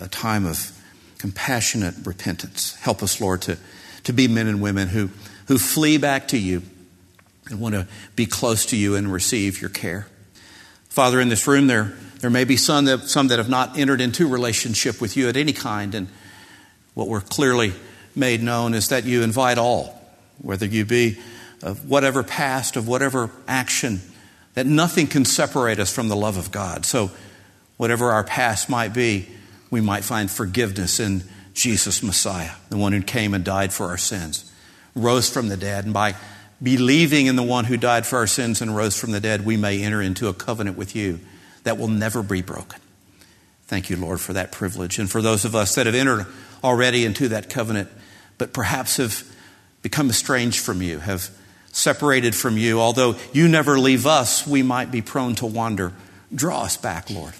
a 0.00 0.08
time 0.08 0.44
of 0.44 0.72
compassionate 1.18 1.94
repentance. 2.04 2.74
Help 2.74 3.00
us, 3.00 3.20
Lord, 3.20 3.42
to, 3.42 3.58
to 4.04 4.12
be 4.12 4.28
men 4.28 4.46
and 4.46 4.60
women 4.60 4.88
who, 4.88 5.10
who 5.46 5.58
flee 5.58 5.98
back 5.98 6.28
to 6.28 6.38
you 6.38 6.62
and 7.50 7.60
want 7.60 7.74
to 7.74 7.86
be 8.16 8.26
close 8.26 8.66
to 8.66 8.76
you 8.76 8.96
and 8.96 9.12
receive 9.12 9.60
your 9.60 9.70
care. 9.70 10.06
Father, 10.88 11.20
in 11.20 11.28
this 11.28 11.46
room, 11.46 11.66
there, 11.66 11.94
there 12.20 12.30
may 12.30 12.44
be 12.44 12.56
some 12.56 12.84
that, 12.86 13.00
some 13.02 13.28
that 13.28 13.38
have 13.38 13.48
not 13.48 13.78
entered 13.78 14.00
into 14.00 14.26
relationship 14.28 15.00
with 15.00 15.16
you 15.16 15.28
at 15.28 15.36
any 15.36 15.52
kind. 15.52 15.94
And 15.94 16.08
what 16.94 17.08
we're 17.08 17.20
clearly 17.20 17.72
made 18.14 18.42
known 18.42 18.74
is 18.74 18.88
that 18.88 19.04
you 19.04 19.22
invite 19.22 19.58
all, 19.58 20.00
whether 20.40 20.66
you 20.66 20.84
be 20.84 21.18
of 21.62 21.88
whatever 21.88 22.22
past, 22.22 22.76
of 22.76 22.86
whatever 22.86 23.30
action, 23.48 24.00
that 24.54 24.66
nothing 24.66 25.06
can 25.06 25.24
separate 25.24 25.80
us 25.80 25.92
from 25.92 26.08
the 26.08 26.16
love 26.16 26.36
of 26.36 26.50
God. 26.50 26.86
So, 26.86 27.10
whatever 27.76 28.12
our 28.12 28.22
past 28.22 28.68
might 28.68 28.94
be, 28.94 29.28
we 29.70 29.80
might 29.80 30.04
find 30.04 30.30
forgiveness 30.30 31.00
in 31.00 31.24
Jesus 31.54 32.02
Messiah, 32.02 32.50
the 32.68 32.76
one 32.76 32.92
who 32.92 33.02
came 33.02 33.32
and 33.32 33.44
died 33.44 33.72
for 33.72 33.86
our 33.86 33.96
sins, 33.96 34.50
rose 34.94 35.30
from 35.30 35.48
the 35.48 35.56
dead, 35.56 35.84
and 35.84 35.94
by 35.94 36.14
believing 36.62 37.26
in 37.26 37.36
the 37.36 37.42
one 37.42 37.64
who 37.64 37.76
died 37.76 38.06
for 38.06 38.18
our 38.18 38.26
sins 38.26 38.60
and 38.60 38.76
rose 38.76 38.98
from 38.98 39.12
the 39.12 39.20
dead, 39.20 39.46
we 39.46 39.56
may 39.56 39.82
enter 39.82 40.02
into 40.02 40.28
a 40.28 40.34
covenant 40.34 40.76
with 40.76 40.94
you 40.94 41.20
that 41.62 41.78
will 41.78 41.88
never 41.88 42.22
be 42.22 42.42
broken. 42.42 42.80
Thank 43.66 43.88
you, 43.88 43.96
Lord, 43.96 44.20
for 44.20 44.34
that 44.34 44.52
privilege. 44.52 44.98
And 44.98 45.10
for 45.10 45.22
those 45.22 45.44
of 45.44 45.54
us 45.54 45.74
that 45.76 45.86
have 45.86 45.94
entered 45.94 46.26
already 46.62 47.04
into 47.04 47.28
that 47.28 47.48
covenant, 47.50 47.88
but 48.36 48.52
perhaps 48.52 48.98
have 48.98 49.24
become 49.82 50.10
estranged 50.10 50.60
from 50.60 50.82
you, 50.82 50.98
have 50.98 51.30
separated 51.72 52.34
from 52.34 52.56
you, 52.56 52.80
although 52.80 53.16
you 53.32 53.48
never 53.48 53.78
leave 53.78 54.06
us, 54.06 54.46
we 54.46 54.62
might 54.62 54.90
be 54.90 55.02
prone 55.02 55.34
to 55.36 55.46
wander. 55.46 55.92
Draw 56.34 56.62
us 56.62 56.76
back, 56.76 57.10
Lord. 57.10 57.34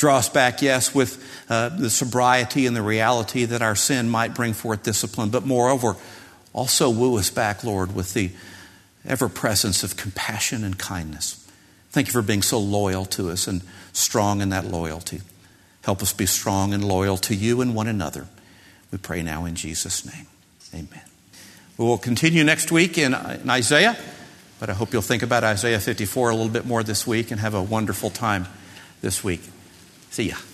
Draw 0.00 0.16
us 0.16 0.30
back, 0.30 0.62
yes, 0.62 0.94
with 0.94 1.22
uh, 1.50 1.68
the 1.68 1.90
sobriety 1.90 2.64
and 2.64 2.74
the 2.74 2.80
reality 2.80 3.44
that 3.44 3.60
our 3.60 3.76
sin 3.76 4.08
might 4.08 4.34
bring 4.34 4.54
forth 4.54 4.82
discipline, 4.82 5.28
but 5.28 5.44
moreover, 5.44 5.94
also 6.54 6.88
woo 6.88 7.18
us 7.18 7.28
back, 7.28 7.62
Lord, 7.62 7.94
with 7.94 8.14
the 8.14 8.30
ever 9.04 9.28
presence 9.28 9.84
of 9.84 9.98
compassion 9.98 10.64
and 10.64 10.78
kindness. 10.78 11.46
Thank 11.90 12.06
you 12.06 12.14
for 12.14 12.22
being 12.22 12.40
so 12.40 12.58
loyal 12.58 13.04
to 13.04 13.28
us 13.28 13.46
and 13.46 13.60
strong 13.92 14.40
in 14.40 14.48
that 14.48 14.64
loyalty. 14.64 15.20
Help 15.82 16.00
us 16.00 16.14
be 16.14 16.24
strong 16.24 16.72
and 16.72 16.82
loyal 16.82 17.18
to 17.18 17.34
you 17.34 17.60
and 17.60 17.74
one 17.74 17.86
another. 17.86 18.26
We 18.90 18.96
pray 18.96 19.22
now 19.22 19.44
in 19.44 19.54
Jesus' 19.54 20.06
name. 20.06 20.26
Amen. 20.72 21.04
We 21.76 21.84
will 21.84 21.98
continue 21.98 22.42
next 22.42 22.72
week 22.72 22.96
in, 22.96 23.12
in 23.12 23.50
Isaiah, 23.50 23.98
but 24.60 24.70
I 24.70 24.72
hope 24.72 24.94
you'll 24.94 25.02
think 25.02 25.22
about 25.22 25.44
Isaiah 25.44 25.78
54 25.78 26.30
a 26.30 26.34
little 26.34 26.50
bit 26.50 26.64
more 26.64 26.82
this 26.82 27.06
week 27.06 27.30
and 27.30 27.38
have 27.38 27.52
a 27.52 27.62
wonderful 27.62 28.08
time 28.08 28.46
this 29.02 29.22
week. 29.22 29.42
See 30.10 30.28
ya. 30.28 30.49